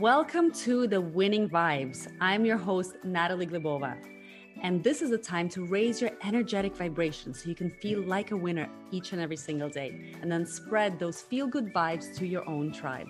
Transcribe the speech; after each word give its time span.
Welcome 0.00 0.52
to 0.52 0.86
the 0.86 1.02
Winning 1.02 1.50
Vibes. 1.50 2.10
I'm 2.18 2.46
your 2.46 2.56
host, 2.56 2.94
Natalie 3.04 3.46
Glebova. 3.46 3.98
And 4.62 4.82
this 4.82 5.02
is 5.02 5.10
the 5.10 5.18
time 5.18 5.50
to 5.50 5.66
raise 5.66 6.00
your 6.00 6.12
energetic 6.24 6.74
vibration 6.74 7.34
so 7.34 7.50
you 7.50 7.54
can 7.54 7.68
feel 7.68 8.00
like 8.00 8.30
a 8.30 8.36
winner 8.36 8.70
each 8.90 9.12
and 9.12 9.20
every 9.20 9.36
single 9.36 9.68
day, 9.68 10.14
and 10.22 10.32
then 10.32 10.46
spread 10.46 10.98
those 10.98 11.20
feel 11.20 11.46
good 11.46 11.74
vibes 11.74 12.16
to 12.16 12.26
your 12.26 12.48
own 12.48 12.72
tribe. 12.72 13.06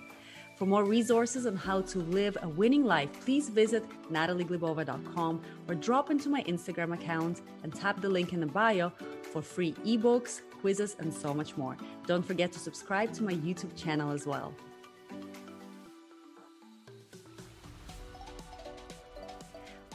For 0.57 0.65
more 0.65 0.83
resources 0.83 1.45
on 1.45 1.55
how 1.55 1.83
to 1.83 1.99
live 1.99 2.37
a 2.41 2.49
winning 2.49 2.83
life, 2.83 3.09
please 3.21 3.47
visit 3.47 3.85
natalieglebova.com 4.11 5.41
or 5.69 5.75
drop 5.75 6.11
into 6.11 6.27
my 6.27 6.43
Instagram 6.43 6.93
account 6.93 7.43
and 7.63 7.73
tap 7.73 8.01
the 8.01 8.09
link 8.09 8.33
in 8.33 8.41
the 8.41 8.45
bio 8.45 8.91
for 9.31 9.41
free 9.41 9.71
ebooks, 9.85 10.41
quizzes, 10.59 10.97
and 10.99 11.13
so 11.13 11.33
much 11.33 11.55
more. 11.55 11.77
Don't 12.07 12.25
forget 12.25 12.51
to 12.51 12.59
subscribe 12.59 13.13
to 13.13 13.23
my 13.23 13.35
YouTube 13.35 13.73
channel 13.81 14.11
as 14.11 14.27
well. 14.27 14.53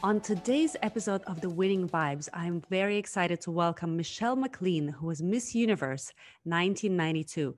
On 0.01 0.21
today's 0.21 0.77
episode 0.81 1.21
of 1.27 1.41
The 1.41 1.49
Winning 1.49 1.89
Vibes, 1.89 2.29
I'm 2.33 2.61
very 2.69 2.95
excited 2.95 3.41
to 3.41 3.51
welcome 3.51 3.97
Michelle 3.97 4.37
McLean, 4.37 4.87
who 4.87 5.07
was 5.07 5.21
Miss 5.21 5.53
Universe 5.53 6.13
1992. 6.45 7.53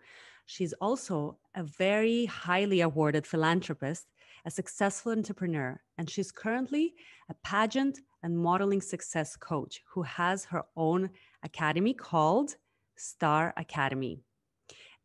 She's 0.48 0.74
also 0.74 1.38
a 1.54 1.62
very 1.62 2.26
highly 2.26 2.82
awarded 2.82 3.28
philanthropist, 3.28 4.08
a 4.44 4.50
successful 4.50 5.12
entrepreneur, 5.12 5.80
and 6.00 6.10
she's 6.10 6.32
currently 6.32 6.96
a 7.30 7.36
pageant 7.44 8.00
and 8.24 8.40
modeling 8.40 8.82
success 8.82 9.36
coach 9.36 9.84
who 9.94 10.02
has 10.02 10.46
her 10.46 10.64
own 10.76 11.12
academy 11.44 11.94
called 11.94 12.56
Star 12.96 13.54
Academy. 13.56 14.20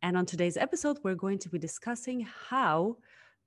And 0.01 0.17
on 0.17 0.25
today's 0.25 0.57
episode, 0.57 0.97
we're 1.03 1.13
going 1.13 1.37
to 1.39 1.49
be 1.49 1.59
discussing 1.59 2.27
how 2.49 2.97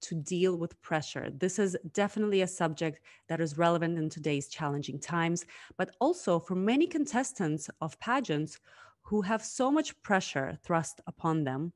to 0.03 0.15
deal 0.15 0.57
with 0.57 0.81
pressure. 0.83 1.31
This 1.31 1.59
is 1.59 1.77
definitely 1.93 2.43
a 2.43 2.47
subject 2.47 3.01
that 3.29 3.41
is 3.41 3.59
relevant 3.59 3.99
in 3.99 4.09
today's 4.09 4.49
challenging 4.49 4.99
times, 4.99 5.45
but 5.77 5.91
also 6.01 6.39
for 6.39 6.55
many 6.55 6.87
contestants 6.87 7.71
of 7.81 7.99
pageants 8.01 8.59
who 9.03 9.23
have 9.23 9.45
so 9.45 9.71
much 9.71 10.01
pressure 10.03 10.59
thrust 10.63 11.01
upon 11.07 11.45
them. 11.45 11.73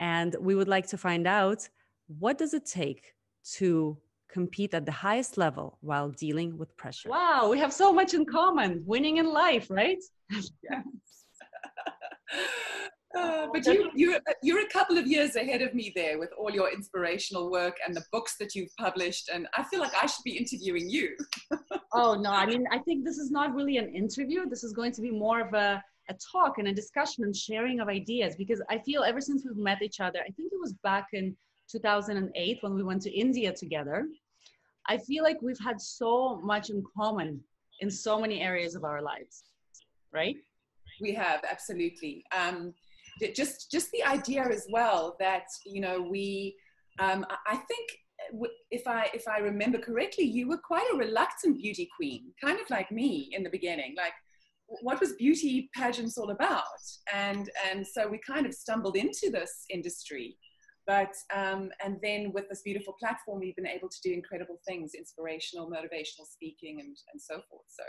And 0.00 0.34
we 0.40 0.54
would 0.54 0.68
like 0.68 0.86
to 0.88 0.98
find 0.98 1.26
out 1.26 1.68
what 2.18 2.38
does 2.38 2.54
it 2.54 2.66
take 2.66 3.14
to 3.54 3.98
compete 4.28 4.72
at 4.74 4.86
the 4.86 4.92
highest 4.92 5.36
level 5.36 5.78
while 5.80 6.10
dealing 6.10 6.56
with 6.56 6.76
pressure. 6.76 7.10
Wow, 7.10 7.48
we 7.50 7.58
have 7.58 7.72
so 7.72 7.92
much 7.92 8.14
in 8.14 8.24
common, 8.24 8.82
winning 8.86 9.18
in 9.18 9.26
life, 9.26 9.66
right? 9.70 10.02
yes. 10.30 10.84
Uh, 13.16 13.46
but 13.52 13.66
you, 13.66 13.90
you're, 13.94 14.20
you're 14.42 14.64
a 14.64 14.68
couple 14.68 14.96
of 14.96 15.06
years 15.06 15.36
ahead 15.36 15.62
of 15.62 15.74
me 15.74 15.92
there 15.94 16.18
with 16.18 16.30
all 16.38 16.50
your 16.50 16.72
inspirational 16.72 17.50
work 17.50 17.76
and 17.86 17.94
the 17.94 18.04
books 18.10 18.36
that 18.38 18.54
you've 18.54 18.74
published. 18.78 19.28
And 19.28 19.46
I 19.56 19.62
feel 19.64 19.80
like 19.80 19.92
I 20.00 20.06
should 20.06 20.24
be 20.24 20.36
interviewing 20.36 20.88
you. 20.88 21.16
oh, 21.92 22.14
no. 22.14 22.30
I 22.30 22.46
mean, 22.46 22.64
I 22.72 22.78
think 22.78 23.04
this 23.04 23.18
is 23.18 23.30
not 23.30 23.54
really 23.54 23.76
an 23.76 23.94
interview. 23.94 24.48
This 24.48 24.64
is 24.64 24.72
going 24.72 24.92
to 24.92 25.02
be 25.02 25.10
more 25.10 25.40
of 25.40 25.52
a, 25.54 25.82
a 26.08 26.14
talk 26.32 26.58
and 26.58 26.68
a 26.68 26.72
discussion 26.72 27.24
and 27.24 27.34
sharing 27.36 27.80
of 27.80 27.88
ideas 27.88 28.34
because 28.36 28.62
I 28.70 28.78
feel 28.78 29.02
ever 29.02 29.20
since 29.20 29.44
we've 29.44 29.56
met 29.56 29.82
each 29.82 30.00
other, 30.00 30.20
I 30.20 30.30
think 30.30 30.52
it 30.52 30.60
was 30.60 30.72
back 30.82 31.08
in 31.12 31.36
2008 31.70 32.58
when 32.60 32.74
we 32.74 32.82
went 32.82 33.02
to 33.02 33.10
India 33.10 33.52
together. 33.52 34.06
I 34.88 34.98
feel 34.98 35.22
like 35.22 35.40
we've 35.42 35.60
had 35.60 35.80
so 35.80 36.40
much 36.42 36.70
in 36.70 36.82
common 36.96 37.40
in 37.80 37.90
so 37.90 38.20
many 38.20 38.40
areas 38.40 38.74
of 38.74 38.84
our 38.84 39.02
lives, 39.02 39.44
right? 40.12 40.36
We 41.00 41.14
have, 41.14 41.40
absolutely. 41.50 42.24
Um, 42.36 42.74
just 43.34 43.70
just 43.70 43.90
the 43.92 44.02
idea 44.02 44.44
as 44.44 44.66
well 44.70 45.16
that 45.20 45.44
you 45.66 45.80
know 45.80 46.00
we 46.00 46.56
um, 46.98 47.24
I 47.46 47.56
think 47.56 47.90
if 48.70 48.86
I 48.86 49.08
if 49.14 49.26
I 49.28 49.38
remember 49.38 49.78
correctly, 49.78 50.24
you 50.24 50.48
were 50.48 50.58
quite 50.58 50.86
a 50.92 50.96
reluctant 50.96 51.58
beauty 51.58 51.88
queen, 51.94 52.32
kind 52.42 52.60
of 52.60 52.68
like 52.70 52.90
me 52.90 53.30
in 53.32 53.42
the 53.42 53.50
beginning. 53.50 53.94
Like, 53.96 54.12
what 54.66 55.00
was 55.00 55.14
beauty 55.14 55.70
pageants 55.74 56.18
all 56.18 56.30
about? 56.30 56.62
And 57.12 57.50
and 57.70 57.86
so 57.86 58.08
we 58.08 58.18
kind 58.26 58.46
of 58.46 58.54
stumbled 58.54 58.96
into 58.96 59.30
this 59.30 59.64
industry, 59.70 60.36
but 60.86 61.12
um, 61.34 61.70
and 61.84 61.98
then 62.02 62.32
with 62.32 62.48
this 62.48 62.62
beautiful 62.62 62.94
platform, 62.98 63.40
we've 63.40 63.56
been 63.56 63.66
able 63.66 63.88
to 63.88 63.98
do 64.02 64.12
incredible 64.12 64.58
things, 64.66 64.92
inspirational, 64.94 65.70
motivational 65.70 66.26
speaking, 66.30 66.80
and 66.80 66.96
and 67.12 67.20
so 67.20 67.34
forth. 67.50 67.66
So 67.68 67.84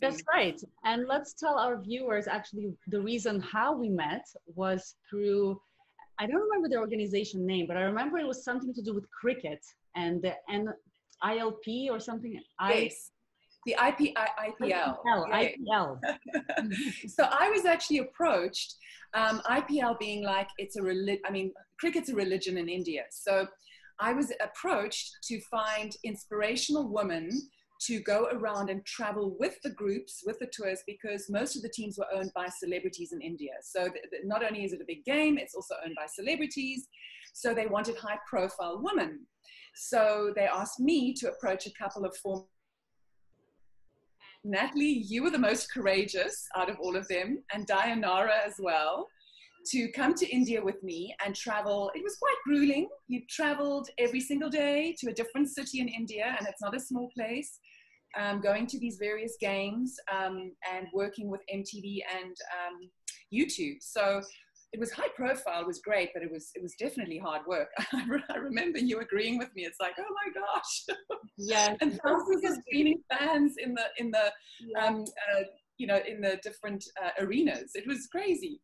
that's 0.00 0.22
right. 0.32 0.60
And 0.84 1.06
let's 1.06 1.34
tell 1.34 1.58
our 1.58 1.80
viewers 1.80 2.26
actually 2.28 2.74
the 2.88 3.00
reason 3.00 3.40
how 3.40 3.76
we 3.76 3.88
met 3.88 4.24
was 4.46 4.94
through, 5.08 5.60
I 6.18 6.26
don't 6.26 6.40
remember 6.40 6.68
the 6.68 6.76
organization 6.76 7.44
name, 7.46 7.66
but 7.66 7.76
I 7.76 7.82
remember 7.82 8.18
it 8.18 8.26
was 8.26 8.44
something 8.44 8.72
to 8.74 8.82
do 8.82 8.94
with 8.94 9.10
cricket 9.10 9.60
and 9.96 10.22
the 10.22 10.34
N- 10.50 10.74
ILP 11.24 11.90
or 11.90 11.98
something. 11.98 12.40
Yes. 12.68 13.10
I, 13.68 13.68
the 13.68 13.72
IP, 13.72 14.16
I, 14.16 14.50
IPL. 14.62 14.96
IPL. 15.04 15.58
IPL. 15.68 16.00
so 17.08 17.24
I 17.24 17.50
was 17.50 17.64
actually 17.64 17.98
approached, 17.98 18.76
um, 19.14 19.40
IPL 19.46 19.98
being 19.98 20.22
like, 20.22 20.48
it's 20.58 20.76
a 20.76 20.82
religion, 20.82 21.22
I 21.26 21.30
mean, 21.30 21.52
cricket's 21.78 22.08
a 22.08 22.14
religion 22.14 22.56
in 22.56 22.68
India. 22.68 23.02
So 23.10 23.46
I 24.00 24.12
was 24.12 24.32
approached 24.40 25.16
to 25.24 25.40
find 25.50 25.92
inspirational 26.04 26.88
women 26.88 27.30
to 27.80 28.00
go 28.00 28.28
around 28.32 28.70
and 28.70 28.84
travel 28.84 29.36
with 29.38 29.60
the 29.62 29.70
groups, 29.70 30.22
with 30.26 30.38
the 30.38 30.46
tours, 30.46 30.82
because 30.86 31.30
most 31.30 31.56
of 31.56 31.62
the 31.62 31.68
teams 31.68 31.96
were 31.98 32.12
owned 32.12 32.32
by 32.34 32.48
celebrities 32.48 33.12
in 33.12 33.20
India. 33.20 33.52
So 33.62 33.88
not 34.24 34.44
only 34.44 34.64
is 34.64 34.72
it 34.72 34.80
a 34.80 34.86
big 34.86 35.04
game, 35.04 35.38
it's 35.38 35.54
also 35.54 35.74
owned 35.84 35.94
by 35.96 36.06
celebrities. 36.06 36.88
So 37.34 37.54
they 37.54 37.66
wanted 37.66 37.96
high 37.96 38.18
profile 38.28 38.80
women. 38.82 39.26
So 39.74 40.32
they 40.34 40.46
asked 40.46 40.80
me 40.80 41.14
to 41.14 41.28
approach 41.28 41.66
a 41.66 41.72
couple 41.72 42.04
of 42.04 42.16
former. 42.16 42.44
Natalie, 44.44 45.04
you 45.06 45.22
were 45.22 45.30
the 45.30 45.38
most 45.38 45.72
courageous 45.72 46.46
out 46.56 46.70
of 46.70 46.78
all 46.80 46.96
of 46.96 47.06
them, 47.08 47.42
and 47.52 47.66
Dayanara 47.66 48.44
as 48.46 48.54
well, 48.58 49.08
to 49.66 49.90
come 49.92 50.14
to 50.14 50.28
India 50.28 50.62
with 50.62 50.82
me 50.82 51.14
and 51.24 51.34
travel. 51.34 51.90
It 51.94 52.02
was 52.02 52.16
quite 52.16 52.36
grueling. 52.44 52.88
You 53.08 53.22
traveled 53.28 53.88
every 53.98 54.20
single 54.20 54.50
day 54.50 54.94
to 55.00 55.10
a 55.10 55.12
different 55.12 55.48
city 55.48 55.80
in 55.80 55.88
India, 55.88 56.34
and 56.38 56.46
it's 56.48 56.62
not 56.62 56.76
a 56.76 56.80
small 56.80 57.10
place 57.16 57.60
um, 58.16 58.40
going 58.40 58.66
to 58.66 58.78
these 58.78 58.96
various 58.98 59.36
games 59.40 59.96
um, 60.12 60.52
and 60.72 60.86
working 60.92 61.28
with 61.28 61.40
MTV 61.52 62.00
and 62.16 62.34
um, 62.56 62.90
YouTube. 63.32 63.76
So 63.80 64.22
it 64.72 64.80
was 64.80 64.92
high 64.92 65.08
profile, 65.16 65.62
it 65.62 65.66
was 65.66 65.80
great, 65.80 66.10
but 66.12 66.22
it 66.22 66.30
was 66.30 66.50
it 66.54 66.62
was 66.62 66.74
definitely 66.78 67.18
hard 67.18 67.42
work. 67.46 67.68
I 67.92 68.36
remember 68.36 68.78
you 68.78 69.00
agreeing 69.00 69.38
with 69.38 69.48
me. 69.54 69.62
It's 69.62 69.80
like, 69.80 69.94
oh 69.98 70.14
my 70.26 70.40
gosh, 70.40 70.96
yeah, 71.38 71.74
and 71.80 71.98
thousands 72.04 72.44
of 72.44 72.62
screening 72.66 73.02
fans 73.10 73.54
in 73.58 73.74
the 73.74 73.84
in 73.98 74.10
the 74.10 74.30
yeah. 74.60 74.84
um, 74.84 75.04
uh, 75.34 75.42
you 75.78 75.86
know 75.86 76.00
in 76.06 76.20
the 76.20 76.38
different 76.42 76.84
uh, 77.02 77.10
arenas. 77.24 77.70
It 77.74 77.86
was 77.86 78.08
crazy. 78.08 78.60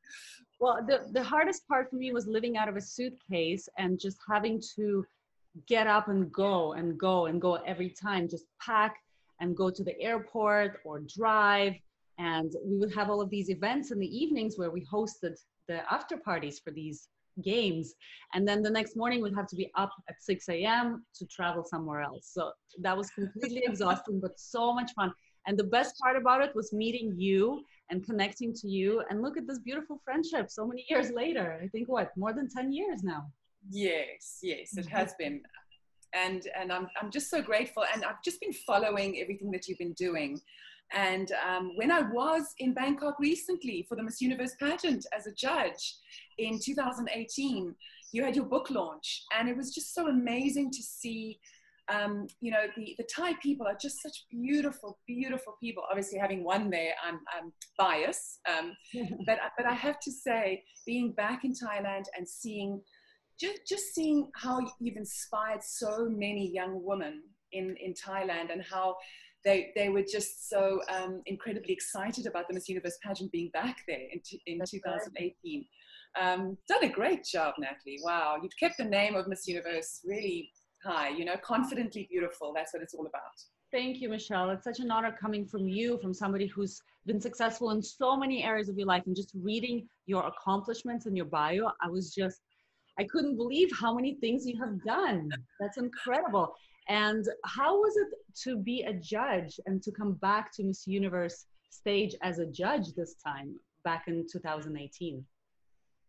Well, 0.61 0.85
the 0.87 1.09
the 1.13 1.23
hardest 1.23 1.67
part 1.69 1.91
for 1.91 1.97
me 1.97 2.13
was 2.13 2.27
living 2.27 2.57
out 2.57 2.69
of 2.69 2.77
a 2.77 2.81
suitcase 2.81 3.69
and 3.79 3.99
just 3.99 4.19
having 4.29 4.63
to 4.77 5.05
get 5.67 5.87
up 5.87 6.09
and 6.09 6.33
go 6.33 6.73
and 6.73 6.99
go 6.99 7.27
and 7.27 7.41
go 7.41 7.55
every 7.67 7.91
time. 7.91 8.29
Just 8.29 8.47
pack 8.61 8.97
and 9.41 9.57
go 9.57 9.71
to 9.71 9.85
the 9.85 10.01
airport 10.01 10.81
or 10.85 11.01
drive. 11.01 11.75
And 12.19 12.53
we 12.65 12.79
would 12.79 12.95
have 12.95 13.11
all 13.11 13.21
of 13.21 13.31
these 13.31 13.51
events 13.51 13.91
in 13.91 13.99
the 13.99 14.17
evenings 14.17 14.57
where 14.57 14.71
we 14.71 14.85
hosted 14.85 15.37
the 15.67 15.93
after 15.93 16.17
parties 16.17 16.61
for 16.61 16.71
these 16.71 17.09
games. 17.43 17.95
And 18.33 18.47
then 18.47 18.63
the 18.63 18.71
next 18.71 18.97
morning 18.97 19.23
we'd 19.23 19.35
have 19.35 19.49
to 19.49 19.57
be 19.57 19.71
up 19.77 19.91
at 20.09 20.23
6 20.23 20.49
a.m. 20.49 21.05
to 21.17 21.27
travel 21.27 21.65
somewhere 21.65 22.01
else. 22.03 22.31
So 22.33 22.53
that 22.81 22.97
was 22.97 23.11
completely 23.11 23.63
exhausting, 23.67 24.21
but 24.21 24.39
so 24.39 24.73
much 24.73 24.93
fun. 24.93 25.13
And 25.47 25.59
the 25.59 25.65
best 25.65 25.99
part 25.99 26.17
about 26.17 26.43
it 26.43 26.55
was 26.55 26.73
meeting 26.73 27.15
you 27.17 27.65
and 27.91 28.05
connecting 28.05 28.53
to 28.55 28.69
you. 28.69 29.03
And 29.11 29.23
look 29.23 29.37
at 29.37 29.47
this 29.47 29.59
beautiful 29.59 30.01
friendship 30.05 30.51
so 30.51 30.67
many 30.67 30.87
years 30.89 31.11
later. 31.11 31.59
I 31.63 31.69
think 31.69 31.89
what, 31.89 32.17
more 32.17 32.33
than 32.33 32.49
10 32.49 32.73
years 32.73 33.03
now. 33.03 33.27
Yes, 33.71 34.39
yes, 34.43 34.77
it 34.77 34.87
has 34.87 35.15
been 35.19 35.41
and 36.15 36.49
and 36.59 36.73
I'm 36.73 36.89
I'm 37.01 37.11
just 37.11 37.29
so 37.31 37.43
grateful. 37.43 37.85
And 37.93 38.05
I've 38.05 38.23
just 38.23 38.41
been 38.41 38.53
following 38.53 39.21
everything 39.21 39.51
that 39.51 39.69
you've 39.69 39.79
been 39.79 39.93
doing. 39.93 40.41
And 40.93 41.33
um, 41.47 41.73
when 41.77 41.91
I 41.91 42.03
was 42.03 42.55
in 42.59 42.73
Bangkok 42.73 43.19
recently 43.19 43.85
for 43.89 43.97
the 43.97 44.03
Miss 44.03 44.21
Universe 44.21 44.55
pageant 44.61 45.07
as 45.17 45.27
a 45.27 45.33
judge 45.33 45.97
in 46.39 46.61
2018, 46.61 47.75
you 48.13 48.23
had 48.23 48.37
your 48.37 48.45
book 48.45 48.71
launch, 48.71 49.25
and 49.37 49.49
it 49.49 49.57
was 49.57 49.75
just 49.75 49.95
so 49.95 50.09
amazing 50.09 50.71
to 50.71 50.83
see. 50.83 51.41
Um, 51.93 52.27
you 52.41 52.51
know, 52.51 52.65
the, 52.77 52.95
the 52.99 53.07
Thai 53.15 53.35
people 53.43 53.67
are 53.67 53.77
just 53.81 54.03
such 54.03 54.25
beautiful, 54.31 54.99
beautiful 55.07 55.57
people. 55.61 55.83
Obviously, 55.89 56.19
having 56.19 56.45
one 56.45 56.71
there, 56.71 56.93
I'm, 57.07 57.21
I'm 57.37 57.53
biased. 57.79 58.41
Um, 58.49 58.73
but, 59.27 59.39
but 59.57 59.67
I 59.67 59.75
have 59.75 60.01
to 60.01 60.11
say, 60.11 60.63
being 60.87 61.13
back 61.13 61.45
in 61.45 61.53
Thailand 61.53 62.05
and 62.17 62.29
seeing 62.29 62.81
just, 63.39 63.67
just 63.69 63.95
seeing 63.95 64.31
how 64.37 64.61
you've 64.81 64.97
inspired 64.97 65.63
so 65.63 66.09
many 66.09 66.51
young 66.53 66.81
women 66.83 67.23
in, 67.53 67.77
in 67.81 67.95
Thailand 67.95 68.53
and 68.53 68.63
how 68.63 68.97
they, 69.45 69.73
they 69.77 69.91
were 69.91 70.03
just 70.03 70.49
so 70.49 70.81
um, 70.89 71.23
incredibly 71.27 71.73
excited 71.73 72.27
about 72.27 72.49
the 72.49 72.55
Miss 72.55 72.69
Universe 72.69 72.99
pageant 73.03 73.31
being 73.31 73.51
back 73.53 73.77
there 73.87 74.07
in, 74.13 74.21
in 74.47 74.61
2018. 74.65 75.67
Um, 76.21 76.57
done 76.69 76.85
a 76.85 76.89
great 76.89 77.25
job, 77.25 77.55
Natalie. 77.59 77.99
Wow, 78.03 78.37
you've 78.43 78.57
kept 78.59 78.79
the 78.79 78.85
name 78.85 79.17
of 79.17 79.27
Miss 79.29 79.47
Universe 79.47 80.01
really 80.05 80.51
high, 80.85 81.09
you 81.09 81.25
know, 81.25 81.37
confidently 81.43 82.07
beautiful. 82.11 82.53
That's 82.55 82.73
what 82.75 82.83
it's 82.83 82.95
all 82.95 83.07
about. 83.07 83.23
Thank 83.73 84.01
you, 84.01 84.09
Michelle. 84.09 84.51
It's 84.51 84.65
such 84.65 84.81
an 84.81 84.91
honor 84.91 85.17
coming 85.21 85.47
from 85.47 85.69
you, 85.69 85.99
from 85.99 86.15
somebody 86.15 86.47
who's 86.47 86.81
been 87.07 87.21
successful 87.21 87.71
in 87.71 87.83
so 87.83 88.17
many 88.17 88.45
areas 88.45 88.69
of 88.69 88.79
your 88.79 88.87
life. 88.87 89.03
And 89.07 89.17
just 89.17 89.33
reading 89.35 89.89
your 90.07 90.27
accomplishments 90.27 91.07
and 91.07 91.17
your 91.17 91.27
bio, 91.27 91.71
I 91.83 91.89
was 91.89 92.15
just, 92.15 92.41
I 92.99 93.05
couldn't 93.05 93.37
believe 93.37 93.71
how 93.79 93.95
many 93.95 94.15
things 94.15 94.47
you 94.47 94.59
have 94.61 94.83
done. 94.85 95.31
That's 95.59 95.79
incredible. 95.79 96.55
And 96.89 97.27
how 97.45 97.77
was 97.79 97.97
it 97.97 98.09
to 98.43 98.57
be 98.59 98.83
a 98.83 98.93
judge 98.93 99.59
and 99.67 99.83
to 99.83 99.91
come 99.91 100.13
back 100.15 100.53
to 100.55 100.65
Miss 100.65 100.87
Universe 100.87 101.47
stage 101.71 102.15
as 102.23 102.39
a 102.39 102.47
judge 102.47 102.93
this 102.95 103.17
time 103.27 103.57
back 103.85 104.05
in 104.07 104.27
2018? 104.31 105.25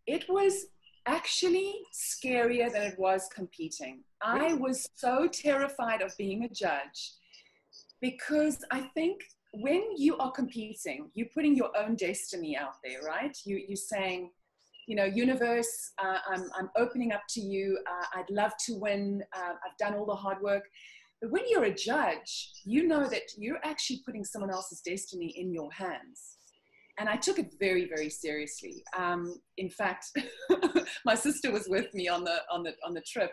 It 0.06 0.25
was 0.30 0.68
actually 1.07 1.75
scarier 1.94 2.72
than 2.72 2.84
it 2.84 3.00
was 3.00 3.30
competing. 3.34 4.04
I 4.22 4.54
was 4.54 4.88
so 4.96 5.28
terrified 5.28 6.02
of 6.02 6.16
being 6.18 6.44
a 6.44 6.50
judge 6.50 7.13
because 8.02 8.63
I 8.72 8.81
think 8.94 9.22
when 9.54 9.84
you 9.98 10.18
are 10.18 10.31
competing, 10.31 11.10
you're 11.13 11.30
putting 11.34 11.56
your 11.56 11.72
own 11.78 11.96
destiny 11.96 12.57
out 12.57 12.75
there, 12.84 13.02
right? 13.04 13.38
You, 13.46 13.62
you're 13.68 13.75
saying, 13.75 14.31
you 14.88 14.96
know, 14.96 15.06
universe, 15.06 15.92
uh, 16.04 16.18
I'm, 16.30 16.50
I'm 16.57 16.69
opening 16.75 17.12
up 17.12 17.24
to 17.30 17.42
you. 17.42 17.80
Uh, 17.90 18.19
I'd 18.19 18.30
love 18.30 18.52
to 18.66 18.75
win. 18.75 19.24
Uh, 19.36 19.54
I've 19.66 19.78
done 19.78 19.96
all 19.96 20.06
the 20.06 20.16
hard 20.16 20.42
work. 20.42 20.63
But 21.22 21.31
when 21.31 21.44
you're 21.50 21.63
a 21.63 21.74
judge, 21.74 22.52
you 22.66 22.88
know 22.88 23.07
that 23.07 23.24
you're 23.38 23.60
actually 23.63 24.02
putting 24.06 24.25
someone 24.25 24.52
else's 24.52 24.81
destiny 24.81 25.28
in 25.38 25.54
your 25.54 25.72
hands. 25.72 26.34
And 26.97 27.09
I 27.09 27.18
took 27.18 27.39
it 27.39 27.53
very, 27.59 27.88
very 27.88 28.09
seriously. 28.09 28.83
Um, 28.97 29.36
in 29.57 29.69
fact, 29.69 30.06
my 31.06 31.15
sister 31.15 31.51
was 31.51 31.68
with 31.68 31.94
me 31.94 32.07
on 32.07 32.24
the 32.24 32.38
on 32.50 32.63
the 32.63 32.74
on 32.86 32.94
the 32.94 33.01
trip, 33.01 33.31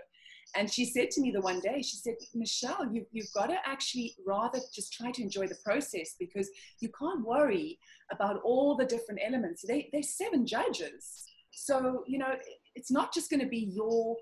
and 0.55 0.71
she 0.71 0.85
said 0.85 1.11
to 1.13 1.21
me 1.21 1.31
the 1.31 1.41
one 1.41 1.61
day, 1.61 1.81
she 1.83 1.97
said, 1.97 2.15
Michelle, 2.35 2.87
you, 2.93 3.07
you've 3.11 3.33
got 3.35 3.47
to 3.47 3.57
actually 3.65 4.15
rather 4.27 4.59
just 4.75 4.93
try 4.93 5.11
to 5.11 5.23
enjoy 5.23 5.47
the 5.47 5.57
process 5.65 6.15
because 6.19 6.51
you 6.81 6.91
can't 6.99 7.25
worry 7.25 7.79
about 8.11 8.41
all 8.45 8.77
the 8.77 8.85
different 8.85 9.21
elements. 9.25 9.65
They, 9.67 9.89
they're 9.93 10.03
seven 10.03 10.47
judges. 10.47 11.25
So, 11.53 12.05
you 12.07 12.19
know, 12.19 12.35
it's 12.75 12.91
not 12.91 13.15
just 13.15 13.31
going 13.31 13.41
to 13.41 13.49
be 13.49 13.73
your 13.75 14.17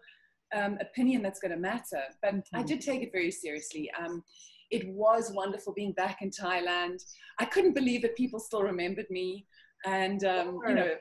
um, 0.54 0.78
opinion 0.80 1.22
that's 1.22 1.40
going 1.40 1.52
to 1.52 1.58
matter. 1.58 2.02
But 2.22 2.34
mm-hmm. 2.34 2.56
I 2.56 2.62
did 2.62 2.80
take 2.80 3.02
it 3.02 3.10
very 3.12 3.32
seriously. 3.32 3.90
Um, 3.98 4.22
it 4.70 4.88
was 4.88 5.32
wonderful 5.32 5.72
being 5.72 5.92
back 5.92 6.22
in 6.22 6.30
Thailand. 6.30 7.02
I 7.38 7.44
couldn't 7.44 7.74
believe 7.74 8.02
that 8.02 8.16
people 8.16 8.38
still 8.38 8.62
remembered 8.62 9.06
me. 9.10 9.46
And, 9.84 10.24
um, 10.24 10.58
you 10.68 10.74
know, 10.74 10.94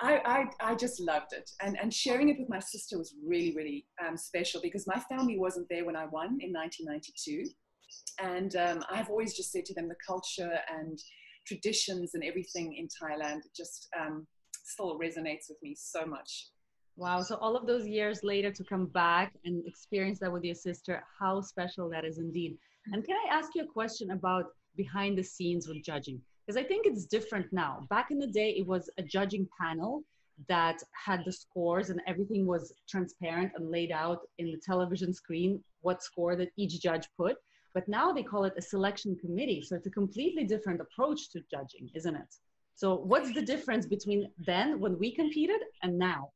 I, 0.00 0.48
I, 0.60 0.70
I, 0.72 0.74
just 0.74 1.00
loved 1.00 1.32
it. 1.32 1.50
And, 1.60 1.78
and 1.80 1.92
sharing 1.92 2.30
it 2.30 2.36
with 2.38 2.48
my 2.48 2.58
sister 2.58 2.98
was 2.98 3.14
really, 3.24 3.54
really 3.54 3.86
um, 4.04 4.16
special 4.16 4.60
because 4.62 4.86
my 4.86 4.98
family 5.00 5.38
wasn't 5.38 5.68
there 5.68 5.84
when 5.84 5.96
I 5.96 6.06
won 6.06 6.38
in 6.40 6.52
1992. 6.52 7.44
And 8.20 8.56
um, 8.56 8.84
I've 8.90 9.10
always 9.10 9.36
just 9.36 9.52
said 9.52 9.64
to 9.66 9.74
them 9.74 9.88
the 9.88 9.94
culture 10.06 10.58
and 10.74 10.98
traditions 11.46 12.14
and 12.14 12.24
everything 12.24 12.74
in 12.76 12.88
Thailand 12.88 13.40
just 13.54 13.88
um, 14.00 14.26
still 14.64 14.98
resonates 14.98 15.48
with 15.48 15.58
me 15.62 15.74
so 15.78 16.06
much. 16.06 16.48
Wow. 16.96 17.22
So 17.22 17.36
all 17.36 17.56
of 17.56 17.66
those 17.66 17.86
years 17.86 18.20
later 18.22 18.52
to 18.52 18.64
come 18.64 18.86
back 18.86 19.32
and 19.44 19.66
experience 19.66 20.20
that 20.20 20.32
with 20.32 20.44
your 20.44 20.54
sister, 20.54 21.02
how 21.18 21.40
special 21.40 21.88
that 21.90 22.04
is 22.04 22.18
indeed. 22.18 22.56
And 22.92 23.04
can 23.04 23.16
I 23.16 23.34
ask 23.34 23.54
you 23.54 23.62
a 23.62 23.66
question 23.66 24.12
about 24.12 24.46
behind 24.76 25.18
the 25.18 25.22
scenes 25.22 25.66
with 25.66 25.82
judging? 25.82 26.20
because 26.44 26.62
I 26.62 26.66
think 26.66 26.86
it's 26.86 27.06
different 27.06 27.46
now. 27.52 27.86
Back 27.88 28.10
in 28.10 28.18
the 28.18 28.26
day, 28.26 28.50
it 28.50 28.66
was 28.66 28.90
a 28.98 29.02
judging 29.02 29.48
panel 29.60 30.02
that 30.48 30.82
had 30.92 31.22
the 31.24 31.32
scores 31.32 31.90
and 31.90 32.00
everything 32.06 32.46
was 32.46 32.72
transparent 32.88 33.52
and 33.56 33.70
laid 33.70 33.92
out 33.92 34.20
in 34.38 34.46
the 34.46 34.60
television 34.64 35.14
screen 35.14 35.62
what 35.80 36.02
score 36.02 36.36
that 36.36 36.50
each 36.56 36.80
judge 36.80 37.06
put. 37.16 37.36
But 37.72 37.88
now 37.88 38.12
they 38.12 38.22
call 38.22 38.44
it 38.44 38.52
a 38.56 38.62
selection 38.62 39.16
committee. 39.16 39.62
So 39.62 39.76
it's 39.76 39.86
a 39.86 39.90
completely 39.90 40.44
different 40.44 40.80
approach 40.80 41.30
to 41.30 41.40
judging, 41.50 41.88
isn't 41.94 42.14
it? 42.14 42.34
So, 42.76 42.96
what's 42.96 43.32
the 43.32 43.42
difference 43.42 43.86
between 43.86 44.28
then 44.38 44.80
when 44.80 44.98
we 44.98 45.14
competed 45.14 45.60
and 45.82 45.96
now? 45.96 46.32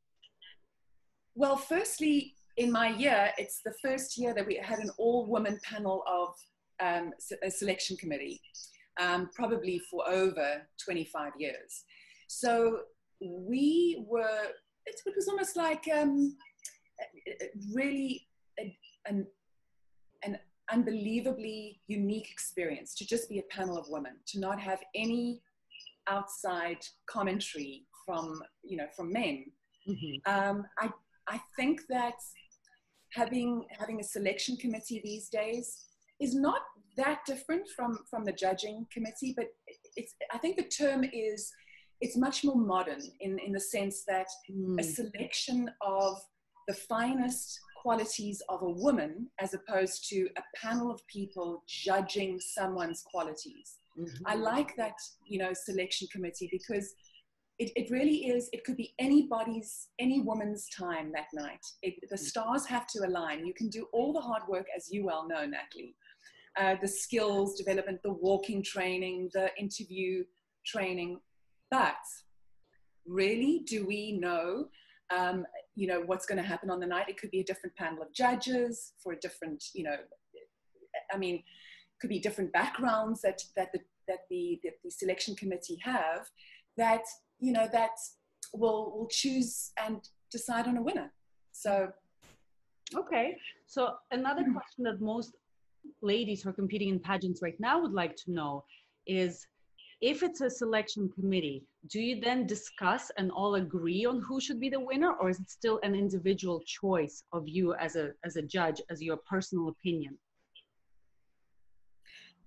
Well, 1.38 1.56
firstly, 1.56 2.34
in 2.56 2.72
my 2.72 2.88
year, 2.88 3.30
it's 3.38 3.60
the 3.64 3.72
first 3.80 4.18
year 4.18 4.34
that 4.34 4.44
we 4.44 4.56
had 4.56 4.80
an 4.80 4.90
all 4.98 5.24
woman 5.24 5.60
panel 5.62 6.02
of 6.08 6.34
um, 6.84 7.12
a 7.44 7.48
selection 7.48 7.96
committee 7.96 8.40
um, 9.00 9.30
probably 9.36 9.78
for 9.88 10.02
over 10.08 10.62
25 10.84 11.30
years. 11.38 11.84
So 12.26 12.80
we 13.20 14.04
were, 14.08 14.48
it, 14.84 15.00
it 15.06 15.14
was 15.14 15.28
almost 15.28 15.56
like 15.56 15.88
um, 15.96 16.36
really 17.72 18.26
an, 19.06 19.24
an 20.24 20.40
unbelievably 20.72 21.80
unique 21.86 22.32
experience 22.32 22.96
to 22.96 23.06
just 23.06 23.28
be 23.28 23.38
a 23.38 23.44
panel 23.48 23.78
of 23.78 23.86
women, 23.88 24.14
to 24.26 24.40
not 24.40 24.58
have 24.60 24.80
any 24.96 25.40
outside 26.08 26.78
commentary 27.08 27.86
from, 28.04 28.42
you 28.64 28.76
know, 28.76 28.88
from 28.96 29.12
men. 29.12 29.44
Mm-hmm. 29.88 30.32
Um, 30.34 30.66
I, 30.80 30.90
I 31.28 31.40
think 31.56 31.82
that 31.88 32.14
having, 33.12 33.64
having 33.78 34.00
a 34.00 34.04
selection 34.04 34.56
committee 34.56 35.00
these 35.02 35.28
days 35.28 35.76
is 36.20 36.34
not 36.34 36.62
that 36.96 37.20
different 37.26 37.68
from 37.76 37.98
from 38.10 38.24
the 38.24 38.32
judging 38.32 38.86
committee, 38.92 39.32
but 39.36 39.46
it's 39.96 40.14
I 40.32 40.38
think 40.38 40.56
the 40.56 40.64
term 40.64 41.04
is 41.04 41.50
it's 42.00 42.16
much 42.16 42.44
more 42.44 42.56
modern 42.56 43.00
in 43.20 43.38
in 43.38 43.52
the 43.52 43.60
sense 43.60 44.04
that 44.08 44.26
mm. 44.50 44.80
a 44.80 44.82
selection 44.82 45.70
of 45.80 46.18
the 46.66 46.74
finest 46.74 47.60
qualities 47.80 48.42
of 48.48 48.62
a 48.62 48.70
woman 48.70 49.28
as 49.40 49.54
opposed 49.54 50.08
to 50.08 50.28
a 50.36 50.42
panel 50.56 50.90
of 50.90 51.00
people 51.06 51.62
judging 51.66 52.38
someone's 52.40 53.02
qualities. 53.10 53.76
Mm-hmm. 53.98 54.26
I 54.26 54.34
like 54.34 54.76
that, 54.76 54.94
you 55.24 55.38
know, 55.38 55.52
selection 55.54 56.08
committee 56.12 56.48
because 56.50 56.92
it, 57.58 57.72
it 57.74 57.90
really 57.90 58.28
is, 58.28 58.48
it 58.52 58.64
could 58.64 58.76
be 58.76 58.94
anybody's, 58.98 59.88
any 59.98 60.20
woman's 60.20 60.68
time 60.68 61.10
that 61.12 61.26
night. 61.34 61.64
It, 61.82 61.94
the 62.08 62.16
mm. 62.16 62.20
stars 62.20 62.64
have 62.66 62.86
to 62.88 63.06
align. 63.06 63.44
You 63.44 63.54
can 63.54 63.68
do 63.68 63.86
all 63.92 64.12
the 64.12 64.20
hard 64.20 64.42
work, 64.48 64.66
as 64.76 64.90
you 64.90 65.04
well 65.04 65.26
know, 65.26 65.44
Natalie 65.44 65.96
uh, 66.58 66.74
the 66.80 66.88
skills 66.88 67.54
development, 67.54 68.00
the 68.02 68.12
walking 68.12 68.62
training, 68.62 69.30
the 69.32 69.50
interview 69.58 70.24
training. 70.66 71.20
But 71.70 71.96
really, 73.06 73.62
do 73.66 73.86
we 73.86 74.12
know, 74.12 74.68
um, 75.16 75.46
you 75.74 75.86
know, 75.86 76.02
what's 76.06 76.26
going 76.26 76.42
to 76.42 76.48
happen 76.48 76.70
on 76.70 76.80
the 76.80 76.86
night? 76.86 77.08
It 77.08 77.16
could 77.16 77.30
be 77.30 77.40
a 77.40 77.44
different 77.44 77.76
panel 77.76 78.02
of 78.02 78.12
judges 78.12 78.92
for 79.02 79.12
a 79.12 79.18
different, 79.20 79.62
you 79.74 79.84
know, 79.84 79.96
I 81.12 81.16
mean, 81.16 81.42
could 82.00 82.10
be 82.10 82.18
different 82.18 82.52
backgrounds 82.52 83.22
that 83.22 83.42
that 83.56 83.72
the 83.72 83.80
that 84.06 84.20
the 84.30 84.60
that 84.64 84.74
the 84.84 84.90
selection 84.90 85.34
committee 85.34 85.78
have 85.82 86.26
that 86.76 87.02
you 87.40 87.52
know 87.52 87.68
that 87.72 87.90
will 88.52 88.92
will 88.96 89.08
choose 89.10 89.72
and 89.84 90.08
decide 90.30 90.66
on 90.66 90.76
a 90.76 90.82
winner. 90.82 91.12
So 91.52 91.90
okay 92.96 93.36
so 93.66 93.96
another 94.10 94.44
hmm. 94.44 94.52
question 94.52 94.84
that 94.84 95.00
most 95.00 95.34
ladies 96.00 96.42
who 96.42 96.50
are 96.50 96.54
competing 96.54 96.88
in 96.88 96.98
pageants 96.98 97.42
right 97.42 97.58
now 97.60 97.80
would 97.80 97.92
like 97.92 98.16
to 98.16 98.32
know 98.32 98.64
is 99.06 99.46
if 100.00 100.22
it's 100.22 100.40
a 100.40 100.48
selection 100.48 101.08
committee, 101.08 101.64
do 101.88 102.00
you 102.00 102.20
then 102.20 102.46
discuss 102.46 103.10
and 103.18 103.32
all 103.32 103.56
agree 103.56 104.06
on 104.06 104.20
who 104.20 104.40
should 104.40 104.60
be 104.60 104.68
the 104.68 104.78
winner, 104.78 105.12
or 105.14 105.28
is 105.28 105.40
it 105.40 105.50
still 105.50 105.80
an 105.82 105.94
individual 105.94 106.62
choice 106.66 107.24
of 107.32 107.48
you 107.48 107.74
as 107.74 107.96
a 107.96 108.12
as 108.24 108.36
a 108.36 108.42
judge, 108.42 108.80
as 108.90 109.02
your 109.02 109.16
personal 109.28 109.68
opinion? 109.68 110.16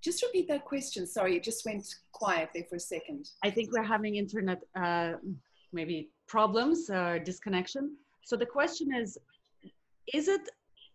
Just 0.03 0.23
repeat 0.23 0.47
that 0.47 0.65
question. 0.65 1.05
Sorry, 1.05 1.37
it 1.37 1.43
just 1.43 1.63
went 1.65 1.85
quiet 2.11 2.49
there 2.53 2.63
for 2.67 2.75
a 2.75 2.79
second. 2.79 3.29
I 3.43 3.51
think 3.51 3.71
we're 3.71 3.83
having 3.83 4.15
internet 4.15 4.59
uh, 4.75 5.13
maybe 5.71 6.09
problems 6.27 6.89
or 6.89 7.19
disconnection. 7.19 7.95
So 8.23 8.35
the 8.35 8.45
question 8.45 8.93
is, 8.93 9.17
is 10.13 10.27
it 10.27 10.41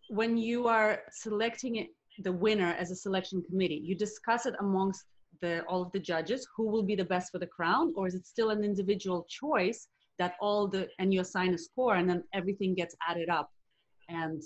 when 0.09 0.37
you 0.37 0.67
are 0.67 1.03
selecting 1.13 1.89
the 2.23 2.33
winner 2.33 2.75
as 2.79 2.91
a 2.91 2.97
selection 2.97 3.43
committee? 3.43 3.81
You 3.85 3.95
discuss 3.97 4.47
it 4.47 4.55
amongst 4.61 5.05
the 5.41 5.63
all 5.69 5.83
of 5.83 5.93
the 5.93 6.01
judges 6.01 6.49
who 6.57 6.67
will 6.67 6.83
be 6.83 6.97
the 6.97 7.05
best 7.05 7.31
for 7.31 7.39
the 7.39 7.47
crown, 7.47 7.93
or 7.97 8.07
is 8.07 8.15
it 8.15 8.27
still 8.27 8.51
an 8.51 8.65
individual 8.65 9.27
choice 9.29 9.89
that 10.19 10.35
all 10.41 10.67
the 10.67 10.89
and 10.99 11.13
you 11.13 11.21
assign 11.21 11.55
a 11.55 11.59
score 11.59 11.97
and 11.97 12.09
then 12.09 12.25
everything 12.33 12.75
gets 12.75 12.97
added 13.09 13.29
up 13.29 13.51
and 14.09 14.43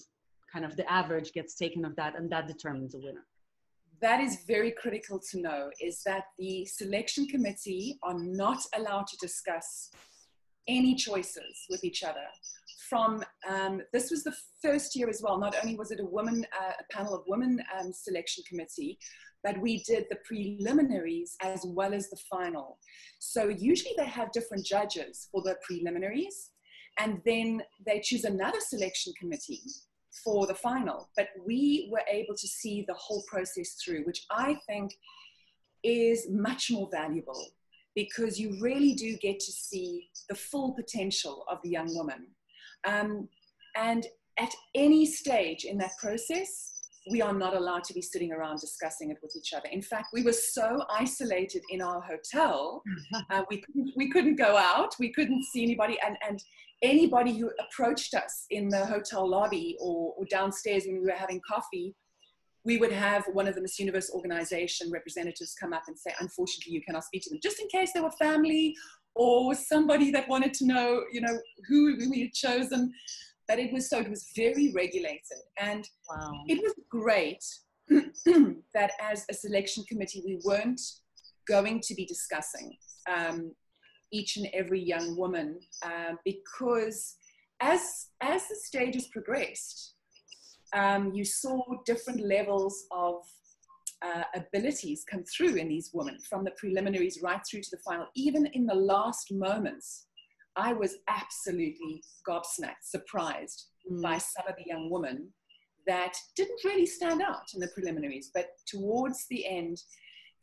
kind 0.53 0.65
of 0.65 0.77
the 0.77 0.91
average 0.91 1.33
gets 1.33 1.55
taken 1.55 1.85
of 1.85 1.95
that 1.97 2.17
and 2.17 2.29
that 2.31 2.49
determines 2.49 2.95
a 2.95 2.99
winner? 2.99 3.25
That 4.01 4.21
is 4.21 4.45
very 4.47 4.73
critical 4.73 5.21
to 5.31 5.41
know 5.41 5.71
is 5.81 6.03
that 6.05 6.25
the 6.39 6.65
selection 6.65 7.27
committee 7.27 7.99
are 8.03 8.19
not 8.19 8.63
allowed 8.75 9.07
to 9.09 9.17
discuss 9.19 9.91
any 10.69 10.95
choices 10.95 11.67
with 11.69 11.85
each 11.85 12.03
other 12.03 12.27
from 12.91 13.23
um, 13.49 13.81
this 13.93 14.11
was 14.11 14.25
the 14.25 14.35
first 14.61 14.97
year 14.97 15.09
as 15.09 15.23
well. 15.23 15.39
Not 15.39 15.55
only 15.63 15.77
was 15.77 15.93
it 15.93 16.01
a 16.01 16.05
woman, 16.05 16.45
uh, 16.61 16.73
a 16.81 16.93
panel 16.93 17.15
of 17.15 17.23
women 17.29 17.63
um, 17.79 17.93
selection 17.93 18.43
committee, 18.49 18.99
but 19.45 19.61
we 19.61 19.83
did 19.85 20.07
the 20.11 20.19
preliminaries 20.25 21.37
as 21.41 21.65
well 21.65 21.95
as 21.95 22.11
the 22.11 22.19
final. 22.29 22.79
So 23.21 23.49
usually 23.49 23.95
they 23.97 24.07
have 24.07 24.33
different 24.33 24.67
judges 24.67 25.29
for 25.31 25.41
the 25.43 25.57
preliminaries, 25.65 26.51
and 26.99 27.21
then 27.25 27.63
they 27.87 28.01
choose 28.01 28.25
another 28.25 28.59
selection 28.61 29.13
committee 29.19 29.63
for 30.25 30.47
the 30.47 30.55
final, 30.55 31.11
but 31.17 31.29
we 31.47 31.89
were 31.91 32.03
able 32.11 32.35
to 32.35 32.49
see 32.49 32.85
the 32.87 32.95
whole 32.95 33.23
process 33.29 33.75
through, 33.75 34.03
which 34.05 34.25
I 34.31 34.59
think 34.67 34.93
is 35.83 36.29
much 36.31 36.71
more 36.71 36.89
valuable 36.91 37.47
because 37.95 38.39
you 38.39 38.57
really 38.61 38.95
do 38.95 39.17
get 39.17 39.41
to 39.41 39.53
see 39.53 40.09
the 40.29 40.35
full 40.35 40.73
potential 40.75 41.45
of 41.51 41.59
the 41.63 41.71
young 41.71 41.95
woman. 41.95 42.27
Um, 42.85 43.29
and 43.77 44.07
at 44.39 44.53
any 44.75 45.07
stage 45.07 45.65
in 45.65 45.79
that 45.79 45.97
process, 46.01 46.80
we 47.11 47.21
are 47.21 47.33
not 47.33 47.55
allowed 47.55 47.85
to 47.85 47.95
be 47.95 48.01
sitting 48.01 48.33
around 48.33 48.61
discussing 48.61 49.11
it 49.11 49.19
with 49.23 49.35
each 49.37 49.53
other. 49.53 49.69
In 49.71 49.83
fact, 49.83 50.09
we 50.13 50.23
were 50.23 50.33
so 50.33 50.85
isolated 50.89 51.63
in 51.71 51.83
our 51.83 52.01
hotel, 52.01 52.83
uh, 53.31 53.43
we, 53.51 53.61
couldn't, 53.61 53.93
we 53.97 54.11
couldn't 54.11 54.37
go 54.37 54.57
out, 54.57 54.95
we 54.99 55.13
couldn't 55.13 55.45
see 55.45 55.63
anybody, 55.63 55.99
and, 56.07 56.17
and 56.27 56.43
anybody 56.83 57.37
who 57.37 57.51
approached 57.59 58.15
us 58.15 58.47
in 58.51 58.69
the 58.69 58.87
hotel 58.87 59.29
lobby 59.29 59.77
or, 59.81 60.15
or 60.17 60.25
downstairs 60.27 60.85
when 60.87 61.01
we 61.01 61.07
were 61.07 61.13
having 61.13 61.41
coffee, 61.47 61.95
we 62.65 62.77
would 62.77 62.93
have 62.93 63.25
one 63.33 63.49
of 63.49 63.55
the 63.55 63.61
Miss 63.61 63.79
Universe 63.79 64.11
organization 64.15 64.91
representatives 64.91 65.55
come 65.59 65.73
up 65.73 65.83
and 65.89 65.99
say, 65.99 66.13
unfortunately, 66.21 66.73
you 66.73 66.83
cannot 66.83 67.05
speak 67.05 67.23
to 67.23 67.31
them, 67.31 67.41
just 67.43 67.61
in 67.61 67.69
case 67.69 67.93
they 67.93 68.01
were 68.01 68.11
family 68.13 68.75
or 69.15 69.55
somebody 69.55 70.11
that 70.11 70.29
wanted 70.29 70.55
to 70.55 70.67
know, 70.67 71.03
you 71.13 71.21
know, 71.21 71.39
who 71.69 71.97
we 72.11 72.21
had 72.21 72.33
chosen. 72.33 72.93
But 73.51 73.59
it 73.59 73.73
was 73.73 73.91
so, 73.91 73.99
it 73.99 74.09
was 74.09 74.31
very 74.37 74.71
regulated. 74.73 75.41
And 75.59 75.85
wow. 76.09 76.31
it 76.47 76.63
was 76.63 76.73
great 76.89 77.45
that 78.75 78.93
as 79.03 79.27
a 79.29 79.35
selection 79.35 79.83
committee, 79.89 80.23
we 80.25 80.39
weren't 80.45 80.81
going 81.49 81.81
to 81.81 81.95
be 81.97 82.07
discussing 82.07 82.77
um, 83.13 83.53
each 84.13 84.37
and 84.37 84.47
every 84.55 84.81
young 84.81 85.17
woman 85.17 85.59
uh, 85.83 86.13
because 86.25 87.17
as, 87.61 88.11
as 88.21 88.47
the 88.47 88.55
stages 88.55 89.09
progressed, 89.09 89.95
um, 90.73 91.13
you 91.13 91.25
saw 91.25 91.61
different 91.85 92.25
levels 92.25 92.87
of 92.93 93.17
uh, 94.03 94.23
abilities 94.37 95.05
come 95.11 95.25
through 95.25 95.57
in 95.57 95.67
these 95.67 95.91
women 95.93 96.19
from 96.21 96.45
the 96.45 96.53
preliminaries 96.53 97.19
right 97.21 97.41
through 97.51 97.63
to 97.63 97.71
the 97.73 97.83
final. 97.85 98.07
Even 98.15 98.47
in 98.53 98.65
the 98.65 98.75
last 98.77 99.33
moments, 99.33 100.07
I 100.57 100.73
was 100.73 100.97
absolutely 101.09 102.03
gobsmacked, 102.29 102.83
surprised 102.83 103.67
mm. 103.91 104.03
by 104.03 104.19
some 104.19 104.47
of 104.49 104.57
the 104.57 104.65
young 104.67 104.91
women 104.91 105.29
that 105.87 106.15
didn't 106.37 106.65
really 106.65 106.87
stand 106.87 107.23
out 107.23 107.55
in 107.55 107.61
the 107.61 107.69
preliminaries, 107.69 108.31
but 108.35 108.49
towards 108.67 109.27
the 109.31 109.47
end, 109.47 109.79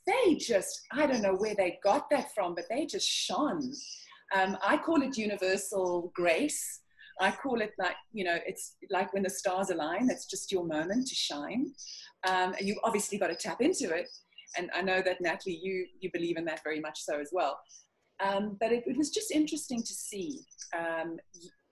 they 0.05 0.35
just, 0.35 0.81
I 0.91 1.05
don't 1.05 1.21
know 1.21 1.35
where 1.35 1.55
they 1.55 1.79
got 1.83 2.09
that 2.09 2.33
from, 2.33 2.55
but 2.55 2.65
they 2.69 2.85
just 2.85 3.07
shone. 3.07 3.71
Um, 4.33 4.57
I 4.65 4.77
call 4.77 5.01
it 5.01 5.17
universal 5.17 6.11
grace. 6.15 6.81
I 7.19 7.31
call 7.31 7.61
it 7.61 7.71
like, 7.77 7.95
you 8.13 8.23
know, 8.23 8.37
it's 8.45 8.75
like 8.89 9.13
when 9.13 9.23
the 9.23 9.29
stars 9.29 9.69
align, 9.69 10.09
it's 10.09 10.25
just 10.25 10.51
your 10.51 10.65
moment 10.65 11.07
to 11.07 11.15
shine. 11.15 11.73
Um, 12.27 12.53
and 12.53 12.67
you've 12.67 12.77
obviously 12.83 13.17
got 13.17 13.27
to 13.27 13.35
tap 13.35 13.61
into 13.61 13.93
it. 13.93 14.07
And 14.57 14.69
I 14.73 14.81
know 14.81 15.01
that 15.01 15.21
Natalie, 15.21 15.59
you, 15.61 15.85
you 15.99 16.09
believe 16.13 16.37
in 16.37 16.45
that 16.45 16.63
very 16.63 16.79
much 16.79 16.99
so 17.01 17.19
as 17.19 17.29
well. 17.33 17.59
Um, 18.23 18.57
but 18.59 18.71
it, 18.71 18.83
it, 18.87 18.97
was 18.97 19.11
just 19.11 19.31
interesting 19.31 19.83
to 19.83 19.93
see. 19.93 20.41
Um, 20.77 21.17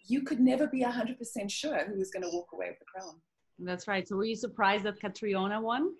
you 0.07 0.21
could 0.21 0.39
never 0.39 0.67
be 0.67 0.83
100% 0.83 1.17
sure 1.49 1.85
who 1.85 1.97
was 1.97 2.11
going 2.11 2.23
to 2.23 2.29
walk 2.31 2.49
away 2.53 2.67
with 2.69 2.79
the 2.79 2.85
crown. 2.85 3.15
That's 3.57 3.87
right. 3.87 4.07
So 4.07 4.15
were 4.15 4.25
you 4.25 4.35
surprised 4.35 4.83
that 4.83 4.99
Catriona 4.99 5.59
won? 5.59 5.91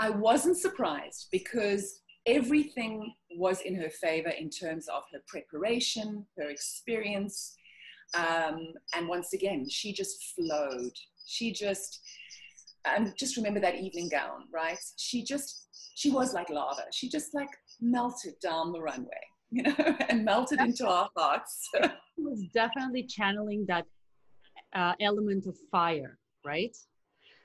I 0.00 0.10
wasn't 0.10 0.58
surprised 0.58 1.28
because 1.30 2.00
everything 2.26 3.14
was 3.36 3.60
in 3.60 3.76
her 3.76 3.90
favor 3.90 4.30
in 4.30 4.50
terms 4.50 4.88
of 4.88 5.02
her 5.12 5.20
preparation, 5.28 6.26
her 6.36 6.50
experience, 6.50 7.56
um, 8.14 8.74
and 8.94 9.08
once 9.08 9.32
again, 9.32 9.68
she 9.68 9.92
just 9.92 10.34
flowed. 10.34 10.92
She 11.26 11.52
just, 11.52 12.00
and 12.84 13.12
just 13.18 13.36
remember 13.36 13.60
that 13.60 13.76
evening 13.76 14.08
gown, 14.08 14.44
right? 14.52 14.78
She 14.96 15.24
just, 15.24 15.68
she 15.94 16.10
was 16.10 16.34
like 16.34 16.50
lava. 16.50 16.84
She 16.92 17.08
just 17.08 17.34
like 17.34 17.48
melted 17.82 18.34
down 18.40 18.72
the 18.72 18.80
runway, 18.80 19.22
you 19.50 19.62
know, 19.62 19.74
and 20.08 20.24
melted 20.24 20.60
into 20.60 20.88
our 20.88 21.10
hearts. 21.16 21.68
it 21.74 21.92
was 22.16 22.44
definitely 22.54 23.02
channeling 23.02 23.66
that 23.68 23.84
uh, 24.74 24.94
element 25.00 25.46
of 25.46 25.56
fire, 25.70 26.18
right? 26.44 26.74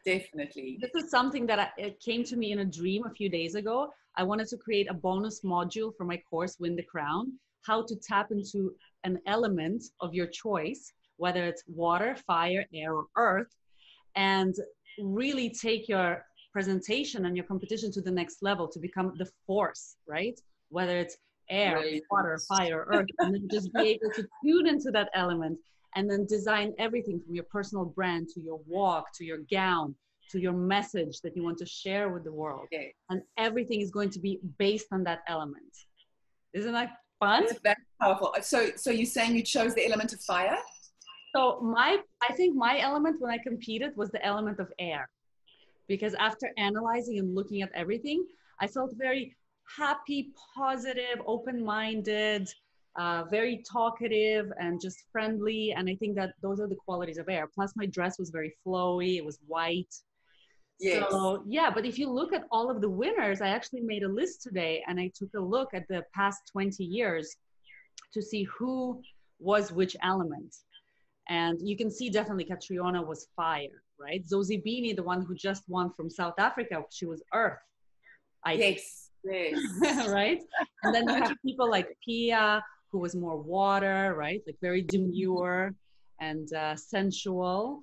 Definitely. 0.06 0.78
This 0.80 1.04
is 1.04 1.12
something 1.12 1.46
that 1.48 1.60
I, 1.60 1.70
it 1.78 2.00
came 2.00 2.24
to 2.26 2.38
me 2.38 2.54
in 2.54 2.60
a 2.60 2.66
dream 2.66 3.04
a 3.06 3.14
few 3.14 3.30
days 3.30 3.56
ago. 3.56 3.90
I 4.16 4.24
wanted 4.24 4.48
to 4.50 4.58
create 4.58 4.90
a 4.90 4.94
bonus 4.94 5.42
module 5.42 5.92
for 5.98 6.06
my 6.06 6.18
course, 6.30 6.58
Win 6.60 6.76
the 6.76 6.84
Crown, 6.84 7.34
how 7.66 7.84
to 7.86 7.96
tap 7.96 8.32
into 8.32 8.74
an 9.04 9.20
element 9.28 9.84
of 10.00 10.14
your 10.14 10.28
choice, 10.28 10.94
whether 11.18 11.44
it's 11.46 11.64
water, 11.68 12.16
fire, 12.26 12.66
air, 12.74 12.94
or 12.94 13.08
earth, 13.18 13.54
and 14.16 14.56
really 15.00 15.50
take 15.50 15.90
your 15.90 16.26
presentation 16.52 17.26
and 17.26 17.36
your 17.36 17.46
competition 17.46 17.92
to 17.92 18.02
the 18.02 18.12
next 18.12 18.42
level 18.42 18.68
to 18.68 18.80
become 18.80 19.14
the 19.18 19.30
force, 19.46 19.96
right? 20.08 20.40
Whether 20.70 20.98
it's 21.00 21.18
air, 21.50 21.76
right. 21.78 22.02
water, 22.12 22.40
fire, 22.48 22.86
earth, 22.92 23.08
and 23.20 23.34
then 23.34 23.48
just 23.50 23.74
be 23.74 23.90
able 23.90 24.12
to 24.16 24.28
tune 24.44 24.68
into 24.68 24.92
that 24.92 25.10
element 25.14 25.58
and 25.96 26.10
then 26.10 26.26
design 26.26 26.74
everything 26.78 27.22
from 27.26 27.34
your 27.34 27.46
personal 27.46 27.86
brand 27.86 28.28
to 28.30 28.42
your 28.42 28.60
walk 28.68 29.06
to 29.16 29.26
your 29.26 29.40
gown 29.52 29.96
to 30.30 30.42
your 30.42 30.54
message 30.54 31.22
that 31.22 31.36
you 31.36 31.44
want 31.44 31.58
to 31.58 31.66
share 31.66 32.10
with 32.10 32.24
the 32.24 32.32
world. 32.32 32.64
Okay. 32.66 32.94
And 33.10 33.22
everything 33.38 33.82
is 33.82 33.92
going 33.92 34.10
to 34.12 34.20
be 34.20 34.40
based 34.58 34.88
on 34.92 35.04
that 35.06 35.22
element. 35.28 35.72
Isn't 36.54 36.74
that 36.74 36.98
fun. 37.20 37.46
Very 37.64 37.76
powerful. 38.02 38.34
So, 38.42 38.70
so 38.76 38.92
you're 38.92 39.06
saying 39.06 39.36
you 39.36 39.44
chose 39.44 39.74
the 39.74 39.86
element 39.86 40.14
of 40.14 40.22
fire? 40.22 40.58
So 41.36 41.60
my, 41.62 42.00
I 42.28 42.34
think 42.34 42.56
my 42.56 42.80
element 42.80 43.18
when 43.20 43.32
I 43.32 43.38
competed 43.38 43.96
was 43.96 44.10
the 44.12 44.24
element 44.26 44.60
of 44.60 44.72
air, 44.80 45.10
because 45.88 46.14
after 46.16 46.52
analyzing 46.58 47.20
and 47.20 47.36
looking 47.36 47.62
at 47.62 47.72
everything, 47.74 48.26
I 48.60 48.68
felt 48.68 48.94
very 48.98 49.36
happy, 49.76 50.32
positive, 50.56 51.22
open-minded, 51.26 52.50
uh, 52.98 53.24
very 53.30 53.64
talkative, 53.70 54.52
and 54.60 54.82
just 54.82 55.04
friendly. 55.12 55.74
And 55.76 55.90
I 55.90 55.96
think 55.96 56.16
that 56.16 56.32
those 56.42 56.60
are 56.60 56.68
the 56.68 56.76
qualities 56.76 57.18
of 57.18 57.30
air. 57.30 57.48
Plus, 57.54 57.74
my 57.76 57.86
dress 57.86 58.18
was 58.18 58.30
very 58.30 58.56
flowy. 58.66 59.18
It 59.18 59.26
was 59.26 59.40
white. 59.48 59.94
Yes. 60.80 61.10
So 61.10 61.44
yeah, 61.48 61.72
but 61.74 61.86
if 61.86 61.98
you 61.98 62.10
look 62.10 62.34
at 62.34 62.46
all 62.52 62.70
of 62.70 62.82
the 62.82 62.90
winners, 62.90 63.42
I 63.42 63.50
actually 63.50 63.82
made 63.82 64.04
a 64.04 64.08
list 64.08 64.44
today 64.44 64.84
and 64.88 65.00
I 65.00 65.12
took 65.16 65.30
a 65.36 65.40
look 65.40 65.74
at 65.74 65.88
the 65.88 66.04
past 66.14 66.44
20 66.52 66.84
years 66.84 67.36
to 68.14 68.22
see 68.22 68.44
who 68.44 69.02
was 69.40 69.72
which 69.72 69.96
element. 70.04 70.56
And 71.30 71.60
you 71.62 71.76
can 71.76 71.90
see 71.90 72.10
definitely 72.10 72.46
Catriona 72.46 73.02
was 73.02 73.28
fire, 73.36 73.84
right? 74.00 74.26
Zozibini, 74.26 74.96
the 74.96 75.04
one 75.04 75.22
who 75.22 75.36
just 75.36 75.64
won 75.68 75.92
from 75.94 76.10
South 76.10 76.36
Africa, 76.38 76.84
she 76.90 77.06
was 77.06 77.22
earth. 77.34 77.60
I 78.46 78.54
yes, 78.54 79.10
yes. 79.24 80.08
right? 80.08 80.42
And 80.84 80.94
then 80.94 81.08
you 81.08 81.16
have 81.16 81.36
people 81.46 81.70
like 81.70 81.98
Pia, 82.04 82.64
who 82.92 83.00
was 83.00 83.16
more 83.16 83.38
water, 83.38 84.14
right? 84.18 84.42
Like 84.46 84.58
very 84.62 84.82
demure 84.82 85.74
and 86.20 86.52
uh, 86.54 86.76
sensual 86.76 87.82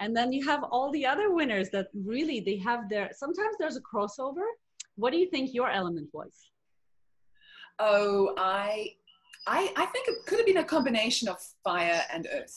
and 0.00 0.16
then 0.16 0.32
you 0.32 0.44
have 0.46 0.64
all 0.64 0.90
the 0.90 1.06
other 1.06 1.30
winners 1.30 1.68
that 1.70 1.88
really 1.94 2.40
they 2.40 2.56
have 2.56 2.88
their 2.88 3.10
sometimes 3.14 3.54
there's 3.58 3.76
a 3.76 3.82
crossover 3.82 4.46
what 4.96 5.12
do 5.12 5.18
you 5.18 5.28
think 5.30 5.54
your 5.54 5.70
element 5.70 6.08
was 6.12 6.32
oh 7.78 8.34
i 8.36 8.88
i 9.46 9.72
i 9.76 9.86
think 9.86 10.08
it 10.08 10.26
could 10.26 10.38
have 10.38 10.46
been 10.46 10.58
a 10.58 10.64
combination 10.64 11.28
of 11.28 11.36
fire 11.62 12.02
and 12.12 12.26
earth 12.32 12.56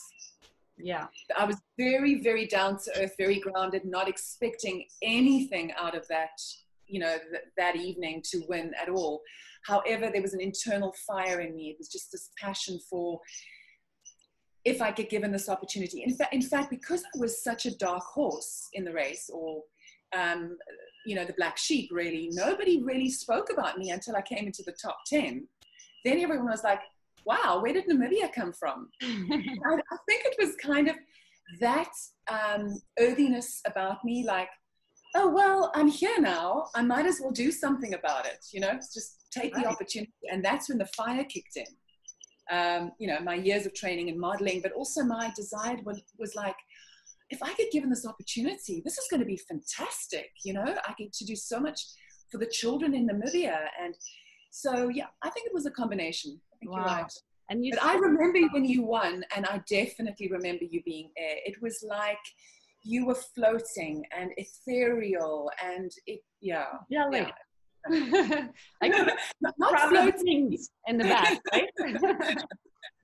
yeah 0.78 1.08
i 1.38 1.46
was 1.46 1.58
very 1.78 2.22
very 2.22 2.48
down 2.48 2.78
to 2.78 2.92
earth 3.02 3.14
very 3.18 3.40
grounded 3.40 3.84
not 3.86 4.08
expecting 4.08 4.86
anything 5.02 5.72
out 5.78 5.96
of 5.96 6.08
that 6.08 6.42
you 6.88 7.00
know 7.00 7.18
th- 7.32 7.44
that 7.58 7.76
evening 7.76 8.22
to 8.24 8.44
win 8.50 8.72
at 8.82 8.90
all 8.90 9.22
however 9.66 10.10
there 10.12 10.22
was 10.22 10.34
an 10.34 10.42
internal 10.42 10.94
fire 11.08 11.42
in 11.42 11.56
me 11.56 11.70
it 11.70 11.76
was 11.78 11.88
just 11.88 12.12
this 12.12 12.30
passion 12.40 12.80
for 12.90 13.20
if 14.66 14.82
I 14.82 14.92
get 14.92 15.10
given 15.10 15.32
this 15.32 15.50
opportunity. 15.50 16.04
In 16.04 16.16
fact, 16.16 16.34
in 16.34 16.42
fact, 16.42 16.70
because 16.70 17.04
I 17.04 17.20
was 17.20 17.44
such 17.44 17.66
a 17.66 17.76
dark 17.76 18.04
horse 18.04 18.70
in 18.74 18.86
the 18.86 18.94
race, 18.94 19.30
or 19.32 19.62
um, 20.16 20.58
you 21.06 21.16
know, 21.16 21.26
the 21.26 21.34
black 21.34 21.58
sheep, 21.58 21.90
really, 21.92 22.30
nobody 22.32 22.82
really 22.82 23.10
spoke 23.10 23.50
about 23.52 23.78
me 23.78 23.92
until 23.92 24.16
I 24.16 24.22
came 24.22 24.46
into 24.46 24.64
the 24.66 24.76
top 24.82 25.00
ten. 25.06 25.48
Then 26.06 26.20
everyone 26.20 26.50
was 26.50 26.64
like, 26.64 26.82
"Wow, 27.26 27.60
where 27.62 27.74
did 27.74 27.88
Namibia 27.88 28.32
come 28.34 28.54
from?" 28.54 28.90
I, 29.02 29.08
I, 29.08 29.98
think 30.08 30.26
it 30.26 30.36
was 30.40 30.56
kind 30.56 30.90
of 30.90 30.96
that 31.60 31.92
um, 32.30 32.80
earthiness 33.00 33.62
about 33.66 34.04
me, 34.04 34.26
like, 34.26 34.50
"Oh 35.16 35.30
well, 35.30 35.72
I'm 35.76 35.88
here 35.88 36.20
now. 36.20 36.68
I 36.76 36.82
might 36.82 37.06
as 37.06 37.20
well 37.22 37.32
do 37.32 37.52
something 37.52 37.94
about 37.94 38.26
it." 38.26 38.46
You 38.52 38.62
know, 38.62 38.74
just 38.74 39.28
take 39.32 39.56
right. 39.56 39.64
the 39.64 39.70
opportunity, 39.70 40.14
and 40.32 40.44
that's 40.44 40.70
when 40.70 40.78
the 40.78 40.90
fire 40.96 41.24
kicked 41.24 41.58
in 41.58 41.66
um, 42.52 42.92
you 43.00 43.08
know, 43.08 43.20
my 43.22 43.36
years 43.36 43.66
of 43.66 43.74
training 43.74 44.10
and 44.10 44.20
modeling, 44.20 44.62
but 44.62 44.74
also 44.74 45.04
my 45.04 45.32
desire 45.36 45.78
was, 45.84 46.02
was 46.18 46.36
like, 46.36 46.56
if 47.30 47.42
I 47.42 47.54
get 47.54 47.72
given 47.72 47.90
this 47.90 48.06
opportunity, 48.06 48.82
this 48.84 48.98
is 48.98 49.08
going 49.10 49.22
to 49.22 49.26
be 49.26 49.38
fantastic. 49.38 50.30
You 50.44 50.54
know, 50.54 50.64
I 50.64 50.94
get 50.98 51.14
to 51.14 51.26
do 51.26 51.36
so 51.36 51.60
much 51.60 51.82
for 52.32 52.38
the 52.38 52.46
children 52.46 52.94
in 52.94 53.08
Namibia. 53.08 53.58
And 53.82 53.96
so, 54.52 54.90
yeah, 54.90 55.08
I 55.24 55.30
think 55.30 55.48
it 55.48 55.54
was 55.54 55.66
a 55.66 55.72
combination. 55.72 56.40
Wow. 56.68 56.78
you're 56.78 56.86
right. 56.86 57.12
And 57.50 57.66
you 57.66 57.74
but 57.74 57.84
I 57.84 57.96
remember 57.96 58.40
when 58.52 58.66
you 58.66 58.84
won, 58.84 59.24
and 59.36 59.46
I 59.46 59.62
definitely 59.70 60.30
remember 60.30 60.64
you 60.64 60.82
being 60.84 61.10
air. 61.18 61.38
It 61.46 61.62
was 61.62 61.84
like 61.88 62.18
you 62.84 63.06
were 63.06 63.16
floating 63.36 64.04
and 64.18 64.32
ethereal, 64.38 65.52
and 65.64 65.92
it, 66.08 66.22
yeah. 66.42 66.66
Yeah, 66.90 67.06
like, 67.06 67.34
yeah. 67.90 68.48
like 68.82 68.92
not, 69.42 69.54
not 69.58 69.90
floating 69.90 70.58
in 70.88 70.98
the 70.98 71.04
back, 71.04 71.40
right? 71.52 71.70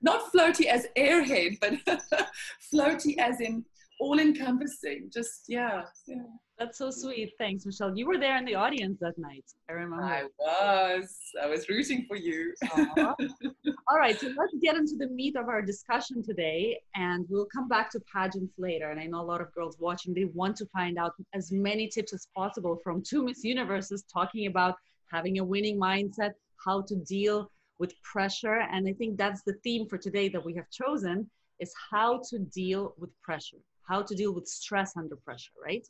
not 0.02 0.32
floaty 0.32 0.66
as 0.66 0.86
airhead, 0.96 1.58
but 1.60 1.74
floaty 2.74 3.18
as 3.18 3.40
in 3.40 3.64
all 4.00 4.18
encompassing. 4.18 5.10
Just, 5.12 5.44
yeah, 5.48 5.82
yeah. 6.06 6.22
That's 6.58 6.76
so 6.76 6.90
sweet. 6.90 7.32
Thanks, 7.38 7.64
Michelle. 7.64 7.96
You 7.96 8.06
were 8.06 8.18
there 8.18 8.36
in 8.36 8.44
the 8.44 8.54
audience 8.54 8.98
that 9.00 9.16
night. 9.16 9.44
I 9.70 9.72
remember. 9.72 10.04
I 10.04 10.24
was. 10.38 11.16
I 11.42 11.46
was 11.46 11.68
rooting 11.70 12.04
for 12.06 12.16
you. 12.18 12.52
All 12.76 13.96
right, 13.96 14.20
so 14.20 14.26
let's 14.26 14.54
get 14.60 14.76
into 14.76 14.96
the 14.98 15.08
meat 15.08 15.36
of 15.36 15.48
our 15.48 15.62
discussion 15.62 16.22
today, 16.22 16.78
and 16.94 17.24
we'll 17.30 17.46
come 17.46 17.66
back 17.66 17.90
to 17.92 18.00
pageants 18.14 18.52
later. 18.58 18.90
And 18.90 19.00
I 19.00 19.06
know 19.06 19.22
a 19.22 19.22
lot 19.22 19.40
of 19.40 19.50
girls 19.54 19.76
watching, 19.78 20.12
they 20.12 20.26
want 20.26 20.54
to 20.56 20.66
find 20.66 20.98
out 20.98 21.14
as 21.32 21.50
many 21.50 21.88
tips 21.88 22.12
as 22.12 22.28
possible 22.36 22.78
from 22.84 23.02
two 23.02 23.24
Miss 23.24 23.42
Universes 23.42 24.04
talking 24.12 24.46
about 24.46 24.74
having 25.10 25.38
a 25.38 25.44
winning 25.44 25.80
mindset, 25.80 26.32
how 26.62 26.82
to 26.82 26.96
deal 26.96 27.50
with 27.78 27.94
pressure. 28.02 28.66
And 28.70 28.86
I 28.86 28.92
think 28.92 29.16
that's 29.16 29.42
the 29.46 29.54
theme 29.64 29.88
for 29.88 29.96
today 29.96 30.28
that 30.28 30.44
we 30.44 30.54
have 30.56 30.68
chosen 30.70 31.28
is 31.58 31.72
how 31.90 32.20
to 32.30 32.38
deal 32.38 32.94
with 32.98 33.10
pressure, 33.22 33.58
how 33.90 34.02
to 34.02 34.14
deal 34.14 34.32
with 34.32 34.46
stress 34.46 34.96
under 34.96 35.16
pressure, 35.16 35.56
right? 35.68 35.86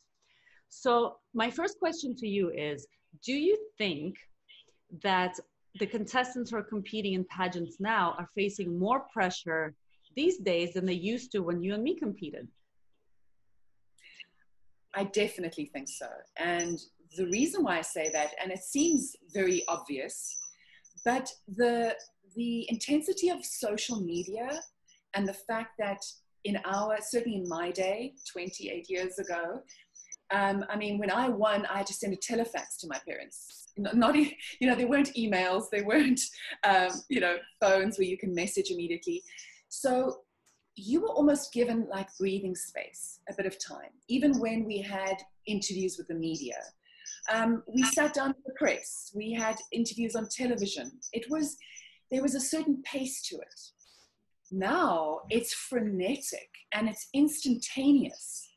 So, 0.69 1.17
my 1.35 1.51
first 1.51 1.79
question 1.79 2.15
to 2.17 2.27
you 2.27 2.51
is 2.51 2.87
Do 3.25 3.35
you 3.35 3.57
think 3.79 4.17
that 5.03 5.35
the 5.79 5.87
contestants 5.87 6.51
who 6.51 6.57
are 6.57 6.73
competing 6.77 7.15
in 7.15 7.25
pageants 7.25 7.77
now 7.79 8.15
are 8.19 8.29
facing 8.35 8.79
more 8.79 9.01
pressure 9.13 9.75
these 10.17 10.39
days 10.39 10.73
than 10.73 10.87
they 10.87 11.01
used 11.15 11.31
to 11.33 11.41
when 11.41 11.63
you 11.63 11.75
and 11.75 11.83
me 11.83 11.95
competed? 11.95 12.49
I 14.95 15.05
definitely 15.05 15.67
think 15.67 15.89
so. 15.89 16.09
And 16.37 16.79
the 17.17 17.27
reason 17.27 17.63
why 17.63 17.79
I 17.79 17.83
say 17.83 18.11
that, 18.13 18.31
and 18.43 18.51
it 18.51 18.63
seems 18.63 19.15
very 19.33 19.63
obvious, 19.69 20.37
but 21.05 21.27
the 21.49 21.97
the 22.37 22.67
intensity 22.71 23.29
of 23.29 23.45
social 23.45 24.01
media 24.01 24.49
and 25.15 25.27
the 25.27 25.41
fact 25.49 25.73
that 25.79 26.01
in 26.45 26.59
our 26.65 26.97
certainly 27.01 27.39
in 27.39 27.49
my 27.49 27.71
day 27.71 28.15
28 28.33 28.89
years 28.89 29.19
ago 29.19 29.63
um, 30.33 30.65
I 30.69 30.77
mean, 30.77 30.99
when 30.99 31.11
I 31.11 31.29
won, 31.29 31.67
I 31.67 31.79
had 31.79 31.87
to 31.89 31.93
send 31.93 32.13
a 32.13 32.17
telefax 32.17 32.79
to 32.81 32.87
my 32.87 32.99
parents. 33.07 33.69
Not, 33.77 34.15
you 34.15 34.31
know, 34.63 34.75
there 34.75 34.87
weren't 34.87 35.15
emails, 35.15 35.65
there 35.71 35.85
weren't, 35.85 36.21
um, 36.65 36.91
you 37.09 37.21
know, 37.21 37.37
phones 37.61 37.99
where 37.99 38.07
you 38.07 38.17
can 38.17 38.35
message 38.35 38.71
immediately. 38.71 39.23
So 39.69 40.21
you 40.77 41.03
were 41.03 41.09
almost 41.09 41.53
given 41.53 41.87
like 41.91 42.09
breathing 42.19 42.55
space, 42.55 43.21
a 43.29 43.35
bit 43.35 43.47
of 43.47 43.59
time, 43.59 43.91
even 44.09 44.39
when 44.39 44.65
we 44.65 44.79
had 44.79 45.17
interviews 45.47 45.97
with 45.99 46.09
the 46.09 46.15
media. 46.15 46.57
Um, 47.33 47.63
we 47.67 47.83
sat 47.83 48.15
down 48.15 48.29
with 48.29 48.45
the 48.47 48.55
press. 48.57 49.13
We 49.15 49.33
had 49.33 49.57
interviews 49.73 50.15
on 50.15 50.29
television. 50.29 50.93
It 51.13 51.29
was, 51.29 51.57
there 52.11 52.23
was 52.23 52.35
a 52.35 52.41
certain 52.41 52.83
pace 52.83 53.23
to 53.29 53.37
it. 53.37 53.61
Now 54.51 55.21
it's 55.31 55.55
frenetic 55.55 56.51
and 56.73 56.89
it's 56.89 57.09
instantaneous. 57.15 58.49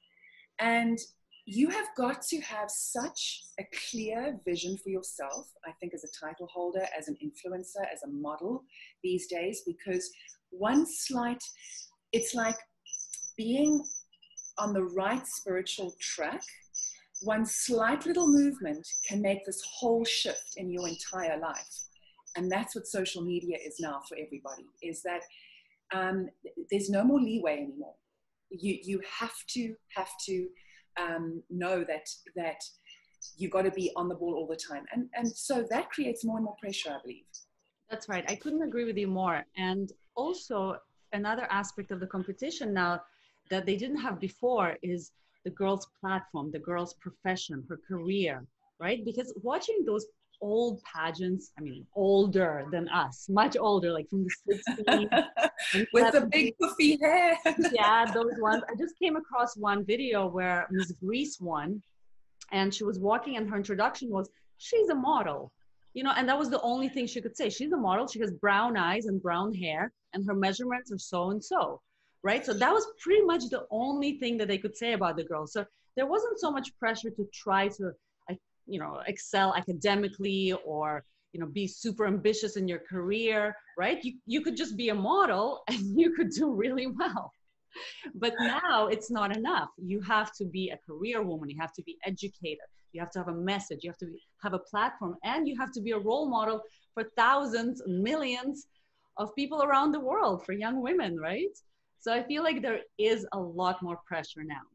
And 0.60 0.98
you 1.46 1.70
have 1.70 1.88
got 1.98 2.22
to 2.22 2.40
have 2.40 2.70
such 2.70 3.44
a 3.60 3.64
clear 3.90 4.40
vision 4.46 4.78
for 4.82 4.90
yourself, 4.90 5.52
I 5.66 5.72
think, 5.80 5.94
as 5.94 6.06
a 6.06 6.26
title 6.26 6.48
holder, 6.48 6.86
as 6.98 7.10
an 7.10 7.18
influencer, 7.24 7.84
as 7.92 8.04
a 8.04 8.08
model 8.08 8.64
these 9.04 9.28
days, 9.28 9.62
because 9.66 10.10
one 10.52 10.86
slight, 10.86 11.44
it's 12.14 12.34
like 12.34 12.56
being 13.36 13.84
on 14.58 14.72
the 14.72 14.84
right 14.84 15.28
spiritual 15.28 15.94
track. 16.00 16.42
One 17.24 17.46
slight 17.46 18.06
little 18.06 18.28
movement 18.28 18.88
can 19.08 19.22
make 19.22 19.46
this 19.46 19.62
whole 19.80 20.06
shift 20.06 20.54
in 20.58 20.70
your 20.70 20.88
entire 20.88 21.38
life. 21.40 21.88
And 22.36 22.52
that's 22.52 22.76
what 22.76 22.88
social 22.88 23.22
media 23.22 23.58
is 23.66 23.80
now 23.80 24.02
for 24.08 24.16
everybody, 24.16 24.66
is 24.82 25.04
that 25.04 25.22
um, 25.94 26.30
there's 26.72 26.90
no 26.90 27.04
more 27.04 27.20
leeway 27.20 27.54
anymore. 27.54 27.96
You, 28.50 28.78
you 28.84 29.02
have 29.20 29.36
to, 29.50 29.76
have 29.96 30.10
to, 30.26 30.48
um, 31.00 31.42
know 31.50 31.84
that 31.84 32.08
that 32.36 32.62
you've 33.36 33.52
got 33.52 33.64
to 33.64 33.72
be 33.72 33.92
on 33.96 34.08
the 34.10 34.16
ball 34.16 34.36
all 34.36 34.48
the 34.48 34.56
time, 34.56 34.86
and 34.94 35.10
and 35.16 35.28
so 35.28 35.66
that 35.70 35.90
creates 35.90 36.24
more 36.24 36.38
and 36.38 36.46
more 36.46 36.56
pressure, 36.62 36.92
I 36.92 37.02
believe. 37.02 37.26
That's 37.90 38.10
right. 38.10 38.26
I 38.28 38.36
couldn't 38.36 38.64
agree 38.64 38.86
with 38.86 38.98
you 38.98 39.08
more. 39.08 39.46
And 39.56 39.92
also 40.16 40.78
another 41.12 41.48
aspect 41.52 41.92
of 41.92 42.00
the 42.00 42.08
competition 42.08 42.74
now 42.74 43.02
that 43.50 43.66
they 43.66 43.76
didn't 43.76 44.00
have 44.00 44.20
before 44.20 44.78
is 44.82 45.12
the 45.44 45.52
girl's 45.52 45.88
platform, 46.00 46.52
the 46.52 46.60
girl's 46.60 46.96
profession, 46.96 47.64
her 47.70 47.80
career, 47.88 48.46
right? 48.80 49.04
Because 49.06 49.34
watching 49.44 49.84
those 49.86 50.06
old 50.44 50.82
pageants, 50.84 51.52
I 51.58 51.62
mean, 51.62 51.88
older 51.96 52.66
than 52.70 52.90
us, 52.90 53.28
much 53.30 53.56
older, 53.58 53.92
like 53.94 54.10
from 54.10 54.26
the 54.26 54.60
60s. 54.88 55.90
With 55.94 56.12
the 56.12 56.28
big 56.30 56.54
puffy 56.60 57.00
hair. 57.02 57.38
yeah, 57.72 58.12
those 58.14 58.34
ones. 58.40 58.62
I 58.70 58.76
just 58.76 59.00
came 59.00 59.16
across 59.16 59.56
one 59.56 59.86
video 59.86 60.28
where 60.28 60.68
Miss 60.70 60.92
Greece 60.92 61.40
won, 61.40 61.82
and 62.52 62.74
she 62.74 62.84
was 62.84 63.00
walking, 63.00 63.38
and 63.38 63.50
her 63.50 63.56
introduction 63.56 64.10
was, 64.10 64.30
She's 64.58 64.90
a 64.90 64.96
model. 64.96 65.52
You 65.94 66.04
know, 66.04 66.14
and 66.18 66.28
that 66.28 66.38
was 66.38 66.50
the 66.50 66.62
only 66.62 66.90
thing 66.90 67.08
she 67.08 67.22
could 67.22 67.38
say. 67.38 67.50
She's 67.50 67.72
a 67.72 67.78
model. 67.78 68.08
She 68.08 68.20
has 68.20 68.32
brown 68.32 68.76
eyes 68.76 69.06
and 69.06 69.22
brown 69.22 69.54
hair, 69.54 69.92
and 70.14 70.26
her 70.28 70.36
measurements 70.36 70.92
are 70.92 70.98
so 70.98 71.30
and 71.32 71.44
so. 71.44 71.82
Right. 72.22 72.46
So 72.46 72.54
that 72.54 72.74
was 72.74 72.86
pretty 73.00 73.24
much 73.24 73.50
the 73.50 73.66
only 73.70 74.18
thing 74.18 74.38
that 74.38 74.48
they 74.48 74.58
could 74.58 74.76
say 74.76 74.94
about 74.94 75.18
the 75.18 75.24
girl. 75.24 75.46
So 75.48 75.66
there 75.96 76.06
wasn't 76.06 76.40
so 76.40 76.52
much 76.52 76.78
pressure 76.80 77.10
to 77.12 77.28
try 77.34 77.68
to 77.68 77.92
you 78.66 78.80
know 78.80 79.02
excel 79.08 79.54
academically 79.56 80.54
or 80.66 81.04
you 81.34 81.40
know 81.40 81.48
be 81.48 81.68
super 81.68 82.06
ambitious 82.06 82.58
in 82.58 82.68
your 82.68 82.80
career 82.80 83.56
right? 83.78 84.04
You, 84.04 84.14
you 84.26 84.42
could 84.42 84.56
just 84.56 84.78
be 84.78 84.90
a 84.90 84.96
model 84.96 85.64
and 85.68 86.00
you 86.00 86.14
could 86.14 86.30
do 86.30 86.54
really 86.54 86.88
well. 86.88 87.32
But 88.14 88.36
now 88.40 88.88
it's 88.88 89.10
not 89.10 89.36
enough. 89.36 89.70
You 89.78 90.00
have 90.02 90.32
to 90.34 90.46
be 90.46 90.70
a 90.70 90.78
career 90.86 91.24
woman. 91.24 91.50
You 91.50 91.58
have 91.60 91.74
to 91.74 91.84
be 91.84 91.98
educated. 92.06 92.60
You 92.92 93.02
have 93.02 93.10
to 93.12 93.20
have 93.20 93.30
a 93.30 93.34
message. 93.34 93.80
You 93.82 93.90
have 93.90 93.98
to 93.98 94.06
be, 94.06 94.22
have 94.44 94.54
a 94.54 94.60
platform 94.60 95.16
and 95.24 95.48
you 95.48 95.58
have 95.60 95.72
to 95.72 95.82
be 95.82 95.92
a 95.92 95.98
role 95.98 96.30
model 96.30 96.62
for 96.94 97.04
thousands 97.18 97.82
millions 97.88 98.68
of 99.18 99.34
people 99.36 99.64
around 99.64 99.92
the 99.92 100.00
world 100.00 100.46
for 100.46 100.54
young 100.54 100.82
women 100.82 101.20
right? 101.20 101.56
So 102.00 102.12
i 102.12 102.22
feel 102.22 102.44
like 102.44 102.62
there 102.62 102.82
is 103.00 103.26
a 103.32 103.40
lot 103.40 103.82
more 103.82 103.98
pressure 104.06 104.44
now 104.44 104.66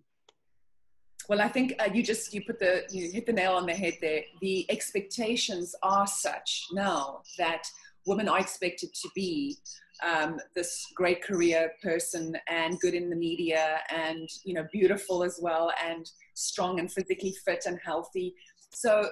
well, 1.29 1.43
I 1.43 1.49
think 1.49 1.75
uh, 1.79 1.91
you 1.93 2.03
just 2.03 2.33
you 2.33 2.43
put 2.43 2.59
the 2.59 2.85
you 2.91 3.11
hit 3.13 3.27
the 3.27 3.33
nail 3.35 3.53
on 3.53 3.67
the 3.67 3.75
head 3.75 3.99
there. 4.01 4.23
The 4.41 4.67
expectations 4.71 5.75
are 5.83 6.07
such 6.07 6.67
now 6.73 7.21
that 7.37 7.65
women 8.07 8.29
are 8.29 8.41
expected 8.41 8.95
to 8.95 9.09
be 9.15 9.59
um, 10.03 10.41
this 10.55 10.87
great 10.95 11.23
career 11.23 11.73
person 11.83 12.35
and 12.49 12.81
good 12.81 12.95
in 12.95 13.11
the 13.11 13.17
media 13.17 13.81
and 13.95 14.27
you 14.45 14.55
know 14.55 14.67
beautiful 14.73 15.23
as 15.23 15.39
well 15.43 15.71
and 15.87 16.11
strong 16.35 16.81
and 16.81 16.91
physically 16.91 17.37
fit 17.45 17.65
and 17.67 17.79
healthy. 17.85 18.35
So 18.73 19.11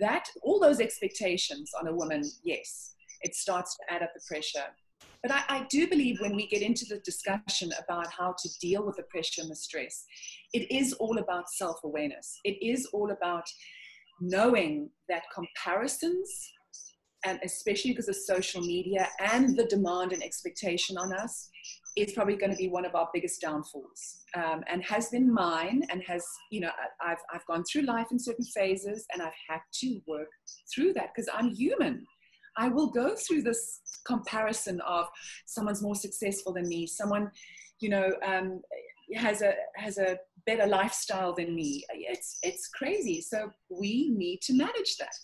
that 0.00 0.26
all 0.42 0.58
those 0.58 0.80
expectations 0.80 1.72
on 1.78 1.86
a 1.86 1.94
woman, 1.94 2.22
yes, 2.44 2.94
it 3.20 3.34
starts 3.34 3.76
to 3.76 3.94
add 3.94 4.02
up 4.02 4.10
the 4.14 4.22
pressure. 4.26 4.66
But 5.22 5.32
I, 5.32 5.42
I, 5.48 5.66
do 5.68 5.88
believe 5.88 6.20
when 6.20 6.36
we 6.36 6.46
get 6.46 6.62
into 6.62 6.84
the 6.88 7.00
discussion 7.00 7.70
about 7.82 8.06
how 8.16 8.34
to 8.38 8.48
deal 8.60 8.86
with 8.86 8.96
the 8.96 9.02
pressure 9.04 9.42
and 9.42 9.50
the 9.50 9.56
stress, 9.56 10.04
it 10.52 10.70
is 10.70 10.92
all 10.94 11.18
about 11.18 11.50
self 11.50 11.80
awareness. 11.84 12.38
It 12.44 12.56
is 12.62 12.86
all 12.92 13.10
about 13.10 13.44
knowing 14.20 14.90
that 15.08 15.22
comparisons, 15.34 16.52
and 17.24 17.40
especially 17.44 17.90
because 17.90 18.08
of 18.08 18.16
social 18.16 18.60
media 18.60 19.08
and 19.18 19.56
the 19.56 19.64
demand 19.64 20.12
and 20.12 20.22
expectation 20.22 20.96
on 20.96 21.12
us, 21.12 21.50
is 21.96 22.12
probably 22.12 22.36
going 22.36 22.52
to 22.52 22.56
be 22.56 22.68
one 22.68 22.84
of 22.84 22.94
our 22.94 23.08
biggest 23.12 23.40
downfalls 23.40 24.24
um, 24.36 24.62
and 24.68 24.84
has 24.84 25.08
been 25.08 25.32
mine 25.32 25.82
and 25.90 26.02
has 26.06 26.24
you 26.50 26.60
know 26.60 26.70
I've, 27.00 27.18
I've 27.32 27.44
gone 27.46 27.64
through 27.64 27.82
life 27.82 28.06
in 28.12 28.18
certain 28.18 28.44
phases 28.44 29.04
and 29.12 29.22
i've 29.22 29.32
had 29.48 29.60
to 29.80 30.00
work 30.06 30.28
through 30.72 30.92
that 30.94 31.10
because 31.14 31.28
i'm 31.34 31.54
human 31.54 32.06
I 32.58 32.68
will 32.68 32.88
go 32.88 33.14
through 33.14 33.42
this 33.42 33.80
comparison 34.04 34.80
of 34.80 35.06
someone's 35.46 35.80
more 35.80 35.94
successful 35.94 36.52
than 36.52 36.68
me, 36.68 36.86
someone, 36.86 37.30
you 37.80 37.88
know, 37.88 38.12
um, 38.26 38.60
has 39.14 39.40
a 39.40 39.54
has 39.76 39.96
a 39.98 40.18
better 40.44 40.66
lifestyle 40.66 41.32
than 41.32 41.54
me. 41.54 41.84
It's 41.94 42.38
it's 42.42 42.68
crazy. 42.68 43.20
So 43.22 43.50
we 43.70 44.10
need 44.10 44.40
to 44.42 44.52
manage 44.54 44.96
that. 44.98 45.14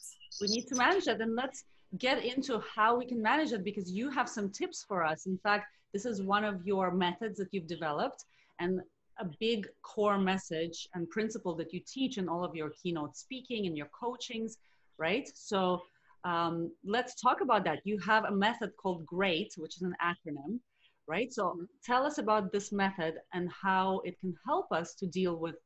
We 0.40 0.46
need 0.48 0.66
to 0.68 0.76
manage 0.76 1.04
that, 1.06 1.20
and 1.20 1.34
let's 1.34 1.64
get 1.98 2.24
into 2.24 2.62
how 2.74 2.96
we 2.96 3.06
can 3.06 3.20
manage 3.20 3.52
it 3.52 3.62
because 3.64 3.90
you 3.90 4.10
have 4.10 4.28
some 4.28 4.50
tips 4.50 4.84
for 4.88 5.04
us. 5.04 5.26
In 5.26 5.38
fact, 5.38 5.66
this 5.92 6.06
is 6.06 6.22
one 6.22 6.44
of 6.44 6.66
your 6.66 6.92
methods 6.92 7.36
that 7.38 7.48
you've 7.52 7.66
developed, 7.66 8.24
and 8.60 8.80
a 9.20 9.26
big 9.38 9.68
core 9.82 10.18
message 10.18 10.88
and 10.94 11.08
principle 11.10 11.54
that 11.56 11.72
you 11.72 11.80
teach 11.86 12.18
in 12.18 12.28
all 12.28 12.44
of 12.44 12.54
your 12.54 12.70
keynote 12.70 13.16
speaking 13.16 13.66
and 13.66 13.76
your 13.76 13.88
coachings, 13.98 14.58
right? 14.98 15.28
So 15.34 15.82
um, 16.24 16.72
let's 16.84 17.14
talk 17.20 17.40
about 17.42 17.64
that. 17.64 17.80
You 17.84 17.98
have 17.98 18.24
a 18.24 18.32
method 18.32 18.72
called 18.76 19.04
GREAT, 19.06 19.54
which 19.56 19.76
is 19.76 19.82
an 19.82 19.94
acronym, 20.02 20.58
right? 21.06 21.32
So 21.32 21.48
mm-hmm. 21.48 21.64
tell 21.84 22.04
us 22.06 22.18
about 22.18 22.52
this 22.52 22.72
method 22.72 23.14
and 23.34 23.50
how 23.50 24.00
it 24.04 24.18
can 24.20 24.34
help 24.46 24.72
us 24.72 24.94
to 24.96 25.06
deal 25.06 25.36
with 25.36 25.56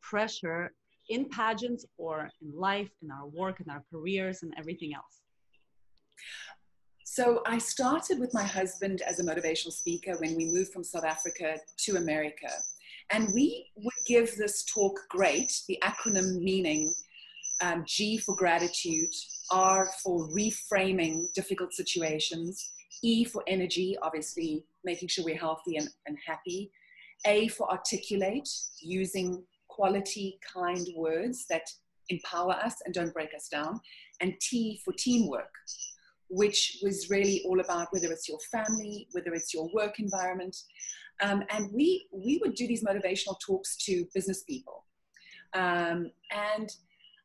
pressure 0.00 0.72
in 1.10 1.28
pageants 1.28 1.84
or 1.96 2.30
in 2.42 2.52
life, 2.58 2.90
in 3.02 3.10
our 3.10 3.26
work, 3.26 3.60
in 3.60 3.70
our 3.70 3.82
careers, 3.90 4.42
and 4.42 4.54
everything 4.58 4.94
else. 4.94 5.20
So 7.04 7.42
I 7.46 7.58
started 7.58 8.18
with 8.18 8.34
my 8.34 8.42
husband 8.42 9.02
as 9.02 9.18
a 9.18 9.24
motivational 9.24 9.72
speaker 9.72 10.16
when 10.18 10.36
we 10.36 10.46
moved 10.46 10.72
from 10.72 10.84
South 10.84 11.04
Africa 11.04 11.56
to 11.78 11.96
America. 11.96 12.50
And 13.10 13.32
we 13.32 13.66
would 13.76 13.94
give 14.06 14.36
this 14.36 14.64
talk 14.64 14.98
GREAT, 15.08 15.50
the 15.68 15.78
acronym 15.82 16.40
meaning 16.42 16.92
um, 17.60 17.84
G 17.86 18.18
for 18.18 18.34
gratitude, 18.36 19.12
R 19.50 19.88
for 20.02 20.28
reframing 20.28 21.32
difficult 21.34 21.72
situations, 21.72 22.72
E 23.02 23.24
for 23.24 23.42
energy, 23.46 23.96
obviously 24.02 24.64
making 24.84 25.08
sure 25.08 25.24
we're 25.24 25.36
healthy 25.36 25.76
and, 25.76 25.88
and 26.06 26.16
happy, 26.26 26.70
A 27.26 27.48
for 27.48 27.70
articulate, 27.70 28.48
using 28.80 29.44
quality, 29.68 30.38
kind 30.52 30.86
words 30.96 31.46
that 31.48 31.70
empower 32.08 32.52
us 32.52 32.76
and 32.84 32.94
don't 32.94 33.12
break 33.12 33.34
us 33.34 33.48
down, 33.48 33.80
and 34.20 34.34
T 34.40 34.80
for 34.84 34.92
teamwork, 34.92 35.52
which 36.30 36.78
was 36.82 37.10
really 37.10 37.42
all 37.46 37.60
about 37.60 37.88
whether 37.90 38.10
it's 38.10 38.28
your 38.28 38.38
family, 38.50 39.08
whether 39.12 39.34
it's 39.34 39.52
your 39.54 39.68
work 39.72 40.00
environment. 40.00 40.56
Um, 41.20 41.42
and 41.50 41.70
we, 41.72 42.06
we 42.12 42.38
would 42.42 42.54
do 42.54 42.66
these 42.66 42.84
motivational 42.84 43.38
talks 43.40 43.76
to 43.84 44.06
business 44.14 44.44
people. 44.44 44.84
Um, 45.54 46.10
and 46.30 46.70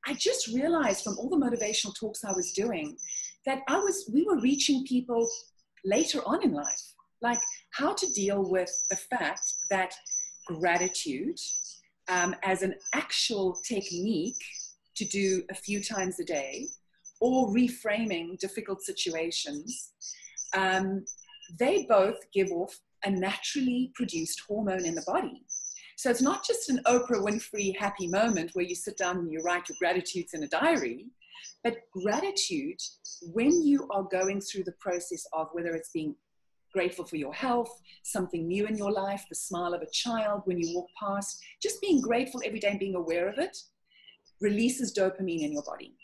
I 0.05 0.13
just 0.13 0.47
realized 0.47 1.03
from 1.03 1.17
all 1.17 1.29
the 1.29 1.37
motivational 1.37 1.95
talks 1.97 2.23
I 2.23 2.33
was 2.33 2.51
doing 2.51 2.97
that 3.45 3.59
I 3.67 3.77
was, 3.77 4.09
we 4.11 4.23
were 4.23 4.39
reaching 4.39 4.85
people 4.85 5.27
later 5.85 6.21
on 6.25 6.43
in 6.43 6.53
life, 6.53 6.93
like 7.21 7.39
how 7.71 7.93
to 7.93 8.07
deal 8.13 8.49
with 8.49 8.71
the 8.89 8.95
fact 8.95 9.41
that 9.69 9.93
gratitude 10.47 11.37
um, 12.09 12.35
as 12.43 12.61
an 12.61 12.75
actual 12.93 13.57
technique 13.67 14.43
to 14.95 15.05
do 15.05 15.43
a 15.49 15.55
few 15.55 15.81
times 15.81 16.19
a 16.19 16.25
day 16.25 16.67
or 17.19 17.49
reframing 17.49 18.37
difficult 18.39 18.81
situations, 18.81 19.91
um, 20.53 21.05
they 21.57 21.85
both 21.87 22.17
give 22.33 22.51
off 22.51 22.77
a 23.05 23.09
naturally 23.09 23.91
produced 23.95 24.41
hormone 24.47 24.85
in 24.85 24.95
the 24.95 25.03
body. 25.07 25.43
So 25.97 26.09
it's 26.09 26.21
not 26.21 26.45
just 26.45 26.69
an 26.69 26.81
Oprah 26.85 27.23
Winfrey 27.23 27.77
happy 27.77 28.07
moment 28.07 28.51
where 28.53 28.65
you 28.65 28.75
sit 28.75 28.97
down 28.97 29.17
and 29.17 29.31
you 29.31 29.41
write 29.41 29.69
your 29.69 29.77
gratitudes 29.79 30.33
in 30.33 30.43
a 30.43 30.47
diary, 30.47 31.07
but 31.63 31.77
gratitude, 31.91 32.79
when 33.31 33.63
you 33.63 33.87
are 33.91 34.03
going 34.03 34.41
through 34.41 34.63
the 34.63 34.75
process 34.79 35.25
of 35.33 35.47
whether 35.53 35.73
it's 35.73 35.91
being 35.91 36.15
grateful 36.73 37.05
for 37.05 37.17
your 37.17 37.33
health, 37.33 37.79
something 38.03 38.47
new 38.47 38.65
in 38.65 38.77
your 38.77 38.91
life, 38.91 39.23
the 39.29 39.35
smile 39.35 39.73
of 39.73 39.81
a 39.81 39.91
child 39.91 40.41
when 40.45 40.59
you 40.59 40.75
walk 40.75 40.87
past, 40.99 41.41
just 41.61 41.79
being 41.81 42.01
grateful 42.01 42.41
every 42.43 42.59
day 42.59 42.69
and 42.69 42.79
being 42.79 42.95
aware 42.95 43.29
of 43.29 43.37
it, 43.37 43.55
releases 44.41 44.93
dopamine 44.93 45.43
in 45.43 45.53
your 45.53 45.63
body. 45.63 45.95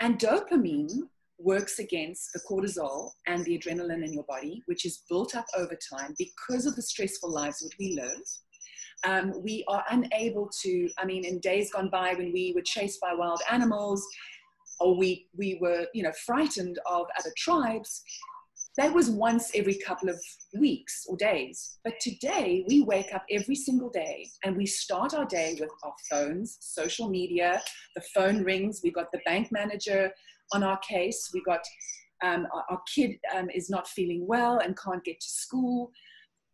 And 0.00 0.18
dopamine 0.18 1.08
works 1.38 1.78
against 1.80 2.32
the 2.32 2.40
cortisol 2.48 3.10
and 3.26 3.44
the 3.44 3.58
adrenaline 3.58 4.04
in 4.04 4.12
your 4.12 4.24
body, 4.24 4.62
which 4.66 4.84
is 4.84 5.02
built 5.08 5.34
up 5.34 5.46
over 5.56 5.76
time 5.92 6.14
because 6.18 6.64
of 6.64 6.76
the 6.76 6.82
stressful 6.82 7.30
lives 7.30 7.58
that 7.58 7.72
we 7.78 7.94
live. 7.94 8.22
Um, 9.06 9.42
we 9.42 9.64
are 9.68 9.84
unable 9.90 10.48
to, 10.62 10.88
I 10.98 11.04
mean, 11.04 11.24
in 11.24 11.38
days 11.40 11.72
gone 11.72 11.90
by 11.90 12.14
when 12.14 12.32
we 12.32 12.52
were 12.54 12.62
chased 12.62 13.00
by 13.00 13.14
wild 13.14 13.40
animals 13.50 14.06
or 14.80 14.96
we, 14.96 15.26
we 15.36 15.58
were, 15.60 15.86
you 15.94 16.02
know, 16.02 16.12
frightened 16.24 16.78
of 16.86 17.06
other 17.18 17.32
tribes, 17.36 18.02
that 18.76 18.92
was 18.92 19.08
once 19.08 19.52
every 19.54 19.74
couple 19.74 20.08
of 20.08 20.20
weeks 20.58 21.06
or 21.08 21.16
days. 21.16 21.78
But 21.84 21.94
today, 22.00 22.64
we 22.68 22.82
wake 22.82 23.14
up 23.14 23.24
every 23.30 23.54
single 23.54 23.88
day 23.88 24.28
and 24.42 24.56
we 24.56 24.66
start 24.66 25.14
our 25.14 25.26
day 25.26 25.56
with 25.60 25.70
our 25.84 25.94
phones, 26.10 26.58
social 26.60 27.08
media, 27.08 27.62
the 27.94 28.02
phone 28.14 28.42
rings, 28.42 28.80
we've 28.82 28.94
got 28.94 29.12
the 29.12 29.20
bank 29.24 29.52
manager 29.52 30.10
on 30.52 30.64
our 30.64 30.78
case, 30.78 31.30
we've 31.32 31.44
got 31.44 31.60
um, 32.22 32.46
our, 32.52 32.64
our, 32.70 32.82
kid 32.92 33.18
um, 33.34 33.48
is 33.50 33.68
not 33.70 33.86
feeling 33.88 34.26
well 34.26 34.58
and 34.58 34.78
can't 34.78 35.04
get 35.04 35.20
to 35.20 35.28
school. 35.28 35.90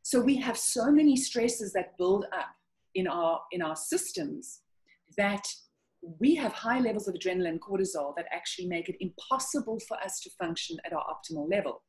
So 0.03 0.21
we 0.21 0.37
have 0.37 0.57
so 0.57 0.91
many 0.91 1.17
stresses 1.17 1.73
that 1.73 1.97
build 1.99 2.25
up 2.33 2.49
in 2.95 3.07
our, 3.07 3.41
in 3.53 3.63
our 3.63 3.77
systems 3.77 4.61
that 5.17 5.47
we 6.19 6.35
have 6.35 6.53
high 6.53 6.81
levels 6.81 7.09
of 7.09 7.15
adrenaline 7.15 7.59
cortisol 7.59 8.15
that 8.17 8.27
actually 8.33 8.67
make 8.67 8.89
it 8.89 8.97
impossible 9.01 9.79
for 9.87 9.99
us 9.99 10.21
to 10.21 10.31
function 10.31 10.79
at 10.87 10.93
our 10.93 11.05
optimal 11.05 11.51
level. 11.51 11.83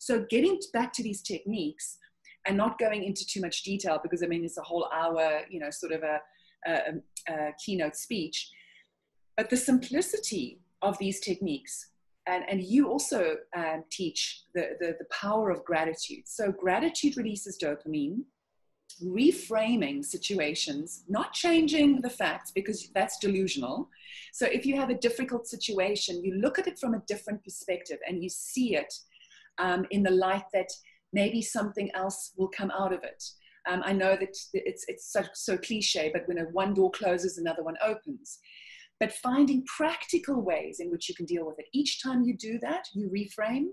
So, 0.00 0.26
getting 0.30 0.58
back 0.72 0.92
to 0.94 1.02
these 1.02 1.22
techniques 1.22 1.96
and 2.46 2.56
not 2.56 2.78
going 2.78 3.04
into 3.04 3.24
too 3.24 3.40
much 3.40 3.62
detail 3.62 4.00
because 4.02 4.22
I 4.22 4.26
mean, 4.26 4.44
it's 4.44 4.58
a 4.58 4.62
whole 4.62 4.88
hour, 4.92 5.42
you 5.48 5.60
know, 5.60 5.70
sort 5.70 5.92
of 5.92 6.02
a, 6.02 6.18
a, 6.66 7.32
a 7.32 7.52
keynote 7.64 7.96
speech. 7.96 8.50
But 9.36 9.48
the 9.48 9.56
simplicity 9.56 10.60
of 10.82 10.98
these 10.98 11.20
techniques, 11.20 11.91
and, 12.26 12.44
and 12.48 12.62
you 12.62 12.88
also 12.88 13.36
um, 13.56 13.84
teach 13.90 14.44
the, 14.54 14.76
the, 14.80 14.96
the 14.98 15.06
power 15.10 15.50
of 15.50 15.64
gratitude. 15.64 16.26
So, 16.26 16.52
gratitude 16.52 17.16
releases 17.16 17.58
dopamine 17.58 18.22
reframing 19.00 20.04
situations, 20.04 21.04
not 21.08 21.32
changing 21.32 22.00
the 22.00 22.10
facts 22.10 22.50
because 22.50 22.88
that's 22.94 23.18
delusional. 23.18 23.88
So 24.32 24.46
if 24.46 24.66
you 24.66 24.76
have 24.76 24.90
a 24.90 24.98
difficult 24.98 25.46
situation, 25.46 26.24
you 26.24 26.34
look 26.34 26.58
at 26.58 26.66
it 26.66 26.78
from 26.78 26.94
a 26.94 27.02
different 27.06 27.42
perspective 27.44 27.98
and 28.06 28.22
you 28.22 28.28
see 28.28 28.76
it 28.76 28.92
um, 29.58 29.86
in 29.90 30.02
the 30.02 30.10
light 30.10 30.44
that 30.52 30.68
maybe 31.12 31.42
something 31.42 31.90
else 31.94 32.32
will 32.36 32.48
come 32.48 32.70
out 32.70 32.92
of 32.92 33.02
it. 33.02 33.22
Um, 33.68 33.82
I 33.84 33.92
know 33.92 34.16
that 34.16 34.36
it's, 34.52 34.84
it's 34.88 35.12
so, 35.12 35.22
so 35.34 35.56
cliche, 35.56 36.10
but 36.12 36.26
when 36.26 36.38
a 36.38 36.44
one 36.44 36.74
door 36.74 36.90
closes, 36.90 37.38
another 37.38 37.62
one 37.62 37.76
opens. 37.84 38.40
But 39.02 39.12
finding 39.14 39.64
practical 39.66 40.40
ways 40.40 40.78
in 40.78 40.88
which 40.88 41.08
you 41.08 41.16
can 41.16 41.26
deal 41.26 41.44
with 41.44 41.58
it. 41.58 41.66
Each 41.72 42.00
time 42.00 42.22
you 42.22 42.36
do 42.36 42.60
that, 42.62 42.84
you 42.94 43.10
reframe, 43.10 43.70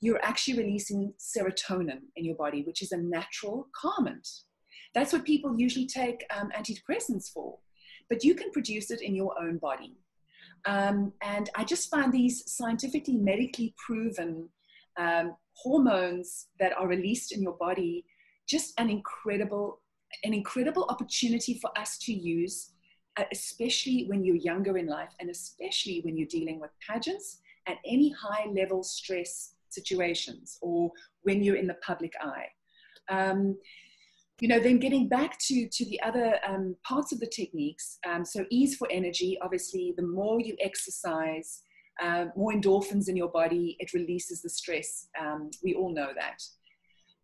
you're 0.00 0.24
actually 0.24 0.56
releasing 0.56 1.12
serotonin 1.18 1.98
in 2.14 2.24
your 2.24 2.36
body, 2.36 2.62
which 2.62 2.80
is 2.80 2.92
a 2.92 2.96
natural 2.96 3.66
calmant. 3.74 4.28
That's 4.94 5.12
what 5.12 5.24
people 5.24 5.58
usually 5.58 5.88
take 5.88 6.24
um, 6.32 6.50
antidepressants 6.56 7.32
for. 7.34 7.58
But 8.08 8.22
you 8.22 8.36
can 8.36 8.52
produce 8.52 8.92
it 8.92 9.00
in 9.02 9.16
your 9.16 9.34
own 9.42 9.58
body. 9.58 9.96
Um, 10.64 11.12
and 11.24 11.50
I 11.56 11.64
just 11.64 11.90
find 11.90 12.12
these 12.12 12.44
scientifically, 12.46 13.16
medically 13.16 13.74
proven 13.84 14.48
um, 14.96 15.34
hormones 15.56 16.50
that 16.60 16.72
are 16.78 16.86
released 16.86 17.32
in 17.32 17.42
your 17.42 17.56
body 17.58 18.04
just 18.48 18.78
an 18.78 18.88
incredible, 18.88 19.80
an 20.22 20.32
incredible 20.32 20.86
opportunity 20.88 21.58
for 21.60 21.76
us 21.76 21.98
to 22.02 22.12
use, 22.12 22.71
especially 23.30 24.06
when 24.08 24.24
you're 24.24 24.36
younger 24.36 24.78
in 24.78 24.86
life 24.86 25.10
and 25.20 25.30
especially 25.30 26.00
when 26.04 26.16
you're 26.16 26.26
dealing 26.26 26.60
with 26.60 26.70
pageants 26.86 27.40
and 27.66 27.76
any 27.86 28.10
high 28.10 28.46
level 28.50 28.82
stress 28.82 29.54
situations 29.68 30.58
or 30.60 30.90
when 31.22 31.42
you're 31.42 31.56
in 31.56 31.66
the 31.66 31.76
public 31.86 32.12
eye. 32.20 32.46
Um, 33.08 33.56
you 34.40 34.48
know, 34.48 34.58
then 34.58 34.78
getting 34.78 35.08
back 35.08 35.38
to, 35.38 35.68
to 35.68 35.84
the 35.84 36.00
other 36.02 36.38
um, 36.46 36.74
parts 36.84 37.12
of 37.12 37.20
the 37.20 37.26
techniques. 37.26 37.98
Um, 38.08 38.24
so 38.24 38.44
ease 38.50 38.76
for 38.76 38.88
energy, 38.90 39.38
obviously, 39.40 39.94
the 39.96 40.02
more 40.02 40.40
you 40.40 40.56
exercise, 40.60 41.62
uh, 42.02 42.26
more 42.34 42.52
endorphins 42.52 43.08
in 43.08 43.16
your 43.16 43.28
body, 43.28 43.76
it 43.78 43.92
releases 43.92 44.42
the 44.42 44.48
stress. 44.48 45.08
Um, 45.20 45.50
we 45.62 45.74
all 45.74 45.94
know 45.94 46.10
that. 46.16 46.42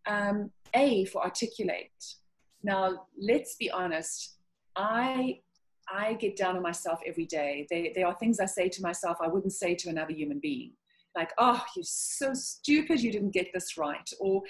Um, 0.06 0.50
A 0.74 1.06
for 1.06 1.22
articulate. 1.24 1.90
Now, 2.62 3.06
let's 3.20 3.56
be 3.56 3.70
honest. 3.70 4.36
I 4.76 5.40
I 5.90 6.14
get 6.14 6.36
down 6.36 6.56
on 6.56 6.62
myself 6.62 7.00
every 7.06 7.26
day. 7.26 7.66
There, 7.70 7.88
there 7.94 8.06
are 8.06 8.14
things 8.14 8.40
I 8.40 8.46
say 8.46 8.68
to 8.68 8.82
myself 8.82 9.18
I 9.20 9.28
wouldn't 9.28 9.52
say 9.52 9.74
to 9.76 9.88
another 9.88 10.12
human 10.12 10.38
being 10.38 10.72
like, 11.18 11.32
oh, 11.38 11.62
you're 11.74 11.82
so 11.84 12.32
stupid, 12.32 13.00
you 13.02 13.10
didn't 13.10 13.32
get 13.32 13.48
this 13.52 13.76
right. 13.76 14.08
Or 14.20 14.42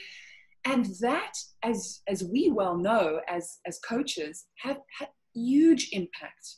and 0.65 0.87
that, 1.01 1.33
as 1.63 2.03
as 2.09 2.25
we 2.25 2.51
well 2.51 2.77
know 2.77 3.21
as 3.29 3.59
as 3.67 3.79
coaches, 3.79 4.47
have 4.59 4.79
had 4.99 5.09
huge 5.35 5.89
impact 5.93 6.57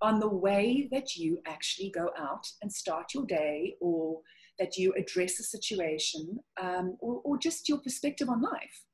on 0.00 0.20
the 0.20 0.28
way 0.28 0.88
that 0.92 1.16
you 1.16 1.40
actually 1.46 1.90
go 1.90 2.10
out 2.16 2.46
and 2.62 2.72
start 2.72 3.06
your 3.14 3.26
day 3.26 3.74
or 3.80 4.20
that 4.60 4.76
you 4.76 4.92
address 4.96 5.40
a 5.40 5.42
situation 5.42 6.38
um, 6.60 6.96
or, 7.00 7.20
or, 7.24 7.36
just 7.36 7.68
your 7.68 7.78
perspective 7.78 8.28
on 8.28 8.40
life. 8.40 8.84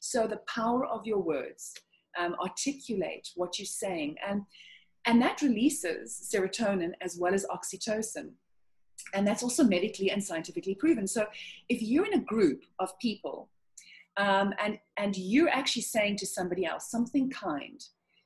So 0.00 0.26
the 0.26 0.40
power 0.54 0.84
of 0.86 1.06
your 1.06 1.20
words, 1.20 1.72
um, 2.18 2.34
articulate 2.42 3.26
what 3.36 3.58
you're 3.58 3.66
saying, 3.66 4.16
and 4.26 4.42
and 5.06 5.20
that 5.22 5.42
releases 5.42 6.30
serotonin 6.32 6.92
as 7.00 7.16
well 7.18 7.34
as 7.34 7.46
oxytocin. 7.46 8.32
And 9.14 9.26
that's 9.26 9.42
also 9.42 9.64
medically 9.64 10.10
and 10.10 10.22
scientifically 10.22 10.74
proven. 10.74 11.06
So 11.06 11.26
if 11.68 11.82
you're 11.82 12.06
in 12.06 12.20
a 12.20 12.24
group 12.24 12.64
of 12.78 12.96
people 12.98 13.48
um, 14.16 14.52
and, 14.62 14.78
and 14.98 15.16
you're 15.16 15.48
actually 15.48 15.82
saying 15.82 16.16
to 16.16 16.26
somebody 16.26 16.66
else 16.66 16.90
something 16.90 17.30
kind, 17.30 17.82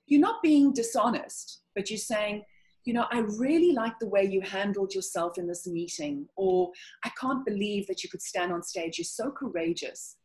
you're 0.06 0.20
not 0.20 0.42
being 0.42 0.72
dishonest, 0.72 1.62
but 1.74 1.90
you're 1.90 1.98
saying, 1.98 2.44
you 2.84 2.92
know, 2.92 3.06
I 3.10 3.20
really 3.20 3.72
like 3.72 3.98
the 3.98 4.08
way 4.08 4.24
you 4.24 4.42
handled 4.42 4.94
yourself 4.94 5.38
in 5.38 5.46
this 5.46 5.66
meeting, 5.66 6.26
or 6.36 6.70
I 7.04 7.10
can't 7.18 7.46
believe 7.46 7.86
that 7.86 8.02
you 8.02 8.10
could 8.10 8.20
stand 8.20 8.52
on 8.52 8.62
stage. 8.62 8.98
You're 8.98 9.04
so 9.04 9.30
courageous. 9.30 10.16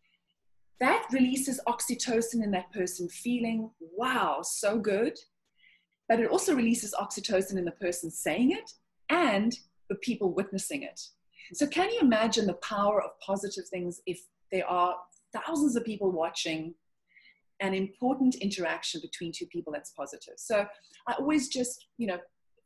That 0.81 1.05
releases 1.11 1.61
oxytocin 1.67 2.43
in 2.43 2.51
that 2.51 2.71
person, 2.73 3.07
feeling, 3.07 3.69
wow, 3.79 4.39
so 4.41 4.77
good. 4.77 5.17
But 6.09 6.19
it 6.19 6.29
also 6.29 6.55
releases 6.55 6.93
oxytocin 6.99 7.57
in 7.57 7.65
the 7.65 7.71
person 7.71 8.09
saying 8.09 8.51
it 8.51 8.71
and 9.09 9.53
the 9.89 9.95
people 9.95 10.33
witnessing 10.33 10.83
it. 10.83 10.99
So, 11.53 11.67
can 11.67 11.89
you 11.91 11.99
imagine 12.01 12.47
the 12.47 12.53
power 12.55 13.01
of 13.01 13.11
positive 13.25 13.67
things 13.69 14.01
if 14.05 14.19
there 14.51 14.67
are 14.67 14.95
thousands 15.33 15.75
of 15.75 15.85
people 15.85 16.11
watching 16.11 16.73
an 17.61 17.73
important 17.73 18.35
interaction 18.35 19.01
between 19.01 19.31
two 19.31 19.45
people 19.45 19.71
that's 19.71 19.91
positive? 19.91 20.33
So, 20.37 20.65
I 21.07 21.13
always 21.13 21.47
just, 21.47 21.87
you 21.97 22.07
know, 22.07 22.17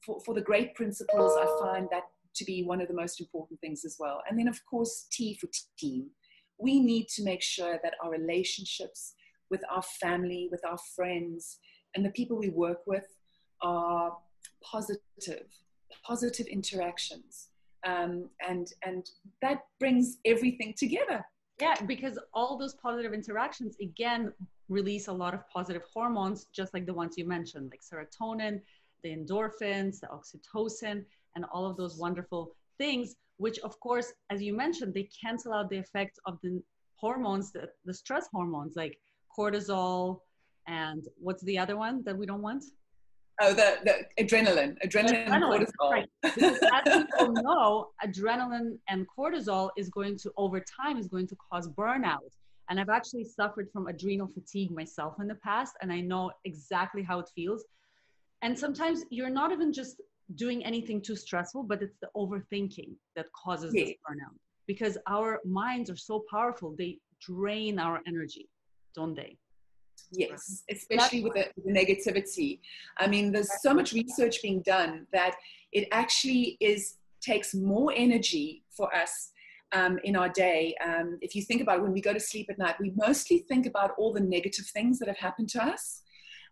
for, 0.06 0.20
for 0.26 0.34
the 0.34 0.42
great 0.42 0.74
principles, 0.76 1.34
I 1.38 1.46
find 1.62 1.88
that 1.92 2.04
to 2.36 2.46
be 2.46 2.64
one 2.64 2.82
of 2.82 2.88
the 2.88 2.94
most 2.94 3.22
important 3.22 3.60
things 3.60 3.86
as 3.86 3.98
well. 4.00 4.22
And 4.30 4.40
then, 4.40 4.48
of 4.48 4.60
course, 4.66 5.08
T 5.12 5.38
for 5.40 5.48
team. 5.78 6.10
We 6.58 6.80
need 6.80 7.08
to 7.10 7.24
make 7.24 7.42
sure 7.42 7.80
that 7.84 7.94
our 8.04 8.12
relationships 8.12 9.16
with 9.50 9.62
our 9.70 9.82
family, 9.82 10.48
with 10.52 10.66
our 10.66 10.78
friends, 10.96 11.60
and 11.96 12.06
the 12.06 12.12
people 12.12 12.38
we 12.38 12.50
work 12.50 12.80
with 12.88 13.06
are 13.64 14.18
positive, 14.62 15.48
positive 16.06 16.48
interactions. 16.48 17.50
Um, 17.86 18.30
and 18.48 18.72
and 18.86 19.10
that 19.42 19.66
brings 19.80 20.18
everything 20.26 20.74
together. 20.78 21.26
Yeah, 21.60 21.76
because 21.86 22.18
all 22.34 22.58
those 22.58 22.76
positive 22.76 23.14
interactions 23.14 23.76
again 23.82 24.32
release 24.70 25.08
a 25.08 25.14
lot 25.14 25.34
of 25.34 25.48
positive 25.50 25.84
hormones, 25.94 26.48
just 26.54 26.74
like 26.74 26.86
the 26.86 26.94
ones 26.94 27.16
you 27.18 27.26
mentioned, 27.28 27.72
like 27.72 27.82
serotonin, 27.82 28.62
the 29.04 29.10
endorphins, 29.10 30.00
the 30.00 30.08
oxytocin, 30.08 31.04
and 31.36 31.46
all 31.52 31.66
of 31.66 31.78
those 31.78 31.98
wonderful 31.98 32.56
things, 32.78 33.16
which 33.38 33.60
of 33.60 33.80
course, 33.80 34.14
as 34.30 34.42
you 34.42 34.54
mentioned, 34.56 34.94
they 34.94 35.10
cancel 35.24 35.54
out 35.54 35.70
the 35.70 35.78
effects 35.78 36.20
of 36.26 36.40
the 36.42 36.62
hormones, 36.96 37.52
the, 37.52 37.70
the 37.86 37.94
stress 37.94 38.28
hormones 38.32 38.76
like 38.76 38.98
cortisol 39.38 40.20
and 40.68 41.08
what's 41.18 41.44
the 41.44 41.58
other 41.58 41.76
one 41.76 42.04
that 42.04 42.18
we 42.18 42.26
don't 42.26 42.42
want? 42.42 42.64
Oh, 43.42 43.54
the, 43.54 43.78
the 43.84 44.24
adrenaline, 44.24 44.78
adrenaline, 44.86 45.28
adrenaline 45.28 45.34
and 45.34 45.44
cortisol. 45.44 45.92
Right. 45.92 46.10
Because 46.22 46.60
as 46.72 47.06
people 47.06 47.34
know, 47.42 47.90
adrenaline 48.06 48.78
and 48.90 49.08
cortisol 49.08 49.70
is 49.76 49.90
going 49.90 50.18
to, 50.20 50.32
over 50.38 50.60
time, 50.60 50.98
is 50.98 51.08
going 51.08 51.28
to 51.28 51.36
cause 51.52 51.68
burnout. 51.70 52.20
And 52.70 52.80
I've 52.80 52.90
actually 52.90 53.26
suffered 53.26 53.70
from 53.74 53.88
adrenal 53.88 54.28
fatigue 54.28 54.72
myself 54.72 55.16
in 55.20 55.28
the 55.28 55.36
past, 55.36 55.74
and 55.82 55.92
I 55.92 56.00
know 56.00 56.32
exactly 56.46 57.02
how 57.02 57.20
it 57.20 57.30
feels. 57.36 57.66
And 58.42 58.58
sometimes 58.58 59.04
you're 59.10 59.30
not 59.30 59.52
even 59.52 59.74
just 59.74 60.02
doing 60.36 60.64
anything 60.64 61.02
too 61.02 61.16
stressful, 61.16 61.64
but 61.64 61.82
it's 61.82 61.98
the 62.02 62.10
overthinking 62.16 62.92
that 63.16 63.26
causes 63.34 63.74
yeah. 63.74 63.86
this 63.86 63.94
burnout. 64.08 64.36
Because 64.68 64.98
our 65.08 65.40
minds 65.44 65.90
are 65.90 65.96
so 65.96 66.24
powerful, 66.30 66.76
they 66.78 67.00
drain 67.20 67.80
our 67.80 68.00
energy, 68.08 68.48
don't 68.96 69.16
they? 69.16 69.38
Yes, 70.16 70.64
especially 70.70 71.24
with 71.24 71.34
the, 71.34 71.48
the, 71.64 71.72
negativity. 71.72 72.60
I 72.98 73.08
mean, 73.08 73.32
there's 73.32 73.62
so 73.62 73.74
much 73.74 73.94
research 73.94 74.42
being 74.42 74.62
done 74.62 75.08
that 75.12 75.36
it 75.72 75.88
actually 75.92 76.58
is 76.60 76.98
takes 77.22 77.56
more 77.56 77.92
energy 77.96 78.64
for 78.70 78.94
us 78.94 79.32
um, 79.72 80.00
in 80.04 80.16
our 80.16 80.30
day. 80.30 80.76
Um, 80.86 81.18
if 81.22 81.36
you 81.36 81.42
think 81.42 81.62
about 81.62 81.80
it, 81.80 81.84
when 81.84 81.94
we 81.94 82.02
go 82.02 82.14
to 82.14 82.20
sleep 82.20 82.48
at 82.50 82.58
night, 82.58 82.76
we 82.80 82.94
mostly 82.96 83.40
think 83.40 83.66
about 83.66 83.92
all 83.98 84.14
the 84.14 84.20
negative 84.20 84.66
things 84.66 85.00
that 85.00 85.08
have 85.08 85.18
happened 85.18 85.50
to 85.50 85.64
us. 85.64 86.02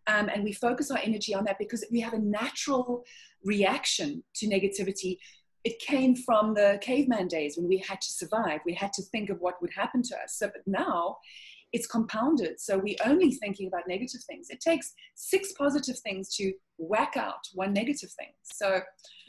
Um, 0.07 0.29
and 0.29 0.43
we 0.43 0.53
focus 0.53 0.89
our 0.89 0.97
energy 0.97 1.35
on 1.35 1.43
that 1.45 1.59
because 1.59 1.85
we 1.91 1.99
have 1.99 2.13
a 2.13 2.19
natural 2.19 3.03
reaction 3.43 4.23
to 4.35 4.47
negativity. 4.47 5.17
It 5.63 5.77
came 5.79 6.15
from 6.15 6.55
the 6.55 6.79
caveman 6.81 7.27
days 7.27 7.55
when 7.55 7.67
we 7.67 7.77
had 7.77 8.01
to 8.01 8.09
survive. 8.09 8.61
We 8.65 8.73
had 8.73 8.93
to 8.93 9.03
think 9.03 9.29
of 9.29 9.39
what 9.39 9.61
would 9.61 9.71
happen 9.75 10.01
to 10.03 10.15
us. 10.15 10.33
So, 10.37 10.47
but 10.47 10.63
now 10.65 11.17
it's 11.73 11.87
compounded. 11.87 12.59
So 12.59 12.77
we're 12.77 12.95
only 13.05 13.31
thinking 13.31 13.67
about 13.67 13.87
negative 13.87 14.21
things. 14.23 14.49
It 14.49 14.59
takes 14.59 14.93
six 15.15 15.53
positive 15.53 15.97
things 15.99 16.35
to 16.35 16.53
whack 16.77 17.13
out 17.15 17.47
one 17.53 17.73
negative 17.73 18.11
thing. 18.11 18.29
So 18.43 18.81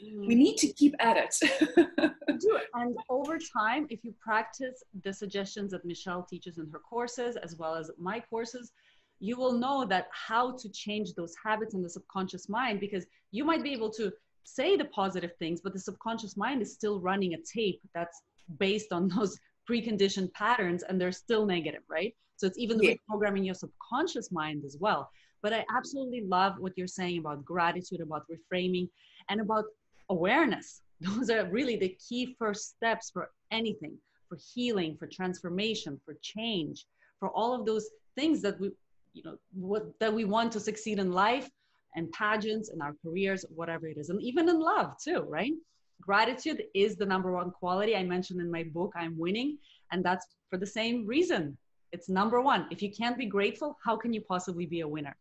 mm. 0.03 0.27
we 0.27 0.35
need 0.35 0.57
to 0.57 0.73
keep 0.73 0.93
at 0.99 1.17
it. 1.17 1.35
Do 1.97 2.55
it. 2.55 2.67
And 2.73 2.97
over 3.09 3.37
time, 3.37 3.87
if 3.89 4.03
you 4.03 4.13
practice 4.19 4.83
the 5.03 5.13
suggestions 5.13 5.71
that 5.71 5.85
Michelle 5.85 6.23
teaches 6.23 6.57
in 6.57 6.69
her 6.71 6.79
courses, 6.79 7.37
as 7.37 7.55
well 7.55 7.75
as 7.75 7.89
my 7.97 8.19
courses, 8.19 8.71
you 9.19 9.37
will 9.37 9.53
know 9.53 9.85
that 9.85 10.07
how 10.11 10.51
to 10.57 10.69
change 10.69 11.13
those 11.13 11.33
habits 11.43 11.73
in 11.73 11.81
the 11.81 11.89
subconscious 11.89 12.49
mind 12.49 12.81
because 12.81 13.05
you 13.31 13.45
might 13.45 13.63
be 13.63 13.71
able 13.71 13.89
to 13.91 14.11
say 14.43 14.75
the 14.75 14.85
positive 14.85 15.31
things, 15.37 15.61
but 15.61 15.71
the 15.71 15.79
subconscious 15.79 16.35
mind 16.35 16.61
is 16.61 16.73
still 16.73 16.99
running 16.99 17.33
a 17.33 17.37
tape 17.37 17.79
that's 17.95 18.21
based 18.59 18.91
on 18.91 19.07
those 19.15 19.39
preconditioned 19.69 20.33
patterns 20.33 20.83
and 20.83 20.99
they're 20.99 21.11
still 21.11 21.45
negative, 21.45 21.83
right? 21.89 22.13
So 22.43 22.47
it's 22.47 22.57
even 22.57 22.83
yeah. 22.83 22.95
reprogramming 23.09 23.45
your 23.45 23.53
subconscious 23.53 24.29
mind 24.29 24.65
as 24.65 24.75
well. 24.77 25.09
But 25.41 25.53
I 25.53 25.63
absolutely 25.73 26.25
love 26.25 26.55
what 26.59 26.73
you're 26.75 26.87
saying 26.87 27.19
about 27.19 27.45
gratitude, 27.45 28.01
about 28.01 28.25
reframing, 28.29 28.89
and 29.29 29.39
about 29.39 29.63
awareness. 30.09 30.81
Those 30.99 31.29
are 31.29 31.45
really 31.49 31.77
the 31.77 31.95
key 32.05 32.35
first 32.37 32.75
steps 32.75 33.11
for 33.11 33.29
anything, 33.51 33.97
for 34.27 34.37
healing, 34.53 34.97
for 34.99 35.07
transformation, 35.07 36.01
for 36.03 36.17
change, 36.21 36.85
for 37.17 37.29
all 37.29 37.57
of 37.57 37.65
those 37.65 37.87
things 38.17 38.41
that 38.41 38.59
we, 38.59 38.71
you 39.13 39.23
know, 39.23 39.37
what 39.53 39.97
that 40.01 40.13
we 40.13 40.25
want 40.25 40.51
to 40.51 40.59
succeed 40.59 40.99
in 40.99 41.13
life 41.13 41.49
and 41.95 42.11
pageants 42.11 42.71
and 42.71 42.81
our 42.81 42.93
careers, 43.05 43.45
whatever 43.55 43.87
it 43.87 43.97
is, 43.97 44.09
and 44.09 44.21
even 44.21 44.49
in 44.49 44.59
love 44.59 44.97
too, 45.01 45.21
right? 45.29 45.53
Gratitude 46.01 46.63
is 46.75 46.97
the 46.97 47.05
number 47.05 47.31
one 47.31 47.51
quality 47.51 47.95
I 47.95 48.03
mentioned 48.03 48.41
in 48.41 48.51
my 48.51 48.63
book, 48.63 48.91
I'm 48.97 49.17
Winning. 49.17 49.57
And 49.93 50.03
that's 50.03 50.25
for 50.49 50.57
the 50.57 50.65
same 50.65 51.05
reason 51.07 51.57
it's 51.93 52.09
number 52.09 52.41
one. 52.41 52.65
If 52.71 52.81
you 52.81 52.91
can't 52.91 53.17
be 53.17 53.27
grateful, 53.27 53.77
how 53.85 53.95
can 53.95 54.11
you 54.13 54.21
possibly 54.21 54.65
be 54.65 54.81
a 54.81 54.87
winner? 54.87 55.15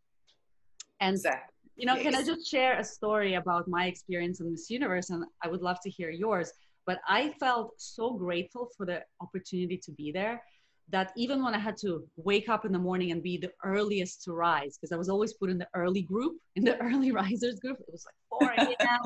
And 1.00 1.14
exactly. 1.14 1.54
you 1.76 1.87
know, 1.87 1.94
yes. 1.94 2.02
can 2.02 2.14
I 2.14 2.24
just 2.24 2.50
share 2.50 2.78
a 2.78 2.85
story 2.85 3.35
about 3.35 3.68
my 3.68 3.87
experience 3.87 4.40
in 4.40 4.50
this 4.50 4.70
Universe? 4.70 5.11
And 5.11 5.24
I 5.44 5.48
would 5.48 5.61
love 5.61 5.78
to 5.85 5.90
hear 5.90 6.11
yours. 6.11 6.50
But 6.87 6.98
I 7.06 7.35
felt 7.38 7.74
so 7.76 8.14
grateful 8.14 8.70
for 8.76 8.87
the 8.87 9.02
opportunity 9.20 9.78
to 9.85 9.92
be 9.92 10.11
there 10.11 10.42
that 10.88 11.12
even 11.16 11.42
when 11.44 11.54
I 11.54 11.58
had 11.58 11.76
to 11.78 12.04
wake 12.16 12.48
up 12.48 12.64
in 12.64 12.72
the 12.72 12.78
morning 12.78 13.12
and 13.12 13.22
be 13.22 13.37
the 13.37 13.52
earliest 13.64 14.24
to 14.24 14.32
rise, 14.32 14.76
because 14.76 14.92
I 14.92 14.96
was 14.96 15.08
always 15.08 15.35
put 15.35 15.48
in 15.50 15.58
the 15.58 15.68
early 15.74 16.02
group, 16.02 16.37
in 16.56 16.64
the 16.64 16.76
early 16.88 17.12
risers 17.12 17.61
group, 17.61 17.78
it 17.80 17.92
was 17.92 18.04
like 18.40 18.56
4 18.56 18.66
a.m., 18.66 19.00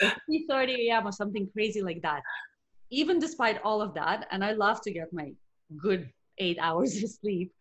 3.30 0.30 0.88
a.m. 0.88 1.06
or 1.06 1.12
something 1.12 1.48
crazy 1.52 1.82
like 1.82 2.00
that. 2.02 2.22
Even 2.90 3.18
despite 3.18 3.60
all 3.62 3.82
of 3.82 3.92
that, 3.94 4.26
and 4.30 4.42
I 4.44 4.52
love 4.52 4.80
to 4.82 4.90
get 4.90 5.12
my 5.12 5.32
good 5.76 6.08
eight 6.38 6.58
hours 6.62 7.02
of 7.02 7.10
sleep. 7.10 7.52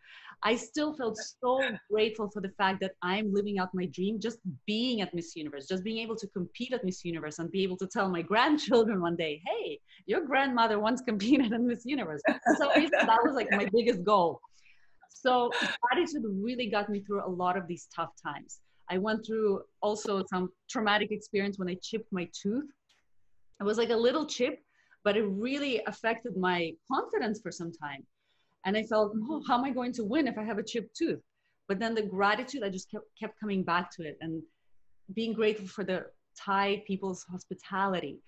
I 0.44 0.56
still 0.56 0.94
felt 0.94 1.18
so 1.18 1.60
grateful 1.92 2.30
for 2.30 2.42
the 2.42 2.52
fact 2.58 2.80
that 2.82 2.94
I'm 3.02 3.34
living 3.34 3.58
out 3.58 3.70
my 3.74 3.88
dream, 3.88 4.20
just 4.20 4.38
being 4.68 5.02
at 5.02 5.14
Miss 5.14 5.36
Universe, 5.36 5.68
just 5.68 5.84
being 5.84 5.98
able 5.98 6.16
to 6.16 6.28
compete 6.28 6.74
at 6.74 6.86
Miss 6.86 7.04
Universe 7.04 7.40
and 7.40 7.50
be 7.50 7.64
able 7.64 7.78
to 7.78 7.88
tell 7.88 8.10
my 8.10 8.22
grandchildren 8.32 9.02
one 9.02 9.16
day, 9.16 9.42
hey, 9.46 9.80
your 10.06 10.26
grandmother 10.26 10.80
once 10.80 11.02
competed 11.08 11.54
at 11.54 11.62
Miss 11.62 11.86
Universe. 11.86 12.22
So 12.58 12.70
that 12.76 13.20
was 13.24 13.34
like 13.36 13.52
my 13.52 13.68
biggest 13.74 14.04
goal. 14.04 14.40
So 15.10 15.50
gratitude 15.82 16.24
really 16.26 16.68
got 16.68 16.90
me 16.90 17.00
through 17.00 17.26
a 17.26 17.30
lot 17.30 17.58
of 17.58 17.68
these 17.68 17.88
tough 17.96 18.12
times. 18.24 18.60
I 18.90 19.00
went 19.00 19.26
through 19.26 19.64
also 19.82 20.24
some 20.30 20.50
traumatic 20.70 21.12
experience 21.12 21.58
when 21.58 21.68
I 21.68 21.78
chipped 21.82 22.12
my 22.14 22.30
tooth. 22.32 22.70
It 23.60 23.64
was 23.64 23.80
like 23.80 23.90
a 23.90 23.96
little 23.96 24.28
chip, 24.28 24.60
but 25.04 25.18
it 25.18 25.24
really 25.24 25.82
affected 25.88 26.38
my 26.38 26.74
confidence 26.90 27.42
for 27.42 27.52
some 27.52 27.72
time 27.72 28.06
and 28.68 28.76
I 28.76 28.84
felt, 28.84 29.14
oh, 29.16 29.42
how 29.48 29.58
am 29.58 29.64
I 29.64 29.70
going 29.70 29.94
to 29.94 30.04
win 30.04 30.28
if 30.28 30.38
I 30.38 30.44
have 30.44 30.58
a 30.58 30.64
chipped 30.64 30.94
tooth? 30.98 31.22
But 31.70 31.80
then 31.80 31.96
the 31.96 32.02
gratitude, 32.02 32.64
I 32.64 32.70
just 32.70 32.92
kept, 32.92 33.06
kept 33.18 33.40
coming 33.40 33.64
back 33.64 33.90
to 33.92 34.04
it 34.04 34.18
and 34.20 34.44
being 35.14 35.32
grateful 35.32 35.68
for 35.68 35.86
the 35.86 36.08
Thai 36.38 36.84
people's 36.86 37.24
hospitality, 37.24 38.20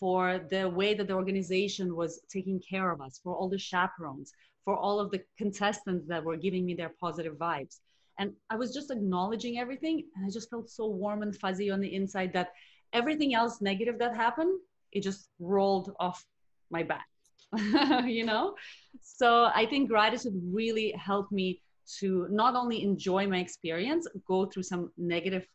for 0.00 0.40
the 0.48 0.66
way 0.70 0.94
that 0.94 1.08
the 1.08 1.12
organization 1.12 1.94
was 1.94 2.22
taking 2.32 2.58
care 2.58 2.90
of 2.90 3.02
us, 3.02 3.20
for 3.22 3.36
all 3.36 3.50
the 3.50 3.58
chaperones, 3.58 4.32
for 4.64 4.74
all 4.74 4.98
of 4.98 5.10
the 5.10 5.20
contestants 5.36 6.08
that 6.08 6.24
were 6.24 6.38
giving 6.38 6.64
me 6.64 6.72
their 6.74 6.94
positive 6.98 7.34
vibes. 7.34 7.80
And 8.18 8.32
I 8.48 8.56
was 8.56 8.72
just 8.72 8.90
acknowledging 8.90 9.58
everything. 9.58 10.04
And 10.16 10.24
I 10.24 10.30
just 10.30 10.48
felt 10.48 10.70
so 10.70 10.86
warm 10.86 11.20
and 11.20 11.36
fuzzy 11.36 11.70
on 11.70 11.80
the 11.80 11.94
inside 11.94 12.32
that 12.32 12.52
everything 12.94 13.34
else 13.34 13.60
negative 13.60 13.98
that 13.98 14.16
happened, 14.16 14.58
it 14.90 15.02
just 15.02 15.28
rolled 15.38 15.94
off 16.00 16.24
my 16.70 16.82
back. 16.82 17.11
you 18.06 18.24
know? 18.24 18.54
So 19.00 19.50
I 19.54 19.66
think 19.66 19.88
gratitude 19.88 20.34
really 20.44 20.92
helped 20.92 21.32
me 21.32 21.60
to 21.98 22.26
not 22.30 22.54
only 22.54 22.82
enjoy 22.82 23.26
my 23.26 23.38
experience, 23.38 24.06
go 24.26 24.46
through 24.46 24.62
some 24.62 24.90
negative, 24.96 25.46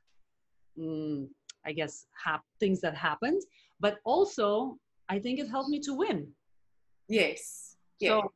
mm, 0.78 1.28
I 1.66 1.72
guess, 1.72 2.06
hap- 2.24 2.46
things 2.60 2.82
that 2.82 2.96
happened, 2.96 3.42
but 3.80 3.98
also 4.06 4.78
I 5.10 5.20
think 5.20 5.40
it 5.40 5.48
helped 5.48 5.70
me 5.70 5.80
to 5.82 5.94
win. 5.94 6.28
Yes. 7.08 7.78
Yeah. 8.00 8.10
So, 8.10 8.32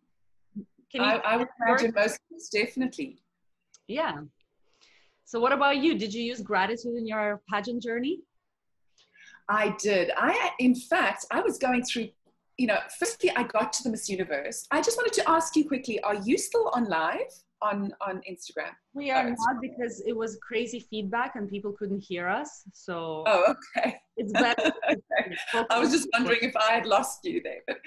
can 0.91 1.01
you 1.01 1.07
I, 1.07 1.15
I 1.17 1.37
would 1.37 1.47
imagine 1.67 1.93
most 1.95 2.19
definitely. 2.51 3.19
Yeah. 3.87 4.21
So 5.25 5.39
what 5.39 5.53
about 5.53 5.77
you? 5.77 5.97
Did 5.97 6.13
you 6.13 6.23
use 6.23 6.41
gratitude 6.41 6.95
in 6.97 7.07
your 7.07 7.41
pageant 7.49 7.81
journey? 7.81 8.19
I 9.47 9.75
did. 9.79 10.11
I, 10.17 10.51
in 10.59 10.75
fact, 10.75 11.25
I 11.31 11.41
was 11.41 11.57
going 11.57 11.83
through, 11.83 12.09
you 12.57 12.67
know, 12.67 12.77
firstly, 12.99 13.31
I 13.35 13.43
got 13.43 13.73
to 13.73 13.83
the 13.83 13.89
Miss 13.89 14.09
Universe. 14.09 14.67
I 14.71 14.81
just 14.81 14.97
wanted 14.97 15.13
to 15.13 15.29
ask 15.29 15.55
you 15.55 15.67
quickly 15.67 15.99
are 16.01 16.15
you 16.15 16.37
still 16.37 16.71
on 16.73 16.85
live 16.85 17.31
on, 17.61 17.93
on 18.01 18.21
Instagram? 18.29 18.71
We 18.93 19.11
are 19.11 19.29
not 19.29 19.61
because 19.61 20.01
it 20.05 20.15
was 20.15 20.37
crazy 20.41 20.79
feedback 20.79 21.35
and 21.35 21.49
people 21.49 21.71
couldn't 21.71 21.99
hear 21.99 22.27
us. 22.27 22.63
So, 22.73 23.23
oh, 23.27 23.55
okay. 23.77 23.97
It's 24.17 24.33
better. 24.33 24.71
okay. 24.91 25.65
I 25.69 25.79
was 25.79 25.91
just 25.91 26.07
wondering 26.13 26.39
if 26.41 26.55
I 26.55 26.73
had 26.73 26.85
lost 26.85 27.23
you 27.23 27.41
there. 27.43 27.61
But, 27.67 27.77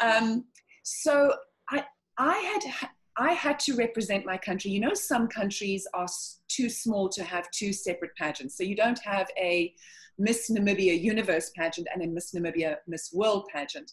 um, 0.00 0.44
so 0.82 1.34
I, 1.70 1.84
I 2.18 2.36
had 2.38 2.88
I 3.16 3.32
had 3.32 3.60
to 3.60 3.76
represent 3.76 4.26
my 4.26 4.36
country. 4.36 4.70
You 4.72 4.80
know, 4.80 4.94
some 4.94 5.28
countries 5.28 5.86
are 5.94 6.08
too 6.48 6.68
small 6.68 7.08
to 7.10 7.22
have 7.22 7.50
two 7.52 7.72
separate 7.72 8.14
pageants. 8.16 8.56
So 8.56 8.64
you 8.64 8.74
don't 8.74 8.98
have 9.04 9.28
a 9.38 9.72
Miss 10.18 10.50
Namibia 10.50 11.00
Universe 11.00 11.50
pageant 11.56 11.88
and 11.92 12.02
a 12.02 12.06
Miss 12.06 12.32
Namibia 12.32 12.76
Miss 12.86 13.12
World 13.12 13.46
pageant, 13.52 13.92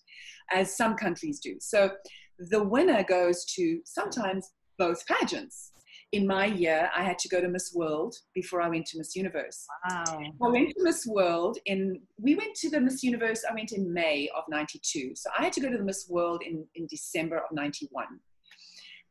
as 0.51 0.75
some 0.75 0.95
countries 0.95 1.39
do. 1.39 1.55
So 1.59 1.91
the 2.37 2.63
winner 2.63 3.03
goes 3.03 3.45
to 3.55 3.81
sometimes 3.85 4.51
both 4.77 5.05
pageants. 5.05 5.71
In 6.11 6.27
my 6.27 6.45
year, 6.45 6.89
I 6.93 7.03
had 7.03 7.17
to 7.19 7.29
go 7.29 7.39
to 7.39 7.47
Miss 7.47 7.71
World 7.73 8.15
before 8.33 8.61
I 8.61 8.67
went 8.67 8.85
to 8.87 8.97
Miss 8.97 9.15
Universe. 9.15 9.65
Wow. 9.89 10.03
I 10.43 10.49
went 10.49 10.69
to 10.69 10.83
Miss 10.83 11.05
World 11.05 11.57
in, 11.65 12.01
we 12.19 12.35
went 12.35 12.53
to 12.55 12.69
the 12.69 12.81
Miss 12.81 13.01
Universe, 13.01 13.43
I 13.49 13.53
went 13.53 13.71
in 13.71 13.93
May 13.93 14.29
of 14.35 14.43
92. 14.49 15.13
So 15.15 15.29
I 15.37 15.43
had 15.43 15.53
to 15.53 15.61
go 15.61 15.69
to 15.69 15.77
the 15.77 15.83
Miss 15.83 16.07
World 16.09 16.43
in, 16.45 16.65
in 16.75 16.85
December 16.87 17.37
of 17.37 17.45
91 17.53 18.19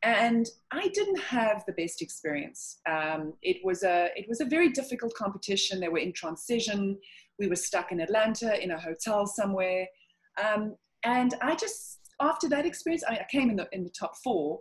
and 0.02 0.48
I 0.70 0.88
didn't 0.88 1.20
have 1.20 1.64
the 1.66 1.72
best 1.72 2.00
experience. 2.00 2.78
Um, 2.88 3.34
it 3.42 3.58
was 3.64 3.82
a 3.82 4.08
it 4.16 4.26
was 4.28 4.40
a 4.40 4.46
very 4.46 4.70
difficult 4.70 5.14
competition. 5.14 5.80
They 5.80 5.88
were 5.88 5.98
in 5.98 6.12
transition. 6.12 6.98
We 7.38 7.48
were 7.48 7.56
stuck 7.56 7.92
in 7.92 8.00
Atlanta 8.00 8.62
in 8.62 8.70
a 8.70 8.80
hotel 8.80 9.26
somewhere, 9.26 9.86
um, 10.42 10.76
and 11.04 11.34
I 11.42 11.54
just 11.54 12.00
after 12.20 12.48
that 12.48 12.66
experience, 12.66 13.02
I, 13.08 13.14
I, 13.14 13.26
came 13.30 13.50
in 13.50 13.56
the 13.56 13.68
in 13.72 13.84
the 13.84 13.90
top 13.90 14.16
four. 14.22 14.60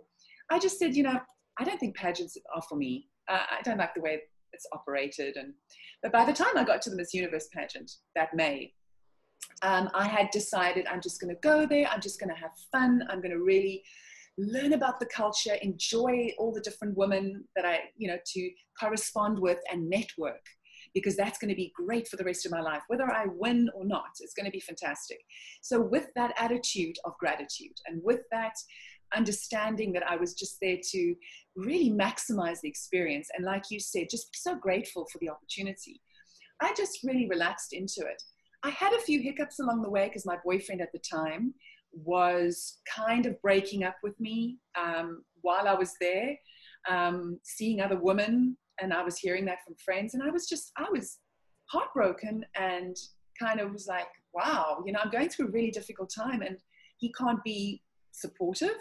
I 0.50 0.58
just 0.58 0.78
said, 0.78 0.96
you 0.96 1.04
know, 1.04 1.20
I 1.58 1.64
don't 1.64 1.78
think 1.78 1.96
pageants 1.96 2.36
are 2.54 2.62
for 2.62 2.76
me. 2.76 3.08
Uh, 3.28 3.44
I 3.50 3.62
don't 3.62 3.78
like 3.78 3.94
the 3.94 4.00
way 4.00 4.20
it's 4.52 4.66
operated. 4.72 5.36
And 5.36 5.54
but 6.02 6.12
by 6.12 6.24
the 6.24 6.32
time 6.32 6.56
I 6.56 6.64
got 6.64 6.82
to 6.82 6.90
the 6.90 6.96
Miss 6.96 7.14
Universe 7.14 7.48
pageant 7.52 7.92
that 8.14 8.34
May, 8.34 8.72
um, 9.62 9.90
I 9.94 10.06
had 10.06 10.30
decided 10.30 10.86
I'm 10.86 11.00
just 11.00 11.20
going 11.20 11.34
to 11.34 11.40
go 11.40 11.66
there. 11.66 11.86
I'm 11.86 12.00
just 12.00 12.18
going 12.18 12.34
to 12.34 12.40
have 12.40 12.52
fun. 12.72 13.04
I'm 13.08 13.20
going 13.20 13.32
to 13.32 13.42
really 13.42 13.82
learn 14.40 14.72
about 14.72 15.00
the 15.00 15.06
culture, 15.06 15.54
enjoy 15.62 16.30
all 16.38 16.52
the 16.52 16.60
different 16.60 16.96
women 16.96 17.44
that 17.56 17.64
I, 17.64 17.80
you 17.96 18.08
know, 18.08 18.18
to 18.24 18.50
correspond 18.78 19.38
with 19.38 19.58
and 19.70 19.88
network 19.88 20.44
because 20.94 21.16
that's 21.16 21.38
going 21.38 21.50
to 21.50 21.56
be 21.56 21.72
great 21.74 22.08
for 22.08 22.16
the 22.16 22.24
rest 22.24 22.46
of 22.46 22.52
my 22.52 22.60
life. 22.60 22.82
Whether 22.88 23.10
I 23.10 23.26
win 23.26 23.68
or 23.74 23.84
not, 23.84 24.08
it's 24.20 24.34
going 24.34 24.46
to 24.46 24.50
be 24.50 24.60
fantastic. 24.60 25.18
So, 25.60 25.80
with 25.80 26.08
that 26.16 26.34
attitude 26.38 26.96
of 27.04 27.16
gratitude 27.18 27.76
and 27.86 28.00
with 28.02 28.20
that 28.32 28.54
understanding 29.14 29.92
that 29.92 30.08
I 30.08 30.16
was 30.16 30.34
just 30.34 30.58
there 30.62 30.78
to 30.90 31.14
really 31.56 31.90
maximize 31.90 32.60
the 32.60 32.68
experience, 32.68 33.28
and 33.36 33.44
like 33.44 33.64
you 33.70 33.80
said, 33.80 34.08
just 34.10 34.28
so 34.34 34.56
grateful 34.56 35.06
for 35.12 35.18
the 35.18 35.28
opportunity, 35.28 36.00
I 36.60 36.74
just 36.74 37.00
really 37.04 37.28
relaxed 37.28 37.72
into 37.72 38.00
it. 38.00 38.22
I 38.62 38.70
had 38.70 38.92
a 38.92 39.00
few 39.00 39.20
hiccups 39.20 39.58
along 39.58 39.82
the 39.82 39.90
way 39.90 40.08
because 40.08 40.26
my 40.26 40.36
boyfriend 40.44 40.82
at 40.82 40.92
the 40.92 40.98
time 40.98 41.54
was 41.92 42.78
kind 42.88 43.26
of 43.26 43.40
breaking 43.42 43.84
up 43.84 43.96
with 44.02 44.18
me 44.20 44.58
um, 44.80 45.24
while 45.42 45.68
I 45.68 45.74
was 45.74 45.94
there, 46.00 46.36
um, 46.88 47.38
seeing 47.42 47.80
other 47.80 47.98
women, 47.98 48.56
and 48.80 48.92
I 48.92 49.02
was 49.02 49.18
hearing 49.18 49.44
that 49.46 49.58
from 49.64 49.74
friends, 49.84 50.14
and 50.14 50.22
I 50.22 50.30
was 50.30 50.48
just, 50.48 50.72
I 50.76 50.86
was 50.90 51.18
heartbroken 51.66 52.44
and 52.56 52.96
kind 53.38 53.60
of 53.60 53.72
was 53.72 53.86
like, 53.86 54.08
wow, 54.34 54.82
you 54.86 54.92
know, 54.92 55.00
I'm 55.02 55.10
going 55.10 55.28
through 55.28 55.48
a 55.48 55.50
really 55.50 55.70
difficult 55.70 56.12
time, 56.14 56.42
and 56.42 56.56
he 56.98 57.12
can't 57.12 57.42
be 57.44 57.82
supportive. 58.12 58.76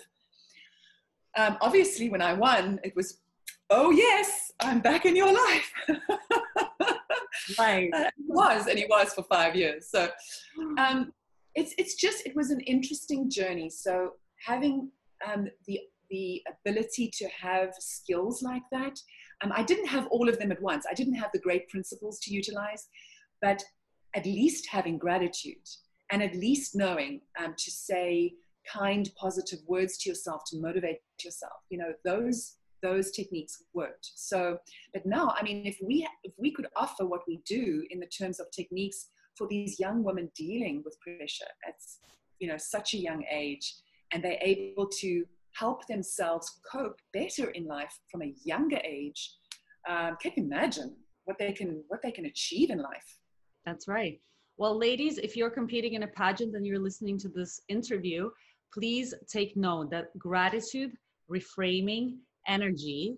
Um, 1.37 1.57
obviously, 1.61 2.09
when 2.09 2.21
I 2.21 2.33
won, 2.33 2.79
it 2.83 2.95
was, 2.95 3.19
oh 3.69 3.91
yes, 3.91 4.51
I'm 4.61 4.81
back 4.81 5.05
in 5.05 5.15
your 5.15 5.31
life. 5.31 5.71
right. 7.59 7.89
Uh, 7.93 8.09
was, 8.27 8.67
and 8.67 8.77
he 8.77 8.85
was 8.89 9.13
for 9.13 9.23
five 9.23 9.55
years. 9.55 9.87
So, 9.89 10.09
um, 10.77 11.13
it's 11.55 11.73
it's 11.77 11.95
just 11.95 12.25
it 12.25 12.35
was 12.35 12.51
an 12.51 12.59
interesting 12.61 13.29
journey. 13.29 13.69
So 13.69 14.11
having 14.45 14.91
um, 15.27 15.47
the 15.67 15.79
the 16.09 16.41
ability 16.65 17.11
to 17.17 17.27
have 17.27 17.73
skills 17.79 18.41
like 18.41 18.63
that, 18.71 18.99
um, 19.43 19.51
I 19.55 19.63
didn't 19.63 19.87
have 19.87 20.07
all 20.07 20.27
of 20.27 20.39
them 20.39 20.51
at 20.51 20.61
once. 20.61 20.85
I 20.89 20.93
didn't 20.93 21.13
have 21.15 21.31
the 21.33 21.39
great 21.39 21.69
principles 21.69 22.19
to 22.21 22.33
utilize, 22.33 22.87
but 23.41 23.63
at 24.15 24.25
least 24.25 24.67
having 24.69 24.97
gratitude 24.97 25.67
and 26.11 26.23
at 26.23 26.35
least 26.35 26.75
knowing 26.75 27.21
um, 27.39 27.53
to 27.57 27.71
say 27.71 28.33
kind, 28.71 29.09
positive 29.15 29.59
words 29.67 29.97
to 29.99 30.09
yourself 30.09 30.41
to 30.47 30.59
motivate 30.59 30.97
yourself. 31.23 31.53
You 31.69 31.79
know 31.79 31.93
those 32.05 32.55
those 32.81 33.11
techniques 33.11 33.63
worked. 33.73 34.11
So, 34.15 34.57
but 34.93 35.05
now, 35.05 35.33
I 35.37 35.43
mean, 35.43 35.65
if 35.65 35.77
we 35.83 36.07
if 36.23 36.33
we 36.37 36.51
could 36.51 36.67
offer 36.75 37.05
what 37.05 37.21
we 37.27 37.41
do 37.45 37.83
in 37.89 37.99
the 37.99 38.07
terms 38.07 38.39
of 38.39 38.47
techniques 38.51 39.07
for 39.39 39.47
these 39.47 39.79
young 39.79 40.03
women 40.03 40.29
dealing 40.35 40.83
with 40.85 40.99
pressure 40.99 41.51
at 41.67 41.75
you 42.39 42.47
know 42.47 42.57
such 42.57 42.93
a 42.93 42.97
young 42.97 43.23
age 43.31 43.73
and 44.11 44.23
they're 44.23 44.37
able 44.41 44.87
to 44.87 45.25
help 45.53 45.87
themselves 45.87 46.59
cope 46.71 46.99
better 47.13 47.49
in 47.51 47.65
life 47.65 47.97
from 48.11 48.21
a 48.21 48.33
younger 48.43 48.79
age 48.83 49.21
um, 49.89 50.17
can 50.21 50.33
you 50.35 50.43
imagine 50.43 50.95
what 51.25 51.37
they 51.39 51.51
can 51.53 51.83
what 51.87 52.01
they 52.01 52.11
can 52.11 52.25
achieve 52.25 52.69
in 52.69 52.79
life? 52.79 53.09
That's 53.65 53.87
right. 53.87 54.19
Well 54.57 54.77
ladies 54.77 55.17
if 55.17 55.37
you're 55.37 55.49
competing 55.49 55.93
in 55.93 56.03
a 56.03 56.07
pageant 56.07 56.55
and 56.55 56.65
you're 56.65 56.85
listening 56.87 57.17
to 57.19 57.29
this 57.29 57.61
interview 57.69 58.29
please 58.73 59.13
take 59.27 59.55
note 59.55 59.89
that 59.89 60.17
gratitude 60.17 60.91
reframing 61.31 62.17
energy 62.47 63.17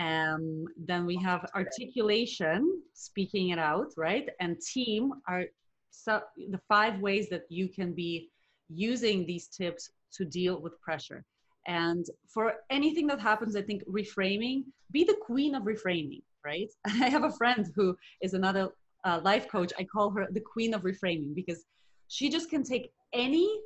um, 0.00 0.64
then 0.78 1.04
we 1.04 1.16
have 1.16 1.48
articulation, 1.54 2.82
speaking 2.94 3.50
it 3.50 3.58
out, 3.58 3.88
right? 3.96 4.28
And 4.40 4.58
team 4.60 5.12
are 5.28 5.44
so 5.90 6.22
the 6.48 6.60
five 6.68 7.00
ways 7.00 7.28
that 7.28 7.42
you 7.50 7.68
can 7.68 7.92
be 7.92 8.30
using 8.70 9.26
these 9.26 9.48
tips 9.48 9.90
to 10.12 10.24
deal 10.24 10.58
with 10.60 10.80
pressure. 10.80 11.22
And 11.66 12.06
for 12.26 12.54
anything 12.70 13.06
that 13.08 13.20
happens, 13.20 13.54
I 13.56 13.62
think 13.62 13.84
reframing, 13.86 14.64
be 14.90 15.04
the 15.04 15.18
queen 15.20 15.54
of 15.54 15.64
reframing, 15.64 16.22
right? 16.44 16.70
I 16.86 17.10
have 17.10 17.24
a 17.24 17.32
friend 17.32 17.70
who 17.76 17.94
is 18.22 18.32
another 18.32 18.70
uh, 19.04 19.20
life 19.22 19.48
coach. 19.48 19.72
I 19.78 19.84
call 19.84 20.10
her 20.12 20.26
the 20.30 20.40
queen 20.40 20.72
of 20.72 20.82
reframing 20.82 21.34
because 21.34 21.64
she 22.08 22.30
just 22.30 22.48
can 22.48 22.62
take 22.62 22.90
any 23.12 23.60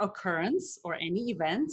occurrence 0.00 0.78
or 0.82 0.94
any 0.94 1.30
event 1.30 1.70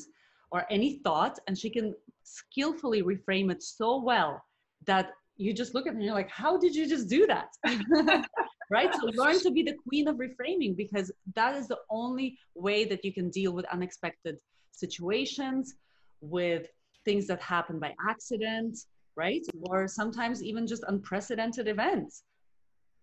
or 0.51 0.65
any 0.69 0.99
thought 1.03 1.39
and 1.47 1.57
she 1.57 1.69
can 1.69 1.93
skillfully 2.23 3.01
reframe 3.01 3.51
it 3.51 3.61
so 3.63 4.01
well 4.01 4.43
that 4.85 5.11
you 5.37 5.53
just 5.53 5.73
look 5.73 5.87
at 5.87 5.93
it 5.93 5.95
and 5.95 6.03
you're 6.03 6.13
like 6.13 6.29
how 6.29 6.57
did 6.57 6.75
you 6.75 6.87
just 6.87 7.09
do 7.09 7.27
that? 7.27 7.49
Right? 8.69 8.89
So 8.95 9.07
learn 9.07 9.37
to 9.41 9.51
be 9.51 9.63
the 9.63 9.75
queen 9.85 10.07
of 10.07 10.15
reframing 10.15 10.77
because 10.77 11.11
that 11.35 11.57
is 11.57 11.67
the 11.67 11.79
only 11.89 12.37
way 12.55 12.85
that 12.85 13.03
you 13.03 13.13
can 13.13 13.29
deal 13.29 13.51
with 13.51 13.65
unexpected 13.65 14.37
situations 14.71 15.73
with 16.21 16.67
things 17.03 17.27
that 17.27 17.41
happen 17.41 17.79
by 17.79 17.93
accident 18.09 18.77
right? 19.17 19.45
Or 19.63 19.89
sometimes 19.89 20.41
even 20.41 20.65
just 20.65 20.85
unprecedented 20.87 21.67
events 21.67 22.23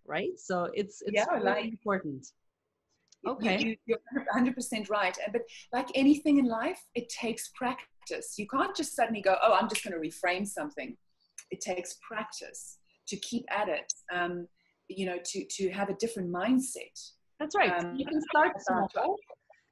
right? 0.08 0.38
So 0.38 0.70
it's 0.74 1.02
it's 1.02 1.14
yeah, 1.14 1.26
really 1.32 1.44
like, 1.44 1.64
important 1.66 2.26
Okay. 3.28 3.76
You, 3.86 3.96
are 4.16 4.40
100% 4.40 4.90
right. 4.90 5.16
But 5.32 5.42
like 5.72 5.88
anything 5.94 6.38
in 6.38 6.46
life, 6.46 6.80
it 6.94 7.08
takes 7.08 7.50
practice. 7.54 8.34
You 8.38 8.46
can't 8.48 8.74
just 8.74 8.96
suddenly 8.96 9.20
go, 9.20 9.36
oh, 9.42 9.54
I'm 9.54 9.68
just 9.68 9.84
going 9.84 10.00
to 10.00 10.08
reframe 10.08 10.46
something. 10.46 10.96
It 11.50 11.60
takes 11.60 11.98
practice 12.06 12.78
to 13.08 13.16
keep 13.16 13.44
at 13.50 13.68
it, 13.68 13.92
um, 14.12 14.46
you 14.88 15.06
know, 15.06 15.18
to, 15.24 15.44
to 15.44 15.70
have 15.70 15.90
a 15.90 15.94
different 15.94 16.30
mindset. 16.30 16.96
That's 17.38 17.54
right. 17.56 17.84
Um, 17.84 17.94
you 17.96 18.06
can 18.06 18.20
start 18.22 18.52
small. 18.60 19.16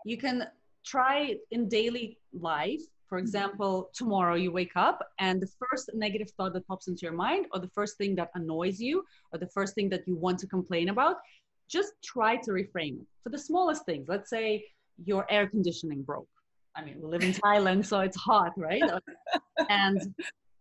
You 0.04 0.16
can 0.16 0.46
try 0.84 1.34
in 1.50 1.68
daily 1.68 2.18
life. 2.32 2.80
For 3.08 3.18
mm-hmm. 3.18 3.24
example, 3.24 3.90
tomorrow 3.94 4.34
you 4.34 4.52
wake 4.52 4.76
up 4.76 5.00
and 5.18 5.40
the 5.40 5.48
first 5.58 5.90
negative 5.94 6.30
thought 6.36 6.52
that 6.54 6.66
pops 6.66 6.88
into 6.88 7.02
your 7.02 7.12
mind, 7.12 7.46
or 7.52 7.60
the 7.60 7.70
first 7.74 7.96
thing 7.98 8.14
that 8.16 8.30
annoys 8.34 8.80
you, 8.80 9.04
or 9.32 9.38
the 9.38 9.48
first 9.48 9.74
thing 9.74 9.88
that 9.90 10.06
you 10.06 10.16
want 10.16 10.38
to 10.40 10.46
complain 10.46 10.88
about, 10.88 11.16
just 11.68 11.92
try 12.04 12.36
to 12.36 12.50
reframe 12.50 13.00
it 13.00 13.06
for 13.22 13.30
the 13.30 13.38
smallest 13.38 13.84
things. 13.84 14.06
Let's 14.08 14.30
say 14.30 14.64
your 15.04 15.30
air 15.30 15.46
conditioning 15.46 16.02
broke. 16.02 16.28
I 16.74 16.84
mean, 16.84 16.96
we 17.00 17.08
live 17.08 17.22
in 17.22 17.32
Thailand, 17.32 17.86
so 17.86 18.00
it's 18.00 18.16
hot, 18.16 18.52
right? 18.56 18.82
and 19.70 20.14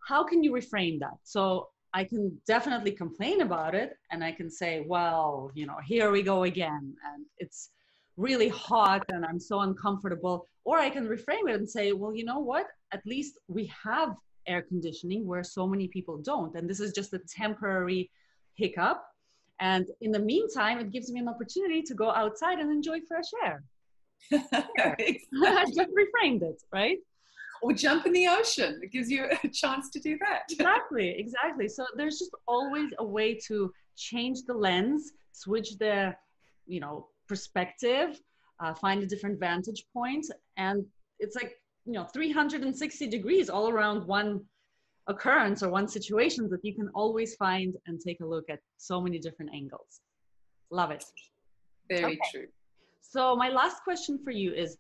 how 0.08 0.24
can 0.24 0.44
you 0.44 0.52
reframe 0.54 1.00
that? 1.00 1.18
So 1.24 1.70
I 1.94 2.04
can 2.04 2.38
definitely 2.48 2.92
complain 2.92 3.42
about 3.42 3.76
it 3.76 3.98
and 4.12 4.24
I 4.24 4.32
can 4.32 4.50
say, 4.50 4.84
well, 4.86 5.52
you 5.54 5.66
know, 5.66 5.78
here 5.86 6.12
we 6.12 6.24
go 6.24 6.44
again. 6.44 6.96
And 7.14 7.26
it's 7.38 7.70
really 8.18 8.50
hot 8.50 9.04
and 9.10 9.26
I'm 9.26 9.40
so 9.40 9.62
uncomfortable. 9.62 10.48
Or 10.64 10.80
I 10.80 10.90
can 10.90 11.08
reframe 11.08 11.50
it 11.50 11.56
and 11.56 11.70
say, 11.70 11.92
well, 11.92 12.14
you 12.14 12.26
know 12.26 12.40
what? 12.40 12.68
At 12.92 13.06
least 13.06 13.40
we 13.48 13.72
have 13.84 14.16
air 14.48 14.62
conditioning 14.62 15.26
where 15.26 15.44
so 15.44 15.68
many 15.68 15.88
people 15.88 16.18
don't. 16.18 16.56
And 16.56 16.70
this 16.70 16.80
is 16.80 16.94
just 16.94 17.14
a 17.14 17.20
temporary 17.20 18.10
hiccup 18.56 19.04
And 19.60 19.88
in 20.02 20.12
the 20.12 20.20
meantime, 20.20 20.80
it 20.80 20.92
gives 20.92 21.12
me 21.12 21.20
an 21.20 21.30
opportunity 21.30 21.82
to 21.84 21.94
go 21.94 22.12
outside 22.12 22.60
and 22.60 22.72
enjoy 22.72 23.00
fresh 23.08 23.30
air. 23.46 23.64
I 24.32 24.38
just 25.74 25.90
reframed 25.92 26.42
it, 26.44 26.62
right? 26.72 26.98
Or 27.62 27.74
jump 27.74 28.06
in 28.06 28.14
the 28.14 28.28
ocean. 28.28 28.80
It 28.84 28.92
gives 28.92 29.10
you 29.10 29.28
a 29.44 29.48
chance 29.48 29.90
to 29.92 30.00
do 30.00 30.18
that. 30.20 30.44
exactly, 30.52 31.16
exactly. 31.18 31.68
So 31.70 31.86
there's 31.96 32.20
just 32.20 32.32
always 32.48 32.92
a 33.00 33.06
way 33.06 33.40
to 33.48 33.72
change 33.96 34.40
the 34.46 34.54
lens, 34.54 35.14
switch 35.32 35.78
the, 35.78 36.16
you 36.68 36.80
know, 36.82 37.08
perspective, 37.28 38.20
uh, 38.60 38.74
find 38.74 39.04
a 39.04 39.06
different 39.06 39.40
vantage 39.40 39.86
point, 39.94 40.26
and 40.58 40.86
it's 41.20 41.36
like 41.36 41.56
you 41.86 41.94
know 41.94 42.04
360 42.04 43.08
degrees 43.08 43.50
all 43.50 43.70
around 43.70 44.06
one 44.08 44.42
occurrence 45.08 45.62
or 45.64 45.70
one 45.70 45.88
situation 45.88 46.50
that 46.50 46.64
you 46.64 46.74
can 46.74 46.90
always 46.94 47.36
find 47.36 47.76
and 47.86 48.00
take 48.00 48.20
a 48.22 48.26
look 48.26 48.46
at 48.50 48.60
so 48.78 49.02
many 49.02 49.20
different 49.20 49.52
angles. 49.54 50.02
Love 50.72 50.92
it. 50.92 51.04
Very 51.90 52.04
okay. 52.06 52.20
true. 52.32 52.48
So, 53.02 53.36
my 53.36 53.50
last 53.50 53.84
question 53.84 54.20
for 54.24 54.32
you 54.32 54.54
is 54.54 54.78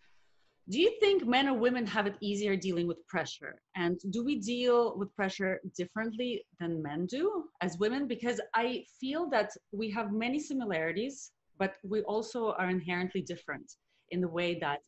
Do 0.67 0.79
you 0.79 0.91
think 0.99 1.27
men 1.27 1.47
or 1.47 1.53
women 1.53 1.85
have 1.85 2.07
it 2.07 2.15
easier 2.21 2.55
dealing 2.55 2.87
with 2.87 3.05
pressure? 3.07 3.61
And 3.75 3.99
do 4.09 4.23
we 4.25 4.39
deal 4.39 4.97
with 4.97 5.15
pressure 5.15 5.61
differently 5.77 6.43
than 6.59 6.81
men 6.81 7.05
do 7.05 7.45
as 7.61 7.77
women? 7.77 8.07
Because 8.07 8.41
I 8.55 8.83
feel 8.99 9.29
that 9.29 9.51
we 9.71 9.91
have 9.91 10.11
many 10.11 10.39
similarities, 10.39 11.31
but 11.59 11.75
we 11.83 12.01
also 12.13 12.53
are 12.53 12.69
inherently 12.69 13.21
different 13.21 13.67
in 14.09 14.21
the 14.21 14.27
way 14.27 14.57
that 14.59 14.79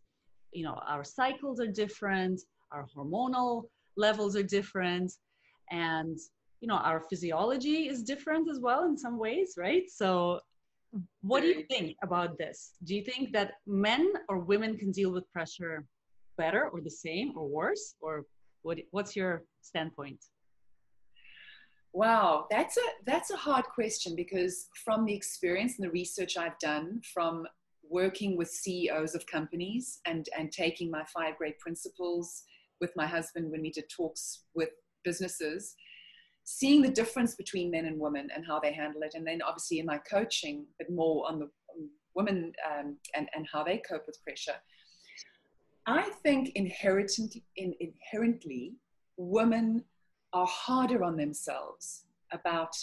you 0.52 0.64
know 0.64 0.80
our 0.88 1.04
cycles 1.04 1.60
are 1.60 1.68
different 1.68 2.42
our 2.72 2.86
hormonal 2.96 3.64
levels 3.96 4.36
are 4.36 4.44
different 4.44 5.12
and 5.72 6.18
you 6.62 6.68
know 6.68 6.76
our 6.76 7.02
physiology 7.10 7.88
is 7.88 8.04
different 8.04 8.50
as 8.50 8.60
well 8.60 8.86
in 8.86 8.98
some 8.98 9.18
ways 9.18 9.56
right? 9.58 9.84
So 9.90 10.40
what 11.22 11.42
do 11.42 11.48
you 11.48 11.64
think 11.64 11.98
about 12.02 12.38
this? 12.38 12.72
Do 12.84 12.96
you 12.96 13.04
think 13.04 13.34
that 13.34 13.54
men 13.66 14.14
or 14.30 14.40
women 14.40 14.78
can 14.78 14.92
deal 14.92 15.12
with 15.12 15.32
pressure 15.32 15.86
better 16.38 16.70
or 16.70 16.82
the 16.82 16.90
same 16.90 17.34
or 17.36 17.48
worse? 17.48 17.96
Or 18.02 18.26
what 18.64 18.80
what's 18.92 19.16
your 19.16 19.44
standpoint? 19.62 20.24
Wow 21.94 22.48
that's 22.52 22.78
a 22.78 22.88
that's 23.06 23.32
a 23.32 23.36
hard 23.36 23.66
question 23.66 24.16
because 24.16 24.68
from 24.86 25.06
the 25.06 25.14
experience 25.14 25.80
and 25.80 25.88
the 25.88 25.92
research 25.92 26.38
i've 26.38 26.60
done 26.60 27.02
from 27.14 27.48
working 27.90 28.38
with 28.38 28.50
ceos 28.50 29.16
of 29.16 29.26
companies 29.26 30.00
and 30.06 30.28
and 30.38 30.52
taking 30.52 30.92
my 30.92 31.04
five 31.06 31.38
great 31.38 31.58
principles 31.60 32.44
with 32.82 32.92
my 32.96 33.08
husband 33.08 33.50
when 33.50 33.62
we 33.62 33.72
did 33.72 33.86
talks 33.90 34.44
with 34.54 34.70
businesses, 35.04 35.76
seeing 36.44 36.82
the 36.82 36.90
difference 36.90 37.36
between 37.36 37.72
men 37.72 37.86
and 37.86 38.00
women 38.00 38.30
and 38.34 38.46
how 38.46 38.60
they 38.60 38.72
handle 38.72 39.02
it. 39.04 39.14
And 39.16 39.26
then 39.26 39.42
obviously 39.42 39.80
in 39.80 39.86
my 39.86 40.00
coaching, 40.00 40.66
but 40.78 40.90
more 40.90 41.28
on 41.30 41.40
the 41.40 41.50
women 42.16 42.52
um, 42.70 42.98
and, 43.16 43.30
and 43.36 43.48
how 43.52 43.64
they 43.64 43.78
cope 43.78 44.06
with 44.08 44.22
pressure. 44.24 44.56
I 45.86 46.10
think 46.24 46.52
inherently, 46.56 47.44
in, 47.56 47.74
inherently, 47.80 48.74
women 49.16 49.84
are 50.34 50.48
harder 50.48 51.04
on 51.04 51.16
themselves 51.16 52.06
about 52.32 52.76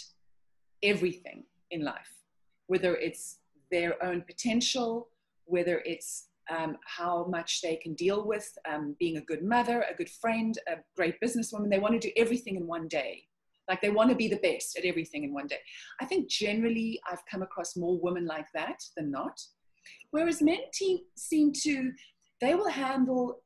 everything 0.81 1.43
in 1.71 1.83
life, 1.83 2.23
whether 2.67 2.95
it's 2.95 3.39
their 3.71 4.03
own 4.03 4.21
potential, 4.21 5.09
whether 5.45 5.81
it's 5.85 6.29
um, 6.49 6.77
how 6.85 7.25
much 7.25 7.61
they 7.61 7.75
can 7.75 7.93
deal 7.93 8.25
with 8.25 8.51
um, 8.69 8.95
being 8.99 9.17
a 9.17 9.21
good 9.21 9.43
mother, 9.43 9.85
a 9.89 9.95
good 9.95 10.09
friend, 10.09 10.57
a 10.67 10.75
great 10.95 11.15
businesswoman. 11.21 11.69
They 11.69 11.79
want 11.79 11.99
to 11.99 12.07
do 12.07 12.13
everything 12.17 12.55
in 12.55 12.67
one 12.67 12.87
day. 12.87 13.23
Like 13.67 13.81
they 13.81 13.89
want 13.89 14.09
to 14.11 14.15
be 14.15 14.27
the 14.27 14.37
best 14.37 14.77
at 14.77 14.85
everything 14.85 15.23
in 15.23 15.33
one 15.33 15.47
day. 15.47 15.59
I 15.99 16.05
think 16.05 16.29
generally 16.29 16.99
I've 17.11 17.25
come 17.29 17.41
across 17.41 17.75
more 17.75 17.99
women 17.99 18.25
like 18.27 18.47
that 18.53 18.83
than 18.95 19.09
not. 19.09 19.39
Whereas 20.11 20.41
men 20.41 20.59
te- 20.73 21.05
seem 21.15 21.51
to, 21.63 21.91
they 22.41 22.53
will 22.53 22.69
handle 22.69 23.41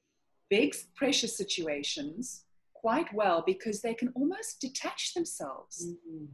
big 0.49 0.75
pressure 0.95 1.27
situations 1.27 2.43
quite 2.73 3.13
well 3.13 3.43
because 3.45 3.81
they 3.81 3.93
can 3.93 4.11
almost 4.15 4.59
detach 4.59 5.13
themselves. 5.13 5.87
Mm-hmm 5.87 6.25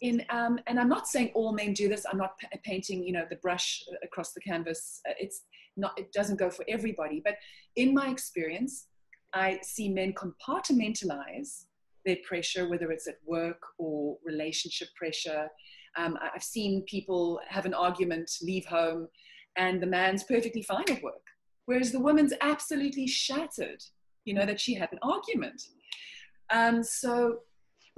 in 0.00 0.24
um, 0.30 0.58
and 0.66 0.78
i'm 0.78 0.88
not 0.88 1.08
saying 1.08 1.30
all 1.34 1.52
men 1.52 1.72
do 1.72 1.88
this 1.88 2.04
i'm 2.10 2.18
not 2.18 2.38
p- 2.38 2.46
painting 2.64 3.02
you 3.02 3.12
know 3.12 3.24
the 3.28 3.36
brush 3.36 3.82
across 4.02 4.32
the 4.32 4.40
canvas 4.40 5.00
uh, 5.08 5.12
it's 5.18 5.42
not 5.78 5.98
it 5.98 6.12
doesn't 6.12 6.38
go 6.38 6.50
for 6.50 6.64
everybody 6.68 7.20
but 7.24 7.36
in 7.76 7.94
my 7.94 8.08
experience 8.08 8.86
i 9.34 9.58
see 9.62 9.88
men 9.88 10.12
compartmentalize 10.12 11.64
their 12.04 12.16
pressure 12.26 12.68
whether 12.68 12.90
it's 12.90 13.06
at 13.06 13.18
work 13.26 13.60
or 13.78 14.16
relationship 14.24 14.88
pressure. 14.96 15.48
Um, 15.96 16.18
i've 16.34 16.42
seen 16.42 16.82
people 16.82 17.40
have 17.48 17.66
an 17.66 17.74
argument 17.74 18.30
leave 18.42 18.66
home 18.66 19.08
and 19.56 19.82
the 19.82 19.86
man's 19.86 20.24
perfectly 20.24 20.62
fine 20.62 20.84
at 20.90 21.02
work 21.02 21.26
whereas 21.66 21.92
the 21.92 22.00
woman's 22.00 22.32
absolutely 22.40 23.06
shattered 23.06 23.82
you 24.28 24.34
know 24.34 24.44
that 24.44 24.60
she 24.60 24.74
had 24.74 24.92
an 24.92 24.98
argument. 25.02 25.62
Um, 26.50 26.82
so 26.82 27.38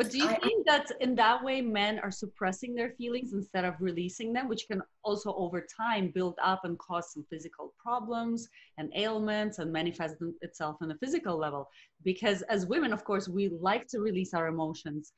but 0.01 0.11
do 0.11 0.19
you 0.19 0.31
I, 0.31 0.37
think 0.37 0.67
that 0.67 0.91
in 1.01 1.15
that 1.17 1.45
way 1.45 1.61
men 1.61 1.99
are 1.99 2.11
suppressing 2.11 2.75
their 2.75 2.93
feelings 2.93 3.35
instead 3.35 3.67
of 3.67 3.75
releasing 3.81 4.33
them, 4.33 4.49
which 4.49 4.67
can 4.67 4.83
also 5.05 5.35
over 5.35 5.67
time 5.77 6.11
build 6.15 6.37
up 6.43 6.65
and 6.65 6.79
cause 6.79 7.13
some 7.13 7.27
physical 7.29 7.75
problems 7.79 8.49
and 8.79 8.91
ailments 8.97 9.59
and 9.59 9.71
manifest 9.71 10.15
itself 10.41 10.77
on 10.81 10.91
a 10.91 10.97
physical 10.97 11.37
level? 11.37 11.69
Because 12.03 12.41
as 12.43 12.65
women, 12.65 12.95
of 12.95 13.05
course, 13.05 13.29
we 13.29 13.51
like 13.51 13.89
to 13.89 14.01
release 14.01 14.33
our 14.33 14.47
emotions 14.47 15.13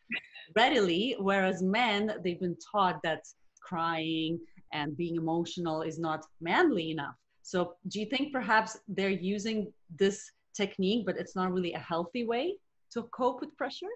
readily, 0.56 1.14
whereas 1.20 1.62
men, 1.62 2.14
they've 2.24 2.40
been 2.40 2.58
taught 2.72 3.00
that 3.04 3.22
crying 3.60 4.40
and 4.72 4.96
being 4.96 5.14
emotional 5.14 5.82
is 5.82 6.00
not 6.00 6.26
manly 6.40 6.90
enough. 6.90 7.14
So 7.42 7.74
do 7.86 8.00
you 8.00 8.06
think 8.06 8.32
perhaps 8.32 8.78
they're 8.88 9.10
using 9.10 9.72
this 9.96 10.28
technique, 10.54 11.06
but 11.06 11.18
it's 11.18 11.36
not 11.36 11.52
really 11.52 11.74
a 11.74 11.78
healthy 11.78 12.24
way 12.24 12.56
to 12.94 13.04
cope 13.14 13.40
with 13.40 13.56
pressure? 13.56 13.94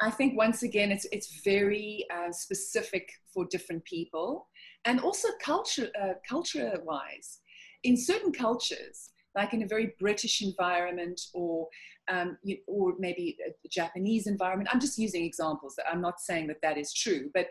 I, 0.00 0.10
think 0.10 0.36
once 0.36 0.62
again, 0.62 0.90
it's, 0.90 1.06
it's 1.12 1.40
very 1.42 2.06
uh, 2.12 2.32
specific 2.32 3.10
for 3.32 3.46
different 3.50 3.84
people 3.84 4.48
and 4.84 5.00
also 5.00 5.28
culture, 5.40 5.88
uh, 6.00 6.14
culture 6.28 6.80
wise. 6.84 7.40
In 7.84 7.96
certain 7.96 8.32
cultures, 8.32 9.10
like 9.36 9.52
in 9.52 9.62
a 9.62 9.66
very 9.66 9.92
British 9.98 10.42
environment 10.42 11.20
or 11.34 11.68
um, 12.08 12.38
or 12.66 12.94
maybe 12.98 13.36
a 13.44 13.68
Japanese 13.68 14.26
environment. 14.26 14.68
I'm 14.72 14.80
just 14.80 14.98
using 14.98 15.24
examples. 15.24 15.74
I'm 15.90 16.00
not 16.00 16.20
saying 16.20 16.46
that 16.48 16.62
that 16.62 16.78
is 16.78 16.92
true, 16.92 17.30
but 17.34 17.48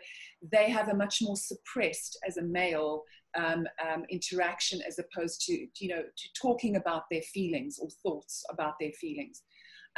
they 0.50 0.70
have 0.70 0.88
a 0.88 0.94
much 0.94 1.18
more 1.20 1.36
suppressed 1.36 2.18
as 2.26 2.38
a 2.38 2.42
male 2.42 3.04
um, 3.36 3.66
um, 3.86 4.04
interaction 4.08 4.80
as 4.86 4.98
opposed 4.98 5.42
to 5.42 5.52
you 5.52 5.88
know 5.88 6.02
to 6.02 6.28
talking 6.40 6.76
about 6.76 7.02
their 7.10 7.22
feelings 7.22 7.78
or 7.78 7.88
thoughts 8.02 8.44
about 8.50 8.74
their 8.80 8.92
feelings. 8.92 9.42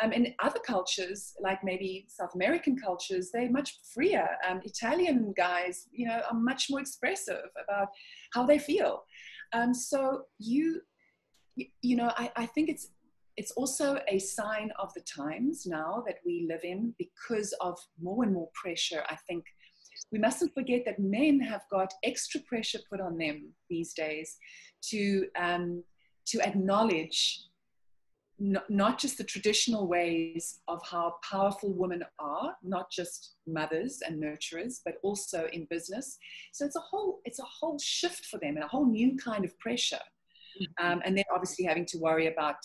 Um, 0.01 0.13
in 0.13 0.35
other 0.41 0.61
cultures, 0.61 1.35
like 1.41 1.65
maybe 1.65 2.07
South 2.09 2.35
American 2.35 2.77
cultures, 2.77 3.31
they're 3.33 3.51
much 3.51 3.79
freer. 3.93 4.29
Um, 4.49 4.61
Italian 4.65 5.35
guys, 5.37 5.89
you 5.91 6.07
know, 6.07 6.21
are 6.31 6.39
much 6.39 6.67
more 6.71 6.81
expressive 6.81 7.43
about 7.63 7.89
how 8.33 8.47
they 8.47 8.59
feel. 8.59 9.03
Um, 9.53 9.75
so 9.75 10.23
you, 10.39 10.83
you 11.57 11.97
know, 11.97 12.13
I, 12.17 12.31
I 12.37 12.47
think 12.47 12.69
it's 12.69 12.89
it's 13.37 13.53
also 13.53 14.01
a 14.09 14.19
sign 14.19 14.73
of 14.81 14.93
the 14.95 15.01
times 15.03 15.65
now 15.65 16.03
that 16.07 16.17
we 16.27 16.49
live 16.51 16.65
in 16.65 16.93
because 16.99 17.55
of 17.61 17.79
more 18.03 18.25
and 18.25 18.33
more 18.35 18.49
pressure. 18.53 19.05
I 19.09 19.17
think 19.29 19.45
we 20.11 20.19
mustn't 20.19 20.55
forget 20.55 20.83
that 20.87 20.99
men 20.99 21.39
have 21.41 21.63
got 21.71 21.93
extra 22.03 22.41
pressure 22.41 22.81
put 22.91 23.01
on 23.01 23.17
them 23.17 23.53
these 23.71 23.93
days 23.95 24.37
to 24.91 25.27
um, 25.39 25.85
to 26.27 26.41
acknowledge 26.41 27.45
not 28.39 28.99
just 28.99 29.19
the 29.19 29.25
traditional 29.25 29.89
ways 29.89 30.61
of 30.69 30.81
how 30.87 31.17
powerful 31.29 31.73
women 31.73 32.05
are, 32.21 32.55
not 32.63 32.91
just 32.91 33.35
mothers 33.47 34.01
and 34.07 34.23
nurturers, 34.23 34.77
but 34.85 34.95
also 35.03 35.49
in 35.53 35.67
business. 35.71 36.19
So 36.53 36.65
it's 36.65 36.77
a 36.77 36.81
whole 36.81 37.21
it's 37.25 37.41
a 37.41 37.45
whole 37.45 37.79
shift 37.79 38.27
for 38.27 38.39
them 38.39 38.57
and 38.57 38.65
a 38.65 38.69
whole 38.69 38.87
new 38.87 39.17
kind 39.17 39.45
of 39.45 39.59
pressure. 39.59 39.97
Mm-hmm. 40.61 40.87
Um, 40.87 41.03
and 41.05 41.17
then 41.17 41.25
obviously 41.33 41.65
having 41.65 41.87
to 41.87 41.99
worry 41.99 42.29
about 42.29 42.57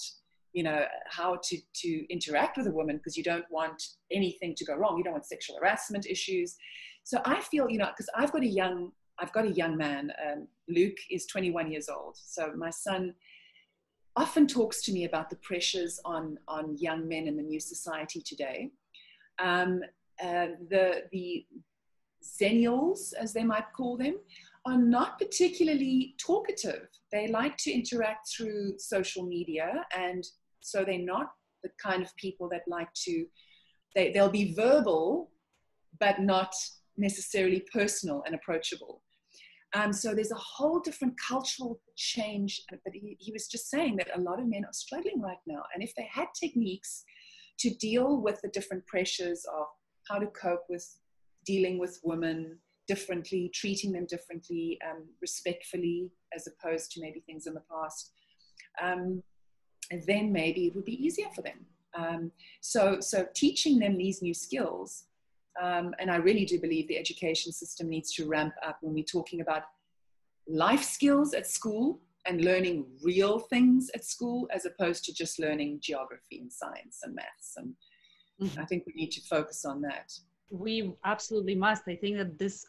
you 0.53 0.61
know 0.61 0.85
how 1.09 1.39
to 1.41 1.57
to 1.81 2.13
interact 2.13 2.57
with 2.57 2.67
a 2.67 2.71
woman 2.71 2.97
because 2.97 3.17
you 3.17 3.23
don't 3.23 3.45
want 3.49 3.81
anything 4.11 4.53
to 4.55 4.65
go 4.65 4.75
wrong. 4.75 4.97
You 4.97 5.03
don't 5.03 5.13
want 5.13 5.25
sexual 5.25 5.57
harassment 5.57 6.05
issues. 6.05 6.55
So 7.03 7.19
I 7.25 7.41
feel 7.41 7.67
you 7.69 7.79
know 7.79 7.87
because 7.87 8.09
I've 8.15 8.31
got 8.31 8.43
a 8.43 8.47
young 8.47 8.91
I've 9.19 9.33
got 9.33 9.45
a 9.45 9.51
young 9.51 9.75
man. 9.75 10.11
Um, 10.25 10.47
Luke 10.69 10.97
is 11.09 11.25
21 11.27 11.71
years 11.71 11.89
old. 11.89 12.17
So 12.17 12.51
my 12.55 12.69
son 12.69 13.13
often 14.15 14.47
talks 14.47 14.81
to 14.83 14.93
me 14.93 15.05
about 15.05 15.29
the 15.29 15.35
pressures 15.37 15.99
on, 16.05 16.37
on 16.47 16.77
young 16.77 17.07
men 17.07 17.27
in 17.27 17.35
the 17.35 17.43
new 17.43 17.59
society 17.59 18.21
today. 18.21 18.71
Um, 19.39 19.81
uh, 20.23 20.47
the, 20.69 21.03
the 21.11 21.45
Xennials, 22.23 23.13
as 23.13 23.33
they 23.33 23.43
might 23.43 23.65
call 23.75 23.97
them, 23.97 24.15
are 24.65 24.77
not 24.77 25.19
particularly 25.19 26.15
talkative. 26.17 26.87
They 27.11 27.27
like 27.27 27.57
to 27.57 27.71
interact 27.71 28.29
through 28.29 28.75
social 28.77 29.25
media, 29.25 29.85
and 29.95 30.23
so 30.61 30.85
they're 30.85 30.99
not 30.99 31.31
the 31.63 31.69
kind 31.81 32.01
of 32.01 32.15
people 32.15 32.47
that 32.49 32.61
like 32.67 32.91
to, 33.05 33.25
they, 33.95 34.11
they'll 34.11 34.29
be 34.29 34.53
verbal, 34.53 35.31
but 35.99 36.19
not 36.19 36.53
necessarily 36.97 37.65
personal 37.73 38.23
and 38.25 38.35
approachable. 38.35 39.02
Um, 39.73 39.91
so 39.91 40.13
there's 40.13 40.31
a 40.31 40.35
whole 40.35 40.79
different 40.79 41.15
cultural 41.19 41.79
change. 41.95 42.61
But 42.69 42.93
he, 42.93 43.17
he 43.19 43.31
was 43.31 43.47
just 43.47 43.69
saying 43.69 43.95
that 43.97 44.15
a 44.15 44.21
lot 44.21 44.39
of 44.39 44.47
men 44.47 44.65
are 44.65 44.73
struggling 44.73 45.21
right 45.21 45.37
now. 45.47 45.63
And 45.73 45.83
if 45.83 45.93
they 45.95 46.07
had 46.11 46.27
techniques 46.39 47.03
to 47.59 47.73
deal 47.75 48.21
with 48.21 48.39
the 48.41 48.49
different 48.49 48.85
pressures 48.85 49.45
of 49.57 49.65
how 50.07 50.19
to 50.19 50.27
cope 50.27 50.63
with 50.69 50.85
dealing 51.45 51.79
with 51.79 51.99
women 52.03 52.59
differently, 52.87 53.49
treating 53.53 53.91
them 53.91 54.05
differently, 54.07 54.77
um, 54.89 55.05
respectfully, 55.21 56.11
as 56.35 56.47
opposed 56.47 56.91
to 56.91 57.01
maybe 57.01 57.21
things 57.21 57.47
in 57.47 57.53
the 57.53 57.63
past, 57.71 58.11
um, 58.81 59.23
then 60.07 60.31
maybe 60.31 60.67
it 60.67 60.75
would 60.75 60.85
be 60.85 61.03
easier 61.03 61.27
for 61.35 61.41
them. 61.41 61.65
Um, 61.95 62.31
so, 62.61 62.99
so 62.99 63.27
teaching 63.33 63.79
them 63.79 63.97
these 63.97 64.21
new 64.21 64.33
skills 64.33 65.05
um, 65.61 65.93
and 65.99 66.09
I 66.09 66.17
really 66.17 66.45
do 66.45 66.59
believe 66.59 66.87
the 66.87 66.97
education 66.97 67.51
system 67.51 67.89
needs 67.89 68.11
to 68.13 68.27
ramp 68.27 68.53
up 68.65 68.77
when 68.81 68.93
we're 68.93 69.03
talking 69.03 69.41
about 69.41 69.63
life 70.47 70.83
skills 70.83 71.33
at 71.33 71.47
school 71.47 72.01
and 72.25 72.43
learning 72.43 72.85
real 73.03 73.39
things 73.39 73.89
at 73.93 74.05
school 74.05 74.47
as 74.51 74.65
opposed 74.65 75.03
to 75.05 75.13
just 75.13 75.39
learning 75.39 75.79
geography 75.81 76.39
and 76.39 76.51
science 76.51 76.99
and 77.03 77.13
maths. 77.15 77.53
And 77.57 77.73
mm-hmm. 78.41 78.59
I 78.59 78.65
think 78.65 78.85
we 78.85 78.93
need 78.93 79.11
to 79.11 79.21
focus 79.21 79.65
on 79.65 79.81
that. 79.81 80.11
We 80.49 80.93
absolutely 81.05 81.55
must. 81.55 81.83
I 81.87 81.95
think 81.95 82.17
that 82.17 82.39
this 82.39 82.65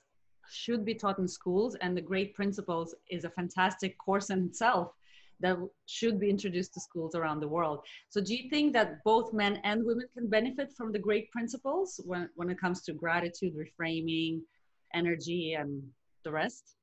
should 0.50 0.84
be 0.84 0.94
taught 0.94 1.18
in 1.18 1.28
schools, 1.28 1.74
and 1.76 1.96
the 1.96 2.02
Great 2.02 2.34
Principles 2.34 2.94
is 3.10 3.24
a 3.24 3.30
fantastic 3.30 3.96
course 3.98 4.30
in 4.30 4.46
itself 4.46 4.92
that 5.40 5.56
should 5.86 6.18
be 6.20 6.30
introduced 6.30 6.74
to 6.74 6.80
schools 6.80 7.14
around 7.14 7.40
the 7.40 7.48
world. 7.48 7.80
So, 8.08 8.20
do 8.20 8.34
you 8.34 8.48
think 8.50 8.72
that 8.74 9.02
both 9.04 9.32
men 9.32 9.60
and 9.64 9.84
women 9.84 10.06
can 10.16 10.28
benefit 10.28 10.72
from 10.76 10.92
the 10.92 10.98
great 10.98 11.30
principles 11.30 12.00
when, 12.04 12.28
when 12.36 12.50
it 12.50 12.60
comes 12.60 12.82
to 12.82 12.92
gratitude, 12.92 13.54
reframing, 13.54 14.40
energy, 14.94 15.54
and 15.54 15.82
the 16.24 16.32
rest? 16.32 16.76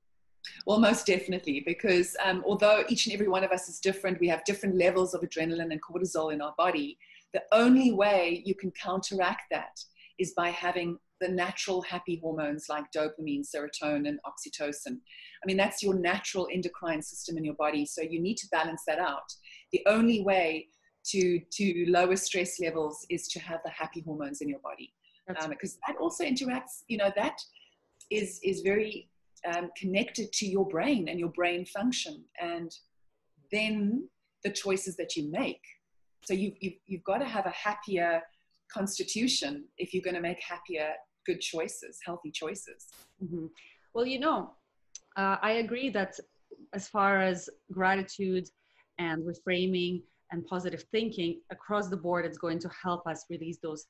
Well, 0.65 0.79
most 0.79 1.05
definitely, 1.05 1.63
because 1.65 2.15
um, 2.23 2.43
although 2.45 2.83
each 2.89 3.05
and 3.05 3.13
every 3.13 3.27
one 3.27 3.43
of 3.43 3.51
us 3.51 3.69
is 3.69 3.79
different, 3.79 4.19
we 4.19 4.27
have 4.27 4.43
different 4.43 4.75
levels 4.75 5.13
of 5.13 5.21
adrenaline 5.21 5.71
and 5.71 5.81
cortisol 5.81 6.33
in 6.33 6.41
our 6.41 6.53
body. 6.57 6.97
The 7.33 7.43
only 7.51 7.91
way 7.91 8.41
you 8.45 8.55
can 8.55 8.71
counteract 8.71 9.43
that 9.51 9.79
is 10.19 10.33
by 10.33 10.49
having 10.49 10.97
the 11.21 11.29
natural 11.29 11.81
happy 11.83 12.19
hormones 12.21 12.65
like 12.67 12.85
dopamine, 12.95 13.43
serotonin, 13.43 14.07
and 14.07 14.19
oxytocin. 14.25 14.97
I 14.97 15.45
mean, 15.45 15.57
that's 15.57 15.81
your 15.81 15.93
natural 15.93 16.47
endocrine 16.51 17.01
system 17.01 17.37
in 17.37 17.45
your 17.45 17.53
body. 17.55 17.85
So 17.85 18.01
you 18.01 18.19
need 18.19 18.37
to 18.37 18.47
balance 18.51 18.83
that 18.87 18.99
out. 18.99 19.31
The 19.71 19.81
only 19.85 20.21
way 20.21 20.67
to, 21.05 21.39
to 21.39 21.85
lower 21.87 22.15
stress 22.15 22.59
levels 22.59 23.05
is 23.09 23.27
to 23.29 23.39
have 23.39 23.59
the 23.63 23.71
happy 23.71 24.01
hormones 24.01 24.41
in 24.41 24.49
your 24.49 24.59
body. 24.59 24.93
Um, 25.39 25.51
because 25.51 25.77
that 25.87 25.95
also 26.01 26.25
interacts, 26.25 26.83
you 26.87 26.97
know, 26.97 27.11
that 27.15 27.37
is, 28.09 28.39
is 28.43 28.61
very 28.61 29.07
um, 29.47 29.69
connected 29.77 30.33
to 30.33 30.45
your 30.45 30.67
brain 30.67 31.07
and 31.07 31.19
your 31.19 31.29
brain 31.29 31.65
function. 31.65 32.25
And 32.41 32.75
then 33.51 34.09
the 34.43 34.51
choices 34.51 34.97
that 34.97 35.15
you 35.15 35.31
make. 35.31 35.61
So 36.25 36.33
you, 36.33 36.53
you've, 36.59 36.73
you've 36.87 37.03
got 37.03 37.19
to 37.19 37.25
have 37.25 37.45
a 37.45 37.51
happier 37.51 38.21
constitution 38.71 39.65
if 39.77 39.93
you're 39.93 40.03
going 40.03 40.15
to 40.15 40.21
make 40.21 40.41
happier 40.41 40.93
good 41.25 41.41
choices, 41.41 41.99
healthy 42.05 42.31
choices. 42.31 42.87
Mm-hmm. 43.23 43.45
Well, 43.93 44.05
you 44.05 44.19
know, 44.19 44.51
uh, 45.17 45.37
I 45.41 45.53
agree 45.53 45.89
that 45.89 46.15
as 46.73 46.87
far 46.87 47.21
as 47.21 47.49
gratitude 47.71 48.49
and 48.97 49.23
reframing 49.23 50.03
and 50.31 50.45
positive 50.45 50.83
thinking 50.91 51.41
across 51.51 51.89
the 51.89 51.97
board, 51.97 52.25
it's 52.25 52.37
going 52.37 52.59
to 52.59 52.69
help 52.69 53.05
us 53.07 53.25
release 53.29 53.57
those 53.61 53.87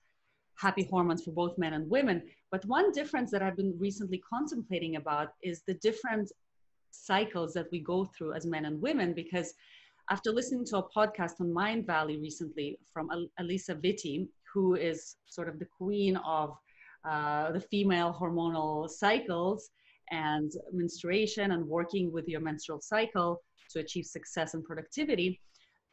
happy 0.58 0.84
hormones 0.84 1.24
for 1.24 1.32
both 1.32 1.58
men 1.58 1.74
and 1.74 1.90
women. 1.90 2.24
But 2.52 2.66
one 2.66 2.92
difference 2.92 3.32
that 3.32 3.42
I've 3.42 3.58
been 3.58 3.76
recently 3.78 4.22
contemplating 4.30 4.96
about 4.96 5.30
is 5.44 5.64
the 5.68 5.76
different 5.76 6.32
cycles 6.92 7.54
that 7.54 7.68
we 7.72 7.80
go 7.80 8.06
through 8.06 8.34
as 8.34 8.46
men 8.46 8.66
and 8.66 8.82
women 8.82 9.14
because 9.14 9.54
after 10.10 10.32
listening 10.32 10.66
to 10.66 10.78
a 10.78 10.90
podcast 10.90 11.40
on 11.40 11.48
Mindvalley 11.48 12.22
recently 12.22 12.78
from 12.92 13.10
Alisa 13.40 13.80
Vitti, 13.80 14.28
who 14.54 14.76
is 14.76 15.16
sort 15.26 15.48
of 15.48 15.58
the 15.58 15.66
queen 15.66 16.18
of 16.18 16.58
uh, 17.08 17.52
the 17.52 17.60
female 17.60 18.16
hormonal 18.20 18.90
cycles 18.90 19.70
and 20.12 20.52
menstruation 20.72 21.52
and 21.52 21.66
working 21.66 22.12
with 22.12 22.28
your 22.28 22.42
menstrual 22.42 22.80
cycle 22.82 23.42
to 23.72 23.80
achieve 23.80 24.06
success 24.06 24.54
and 24.54 24.64
productivity. 24.64 25.40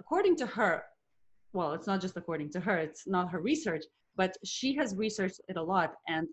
According 0.01 0.37
to 0.37 0.47
her, 0.47 0.83
well, 1.53 1.73
it's 1.73 1.87
not 1.87 2.01
just 2.01 2.17
according 2.17 2.51
to 2.51 2.61
her, 2.61 2.77
it's 2.77 3.07
not 3.07 3.31
her 3.31 3.41
research, 3.41 3.85
but 4.17 4.37
she 4.45 4.75
has 4.75 4.95
researched 4.97 5.41
it 5.49 5.57
a 5.57 5.63
lot. 5.63 5.95
And 6.09 6.29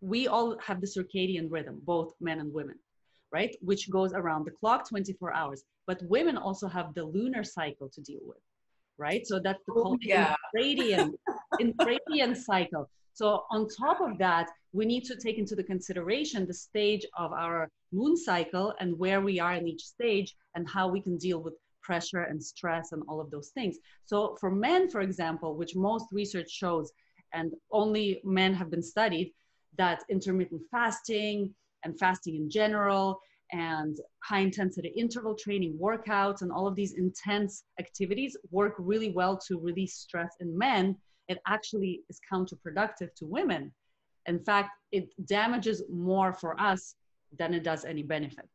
we 0.00 0.28
all 0.28 0.56
have 0.58 0.80
the 0.80 0.86
circadian 0.86 1.50
rhythm, 1.50 1.80
both 1.84 2.14
men 2.20 2.40
and 2.40 2.52
women, 2.52 2.76
right? 3.32 3.54
Which 3.60 3.90
goes 3.90 4.12
around 4.12 4.46
the 4.46 4.52
clock 4.52 4.88
24 4.88 5.34
hours. 5.34 5.64
But 5.86 6.02
women 6.04 6.36
also 6.38 6.68
have 6.68 6.94
the 6.94 7.04
lunar 7.04 7.44
cycle 7.44 7.90
to 7.90 8.00
deal 8.00 8.20
with, 8.24 8.38
right? 8.96 9.26
So 9.26 9.40
that's 9.42 9.62
the 9.66 9.74
oh, 9.76 9.98
yeah. 10.00 10.34
infradian, 10.56 11.12
infradian 11.60 12.36
cycle. 12.36 12.88
So 13.14 13.44
on 13.50 13.68
top 13.68 14.00
of 14.00 14.18
that, 14.18 14.50
we 14.72 14.84
need 14.84 15.04
to 15.04 15.16
take 15.16 15.38
into 15.38 15.54
the 15.54 15.62
consideration 15.62 16.46
the 16.46 16.52
stage 16.52 17.06
of 17.16 17.32
our 17.32 17.70
moon 17.92 18.16
cycle 18.16 18.74
and 18.80 18.98
where 18.98 19.20
we 19.20 19.38
are 19.38 19.54
in 19.54 19.68
each 19.68 19.84
stage 19.84 20.34
and 20.56 20.68
how 20.68 20.88
we 20.88 21.00
can 21.00 21.16
deal 21.16 21.40
with 21.40 21.54
pressure 21.80 22.22
and 22.22 22.42
stress 22.42 22.90
and 22.90 23.02
all 23.08 23.20
of 23.20 23.30
those 23.30 23.50
things. 23.50 23.76
So 24.04 24.36
for 24.40 24.50
men, 24.50 24.90
for 24.90 25.00
example, 25.00 25.56
which 25.56 25.76
most 25.76 26.06
research 26.10 26.50
shows, 26.50 26.90
and 27.32 27.52
only 27.70 28.20
men 28.24 28.52
have 28.54 28.70
been 28.70 28.82
studied, 28.82 29.32
that 29.78 30.02
intermittent 30.08 30.62
fasting 30.70 31.54
and 31.84 31.98
fasting 31.98 32.34
in 32.34 32.50
general 32.50 33.20
and 33.52 33.96
high 34.24 34.40
intensity 34.40 34.88
interval 34.96 35.36
training 35.36 35.78
workouts 35.80 36.42
and 36.42 36.50
all 36.50 36.66
of 36.66 36.74
these 36.74 36.94
intense 36.94 37.64
activities 37.78 38.36
work 38.50 38.74
really 38.78 39.12
well 39.12 39.38
to 39.46 39.60
release 39.60 39.94
stress 39.94 40.34
in 40.40 40.56
men 40.56 40.96
it 41.28 41.38
actually 41.46 42.02
is 42.08 42.20
counterproductive 42.30 43.14
to 43.16 43.26
women. 43.26 43.72
In 44.26 44.38
fact, 44.38 44.70
it 44.92 45.08
damages 45.26 45.82
more 45.90 46.32
for 46.32 46.58
us 46.60 46.94
than 47.38 47.54
it 47.54 47.64
does 47.64 47.84
any 47.84 48.02
benefit. 48.02 48.48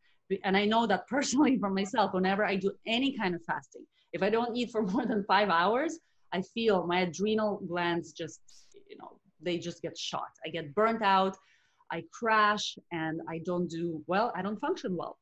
And 0.43 0.55
I 0.55 0.65
know 0.65 0.85
that 0.87 1.07
personally 1.15 1.57
for 1.57 1.69
myself, 1.69 2.13
whenever 2.13 2.45
I 2.45 2.55
do 2.55 2.71
any 2.85 3.17
kind 3.17 3.35
of 3.35 3.43
fasting, 3.43 3.85
if 4.13 4.23
I 4.23 4.29
don't 4.29 4.55
eat 4.55 4.71
for 4.71 4.81
more 4.93 5.05
than 5.05 5.23
five 5.23 5.49
hours, 5.49 5.99
I 6.31 6.41
feel 6.41 6.85
my 6.85 7.01
adrenal 7.01 7.61
glands 7.67 8.11
just, 8.13 8.41
you 8.87 8.97
know, 8.97 9.19
they 9.41 9.57
just 9.57 9.81
get 9.81 9.97
shot. 9.97 10.29
I 10.45 10.49
get 10.49 10.75
burnt 10.75 11.01
out, 11.01 11.35
I 11.91 12.03
crash, 12.13 12.77
and 12.91 13.21
I 13.27 13.39
don't 13.45 13.67
do 13.69 14.03
well, 14.07 14.31
I 14.35 14.41
don't 14.41 14.59
function 14.59 14.95
well. 14.95 15.17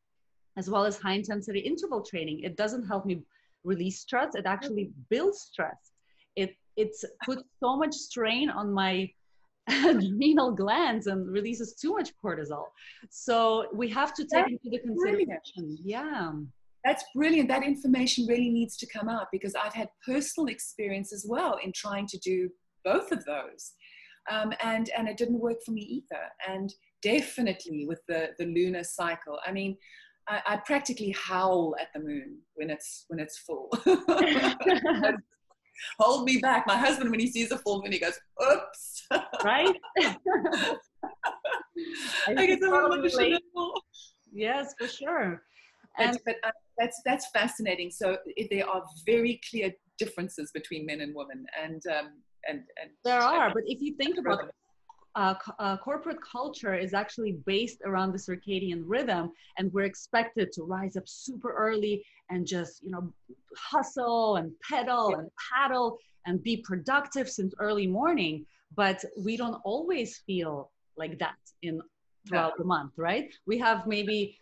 As 0.58 0.70
well 0.70 0.86
as 0.86 0.98
high 0.98 1.14
intensity 1.14 1.60
interval 1.60 2.02
training, 2.02 2.42
it 2.42 2.58
doesn't 2.58 2.88
help 2.88 3.06
me 3.06 3.22
release 3.64 4.00
stress, 4.00 4.36
it 4.36 4.46
actually 4.46 4.86
mm-hmm. 4.86 5.02
builds 5.10 5.42
stress. 5.42 5.92
It 6.36 6.56
it's 6.78 7.04
put 7.26 7.40
so 7.62 7.76
much 7.76 7.94
strain 7.94 8.50
on 8.50 8.72
my 8.72 9.10
adrenal 9.70 10.52
glands 10.52 11.08
and 11.08 11.30
releases 11.30 11.76
too 11.76 11.94
much 11.94 12.12
cortisol. 12.24 12.66
So 13.10 13.68
we 13.74 13.90
have 13.90 14.14
to 14.14 14.24
take 14.24 14.30
That's 14.32 14.52
into 14.52 14.70
the 14.70 14.80
consideration. 14.80 15.42
Brilliant. 15.58 15.80
Yeah. 15.84 16.32
That's 16.86 17.04
brilliant. 17.14 17.50
That 17.50 17.64
information 17.64 18.28
really 18.28 18.50
needs 18.50 18.78
to 18.78 18.88
come 18.88 19.10
out 19.10 19.28
because 19.32 19.56
I've 19.56 19.74
had 19.74 19.90
personal 20.06 20.48
experience 20.48 21.12
as 21.12 21.26
well 21.28 21.60
in 21.62 21.74
trying 21.74 22.08
to 22.08 22.18
do 22.20 22.50
both 22.86 23.12
of 23.12 23.26
those. 23.26 23.74
Um, 24.32 24.54
and, 24.64 24.90
and 24.98 25.10
it 25.10 25.18
didn't 25.18 25.40
work 25.40 25.58
for 25.66 25.72
me 25.72 25.82
either. 25.82 26.24
And 26.48 26.74
definitely 27.02 27.86
with 27.88 28.00
the, 28.08 28.30
the 28.38 28.46
lunar 28.46 28.84
cycle. 28.84 29.40
I 29.46 29.52
mean, 29.52 29.76
I, 30.30 30.42
I 30.46 30.58
practically 30.58 31.12
howl 31.12 31.76
at 31.80 31.88
the 31.94 32.00
moon 32.00 32.38
when 32.56 32.70
it's 32.70 33.06
when 33.08 33.20
it's 33.20 33.38
full. 33.40 33.70
hold 36.00 36.26
me 36.26 36.38
back. 36.38 36.66
My 36.68 36.78
husband, 36.78 37.12
when 37.12 37.20
he 37.20 37.28
sees 37.28 37.52
a 37.52 37.58
full 37.58 37.82
moon, 37.82 37.92
he 37.92 38.00
goes, 38.00 38.20
oops. 38.52 39.08
Right? 39.44 39.76
I 42.28 42.34
get 42.34 42.62
a 42.62 42.70
little 42.70 42.94
emotional. 42.94 43.82
Yes, 44.32 44.74
for 44.78 44.88
sure. 44.88 45.44
And 46.00 46.18
but, 46.26 46.36
but 46.42 46.50
uh, 46.50 46.52
that's 46.78 47.02
that's 47.06 47.30
fascinating. 47.32 47.90
So 47.92 48.18
there 48.52 48.70
are 48.70 48.84
very 49.06 49.40
clear 49.50 49.74
differences 49.98 50.52
between 50.52 50.86
men 50.86 51.02
and 51.02 51.16
women, 51.16 51.46
and 51.62 51.82
um, 51.88 52.12
and 52.48 52.60
and 52.82 52.92
there 53.04 53.20
are. 53.20 53.52
But 53.54 53.64
if 53.66 53.82
you 53.82 53.96
think 53.96 54.18
about 54.18 54.44
it, 54.46 54.52
uh, 55.18 55.34
uh, 55.58 55.76
corporate 55.78 56.20
culture 56.22 56.76
is 56.76 56.94
actually 56.94 57.40
based 57.48 57.82
around 57.84 58.12
the 58.12 58.20
circadian 58.20 58.84
rhythm 58.86 59.32
and 59.58 59.74
we're 59.74 59.90
expected 59.94 60.52
to 60.52 60.62
rise 60.62 60.96
up 60.96 61.08
super 61.08 61.52
early 61.54 62.06
and 62.30 62.46
just 62.46 62.84
you 62.84 62.92
know 62.92 63.12
hustle 63.58 64.36
and 64.36 64.52
pedal 64.62 65.16
and 65.16 65.28
paddle 65.52 65.98
and 66.28 66.44
be 66.44 66.58
productive 66.58 67.28
since 67.28 67.56
early 67.60 67.88
morning 67.88 68.46
but 68.76 69.04
we 69.18 69.36
don't 69.36 69.60
always 69.66 70.20
feel 70.28 70.70
like 70.98 71.18
that 71.18 71.42
in 71.64 71.82
throughout 72.28 72.54
yeah. 72.54 72.60
the 72.60 72.66
month 72.66 72.92
right 72.96 73.34
we 73.48 73.58
have 73.58 73.88
maybe 73.88 74.38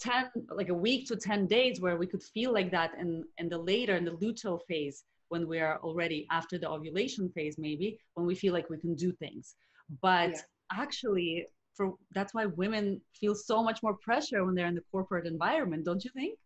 10 0.00 0.30
like 0.50 0.68
a 0.68 0.74
week 0.74 1.06
to 1.06 1.16
10 1.16 1.46
days 1.46 1.80
where 1.80 1.96
we 1.96 2.06
could 2.06 2.22
feel 2.22 2.52
like 2.52 2.70
that 2.70 2.90
in 3.00 3.24
in 3.38 3.48
the 3.48 3.56
later 3.56 3.96
in 3.96 4.04
the 4.04 4.16
luteal 4.22 4.60
phase 4.68 5.04
when 5.30 5.48
we 5.48 5.60
are 5.60 5.78
already 5.82 6.26
after 6.30 6.58
the 6.58 6.68
ovulation 6.68 7.30
phase 7.30 7.56
maybe 7.56 7.98
when 8.14 8.26
we 8.26 8.34
feel 8.34 8.52
like 8.52 8.68
we 8.68 8.76
can 8.76 8.94
do 8.94 9.12
things 9.12 9.54
but 10.02 10.30
yeah. 10.30 10.40
actually 10.72 11.46
for 11.76 11.94
that's 12.14 12.34
why 12.34 12.46
women 12.46 13.00
feel 13.18 13.34
so 13.34 13.62
much 13.62 13.82
more 13.82 13.96
pressure 14.02 14.44
when 14.44 14.54
they're 14.54 14.66
in 14.66 14.74
the 14.74 14.84
corporate 14.90 15.26
environment 15.26 15.84
don't 15.84 16.04
you 16.04 16.10
think? 16.14 16.38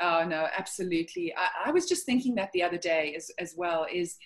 Oh 0.00 0.24
no 0.26 0.48
absolutely. 0.56 1.34
I, 1.36 1.68
I 1.68 1.70
was 1.70 1.86
just 1.86 2.04
thinking 2.04 2.34
that 2.34 2.50
the 2.52 2.62
other 2.62 2.78
day 2.78 3.14
as, 3.16 3.30
as 3.38 3.54
well 3.56 3.86
is 3.92 4.16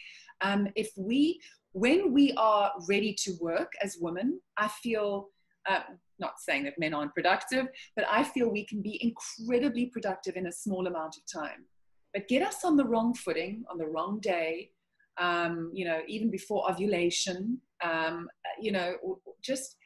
um, 0.40 0.68
if 0.74 0.90
we 0.96 1.40
when 1.72 2.12
we 2.12 2.32
are 2.36 2.72
ready 2.88 3.14
to 3.14 3.32
work 3.40 3.72
as 3.80 3.96
women 4.00 4.40
i 4.56 4.66
feel 4.66 5.28
uh, 5.68 5.82
not 6.18 6.40
saying 6.40 6.64
that 6.64 6.78
men 6.78 6.94
aren't 6.94 7.14
productive 7.14 7.66
but 7.94 8.04
i 8.10 8.24
feel 8.24 8.48
we 8.48 8.66
can 8.66 8.82
be 8.82 8.98
incredibly 9.02 9.86
productive 9.86 10.34
in 10.36 10.46
a 10.46 10.52
small 10.52 10.86
amount 10.86 11.14
of 11.16 11.40
time. 11.40 11.64
But 12.12 12.26
get 12.26 12.42
us 12.42 12.64
on 12.64 12.76
the 12.76 12.84
wrong 12.84 13.14
footing 13.14 13.62
on 13.70 13.78
the 13.78 13.86
wrong 13.86 14.18
day 14.20 14.70
um, 15.18 15.70
you 15.72 15.84
know 15.84 16.00
even 16.08 16.30
before 16.30 16.68
ovulation 16.68 17.60
um, 17.82 18.28
you 18.60 18.72
know 18.72 18.94
just 19.42 19.76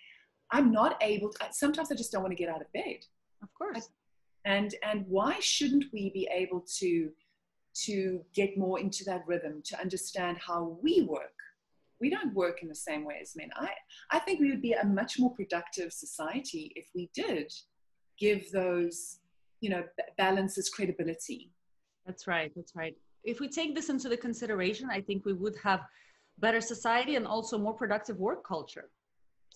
i'm 0.50 0.70
not 0.72 0.96
able 1.02 1.30
to 1.30 1.46
sometimes 1.52 1.90
i 1.90 1.94
just 1.94 2.12
don't 2.12 2.22
want 2.22 2.32
to 2.32 2.36
get 2.36 2.48
out 2.48 2.60
of 2.60 2.72
bed. 2.72 2.98
Of 3.44 3.52
course. 3.54 3.88
And 4.44 4.74
and 4.82 5.04
why 5.08 5.38
shouldn't 5.40 5.84
we 5.92 6.10
be 6.10 6.28
able 6.32 6.64
to 6.78 7.10
to 7.86 8.20
get 8.34 8.56
more 8.56 8.78
into 8.78 9.04
that 9.04 9.22
rhythm 9.26 9.62
to 9.66 9.80
understand 9.80 10.38
how 10.38 10.78
we 10.82 11.02
work? 11.02 11.38
We 12.00 12.10
don't 12.10 12.34
work 12.34 12.62
in 12.62 12.68
the 12.68 12.74
same 12.74 13.04
way 13.04 13.18
as 13.20 13.36
men. 13.36 13.50
I 13.54 13.70
i 14.10 14.18
think 14.18 14.40
we 14.40 14.50
would 14.50 14.62
be 14.62 14.72
a 14.72 14.84
much 14.84 15.18
more 15.18 15.32
productive 15.34 15.92
society 15.92 16.72
if 16.76 16.86
we 16.94 17.10
did 17.14 17.52
give 18.18 18.50
those 18.52 19.18
you 19.60 19.70
know 19.70 19.84
balances 20.18 20.68
credibility. 20.68 21.50
That's 22.06 22.26
right 22.26 22.52
that's 22.56 22.74
right. 22.74 22.96
If 23.24 23.40
we 23.40 23.48
take 23.48 23.74
this 23.74 23.88
into 23.88 24.08
the 24.10 24.18
consideration 24.18 24.88
i 24.90 25.00
think 25.00 25.24
we 25.24 25.32
would 25.32 25.56
have 25.62 25.82
better 26.38 26.60
society 26.60 27.16
and 27.16 27.26
also 27.26 27.58
more 27.58 27.74
productive 27.74 28.18
work 28.18 28.46
culture 28.46 28.90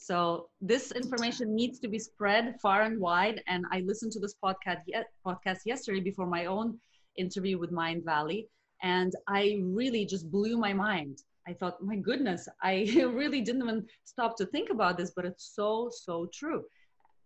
so 0.01 0.49
this 0.61 0.93
information 0.93 1.57
needs 1.57 1.81
to 1.81 1.89
be 1.89 1.99
spread 1.99 2.55
far 2.63 2.83
and 2.83 3.01
wide. 3.01 3.43
And 3.49 3.65
I 3.73 3.81
listened 3.81 4.13
to 4.13 4.21
this 4.21 4.37
podcast 4.43 4.83
podcast 5.27 5.59
yesterday 5.67 5.99
before 5.99 6.27
my 6.27 6.47
own 6.47 6.79
interview 7.17 7.59
with 7.59 7.73
Mindvalley, 7.73 8.47
and 8.85 9.13
I 9.27 9.59
really 9.61 10.07
just 10.07 10.31
blew 10.31 10.57
my 10.57 10.73
mind. 10.73 11.25
I 11.49 11.53
thought, 11.53 11.83
my 11.83 11.97
goodness, 11.97 12.49
I 12.63 12.87
really 12.95 13.41
didn't 13.41 13.63
even 13.63 13.87
stop 14.05 14.37
to 14.37 14.47
think 14.47 14.71
about 14.71 14.99
this, 14.99 15.11
but 15.17 15.25
it's 15.25 15.53
so 15.53 15.91
so 15.93 16.27
true. 16.33 16.65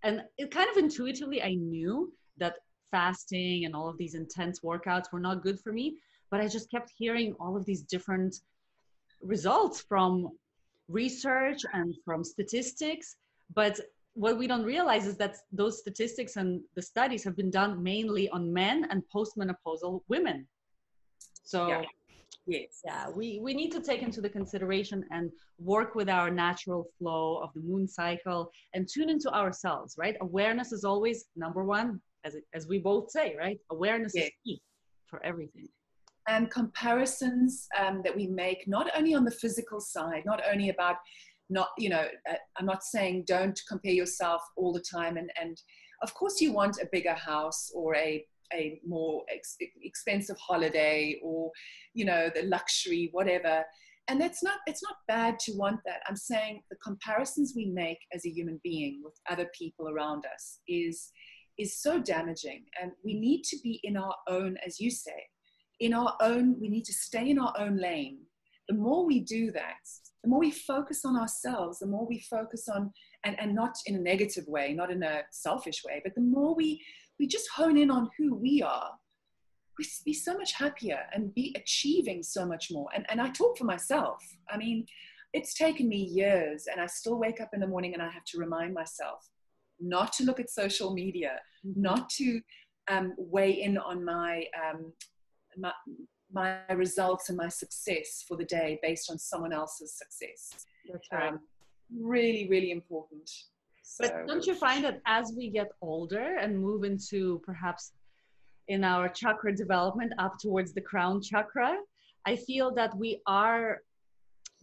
And 0.03 0.23
it 0.39 0.51
kind 0.51 0.71
of 0.71 0.79
intuitively, 0.79 1.43
I 1.43 1.55
knew 1.55 2.11
that 2.39 2.57
fasting 2.91 3.67
and 3.67 3.77
all 3.77 3.89
of 3.89 3.99
these 3.99 4.15
intense 4.15 4.61
workouts 4.61 5.13
were 5.13 5.21
not 5.21 5.43
good 5.43 5.61
for 5.61 5.73
me, 5.75 5.99
but 6.31 6.41
I 6.41 6.49
just 6.49 6.71
kept 6.71 6.91
hearing 6.97 7.35
all 7.39 7.55
of 7.55 7.67
these 7.67 7.83
different 7.83 8.35
results 9.23 9.81
from 9.81 10.29
research 10.89 11.61
and 11.73 11.95
from 12.05 12.25
statistics 12.25 13.17
but 13.55 13.81
what 14.15 14.37
we 14.39 14.47
don't 14.47 14.65
realize 14.65 15.07
is 15.07 15.17
that 15.17 15.37
those 15.53 15.79
statistics 15.79 16.37
and 16.37 16.61
the 16.75 16.83
studies 16.83 17.25
have 17.25 17.37
been 17.37 17.51
done 17.51 17.83
mainly 17.83 18.29
on 18.29 18.53
men 18.53 18.87
and 18.91 19.03
postmenopausal 19.15 20.03
women. 20.09 20.47
So 21.45 21.69
yeah. 21.69 21.83
yes. 22.47 22.81
Yeah 22.85 23.09
we, 23.11 23.41
we 23.43 23.55
need 23.55 23.73
to 23.73 23.81
take 23.81 24.03
into 24.03 24.21
the 24.21 24.29
consideration 24.29 25.05
and 25.11 25.31
work 25.59 25.95
with 25.95 26.09
our 26.11 26.31
natural 26.31 26.87
flow 26.99 27.39
of 27.43 27.51
the 27.55 27.61
moon 27.61 27.89
cycle 27.89 28.51
and 28.75 28.87
tune 28.87 29.09
into 29.09 29.33
ourselves 29.35 29.95
right? 29.99 30.17
Awareness 30.21 30.73
is 30.73 30.85
always 30.85 31.27
number 31.37 31.65
one 31.65 32.01
as, 32.25 32.37
as 32.53 32.69
we 32.69 32.79
both 32.79 33.11
say 33.11 33.35
right? 33.39 33.59
Awareness 33.71 34.13
yes. 34.15 34.27
is 34.27 34.33
key 34.45 34.63
for 35.07 35.25
everything 35.25 35.69
and 36.29 36.51
comparisons 36.51 37.67
um, 37.79 38.01
that 38.05 38.15
we 38.15 38.27
make, 38.27 38.65
not 38.67 38.91
only 38.97 39.15
on 39.15 39.25
the 39.25 39.31
physical 39.31 39.81
side, 39.81 40.23
not 40.25 40.41
only 40.51 40.69
about 40.69 40.97
not, 41.51 41.69
you 41.77 41.89
know, 41.89 42.07
uh, 42.31 42.35
I'm 42.57 42.67
not 42.67 42.85
saying 42.85 43.25
don't 43.27 43.61
compare 43.69 43.93
yourself 43.93 44.43
all 44.57 44.73
the 44.73 44.81
time. 44.81 45.17
And, 45.17 45.31
and 45.41 45.61
of 46.03 46.15
course, 46.15 46.41
you 46.41 46.53
want 46.53 46.79
a 46.81 46.89
bigger 46.91 47.15
house 47.15 47.71
or 47.75 47.95
a, 47.97 48.25
a 48.53 48.81
more 48.87 49.23
ex- 49.29 49.57
expensive 49.83 50.37
holiday 50.39 51.19
or, 51.23 51.51
you 51.95 52.05
know, 52.05 52.31
the 52.35 52.43
luxury, 52.45 53.09
whatever. 53.13 53.65
And 54.09 54.21
that's 54.21 54.43
not, 54.43 54.59
it's 54.67 54.83
not 54.83 54.97
bad 55.09 55.39
to 55.41 55.53
want 55.53 55.81
that. 55.87 56.01
I'm 56.09 56.17
saying 56.17 56.63
the 56.71 56.77
comparisons 56.77 57.53
we 57.55 57.67
make 57.67 57.99
as 58.13 58.25
a 58.27 58.31
human 58.31 58.61
being 58.63 59.01
with 59.05 59.15
other 59.29 59.49
people 59.57 59.89
around 59.89 60.25
us 60.33 60.61
is, 60.67 61.11
is 61.59 61.81
so 61.81 62.01
damaging. 62.01 62.65
And 62.81 62.93
we 63.05 63.15
need 63.15 63.43
to 63.45 63.57
be 63.63 63.81
in 63.85 63.97
our 63.97 64.15
own, 64.29 64.57
as 64.67 64.81
you 64.81 64.91
say, 64.91 65.29
in 65.83 65.93
our 65.93 66.17
own, 66.21 66.59
we 66.61 66.69
need 66.69 66.85
to 66.85 66.93
stay 66.93 67.31
in 67.31 67.39
our 67.39 67.53
own 67.59 67.77
lane. 67.77 68.19
The 68.69 68.75
more 68.75 69.05
we 69.05 69.21
do 69.21 69.51
that, 69.51 69.83
the 70.23 70.31
more 70.31 70.39
we 70.39 70.53
focus 70.53 71.05
on 71.05 71.17
ourselves, 71.17 71.81
the 71.81 71.87
more 71.87 72.07
we 72.07 72.21
focus 72.21 72.69
on, 72.69 72.93
and, 73.25 73.39
and 73.41 73.55
not 73.55 73.75
in 73.87 73.97
a 73.97 74.01
negative 74.01 74.45
way, 74.47 74.73
not 74.73 74.91
in 74.93 75.03
a 75.03 75.23
selfish 75.33 75.83
way, 75.85 76.01
but 76.05 76.15
the 76.15 76.21
more 76.21 76.55
we, 76.55 76.81
we 77.19 77.27
just 77.27 77.49
hone 77.55 77.77
in 77.77 77.91
on 77.91 78.09
who 78.17 78.35
we 78.35 78.63
are, 78.63 78.93
we 79.77 79.87
be 80.05 80.13
so 80.13 80.37
much 80.37 80.53
happier 80.53 81.01
and 81.13 81.35
be 81.35 81.55
achieving 81.59 82.23
so 82.23 82.47
much 82.47 82.69
more. 82.71 82.87
And, 82.95 83.05
and 83.09 83.21
I 83.21 83.31
talk 83.31 83.59
for 83.59 83.65
myself. 83.65 84.23
I 84.49 84.57
mean, 84.57 84.87
it's 85.33 85.55
taken 85.55 85.89
me 85.89 85.97
years, 85.97 86.67
and 86.71 86.81
I 86.81 86.87
still 86.87 87.19
wake 87.19 87.41
up 87.41 87.51
in 87.55 87.61
the 87.61 87.67
morning 87.67 87.95
and 87.95 88.03
I 88.03 88.11
have 88.11 88.25
to 88.27 88.39
remind 88.39 88.75
myself 88.75 89.29
not 89.81 90.13
to 90.13 90.25
look 90.25 90.39
at 90.39 90.51
social 90.51 90.95
media, 90.95 91.41
mm-hmm. 91.67 91.83
not 91.83 92.09
to 92.11 92.41
um, 92.89 93.15
weigh 93.17 93.63
in 93.63 93.79
on 93.79 94.05
my 94.05 94.45
um, 94.63 94.93
my, 95.57 95.73
my 96.33 96.61
results 96.75 97.29
and 97.29 97.37
my 97.37 97.49
success 97.49 98.25
for 98.27 98.37
the 98.37 98.45
day 98.45 98.79
based 98.83 99.11
on 99.11 99.19
someone 99.19 99.53
else's 99.53 99.95
success. 99.95 100.67
That's 100.91 101.09
right. 101.13 101.33
Um, 101.33 101.41
really, 102.01 102.49
really 102.49 102.71
important. 102.71 103.29
So, 103.83 104.05
but 104.09 104.27
don't 104.27 104.47
you 104.47 104.55
find 104.55 104.85
that 104.85 105.01
as 105.07 105.35
we 105.37 105.51
get 105.51 105.71
older 105.81 106.37
and 106.37 106.59
move 106.59 106.85
into 106.85 107.41
perhaps 107.45 107.93
in 108.69 108.85
our 108.85 109.09
chakra 109.09 109.55
development 109.55 110.13
up 110.19 110.39
towards 110.39 110.73
the 110.73 110.81
crown 110.81 111.21
chakra, 111.21 111.77
I 112.25 112.37
feel 112.37 112.73
that 112.75 112.97
we 112.97 113.21
are 113.27 113.81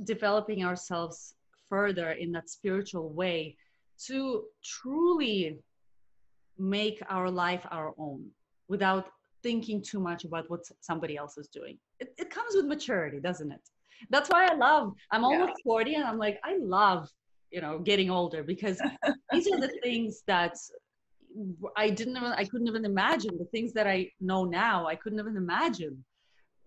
developing 0.03 0.63
ourselves 0.63 1.35
further 1.67 2.11
in 2.11 2.31
that 2.31 2.49
spiritual 2.49 3.09
way 3.09 3.57
to 4.07 4.45
truly 4.63 5.59
make 6.57 7.01
our 7.09 7.29
life 7.29 7.65
our 7.69 7.93
own 7.97 8.25
without 8.67 9.09
thinking 9.43 9.81
too 9.81 9.99
much 9.99 10.25
about 10.25 10.49
what 10.49 10.61
somebody 10.81 11.17
else 11.17 11.37
is 11.37 11.47
doing. 11.47 11.77
It, 11.99 12.13
it 12.17 12.29
comes 12.29 12.55
with 12.55 12.65
maturity, 12.65 13.19
doesn't 13.19 13.51
it? 13.51 13.61
That's 14.09 14.29
why 14.29 14.47
I 14.49 14.55
love, 14.55 14.93
I'm 15.11 15.23
almost 15.23 15.53
yeah. 15.57 15.63
40 15.71 15.95
and 15.95 16.03
I'm 16.05 16.17
like, 16.17 16.39
I 16.43 16.57
love, 16.61 17.09
you 17.51 17.61
know, 17.61 17.79
getting 17.79 18.09
older 18.09 18.43
because 18.43 18.81
these 19.31 19.47
are 19.51 19.59
the 19.59 19.73
things 19.83 20.23
that 20.27 20.55
I 21.75 21.89
didn't 21.89 22.17
even, 22.17 22.31
I 22.31 22.45
couldn't 22.45 22.67
even 22.67 22.85
imagine. 22.85 23.37
The 23.37 23.45
things 23.45 23.73
that 23.73 23.87
I 23.87 24.09
know 24.19 24.45
now, 24.45 24.87
I 24.87 24.95
couldn't 24.95 25.19
even 25.19 25.37
imagine 25.37 26.03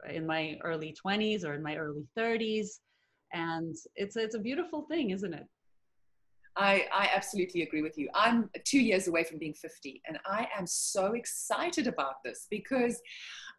in 0.09 0.27
my 0.27 0.59
early 0.63 0.95
20s 1.05 1.45
or 1.45 1.55
in 1.55 1.63
my 1.63 1.77
early 1.77 2.07
30s. 2.19 2.81
And 3.33 3.75
it's, 3.97 4.17
it's 4.17 4.35
a 4.35 4.39
beautiful 4.39 4.83
thing, 4.83 5.11
isn't 5.11 5.33
it? 5.33 5.47
I, 6.57 6.87
I 6.93 7.09
absolutely 7.15 7.63
agree 7.63 7.83
with 7.83 7.97
you. 7.97 8.09
I'm 8.15 8.51
two 8.65 8.81
years 8.81 9.09
away 9.09 9.25
from 9.25 9.39
being 9.39 9.55
50, 9.55 10.03
and 10.07 10.19
I 10.27 10.49
am 10.57 10.67
so 10.67 11.13
excited 11.13 11.87
about 11.87 12.23
this 12.25 12.47
because 12.51 13.01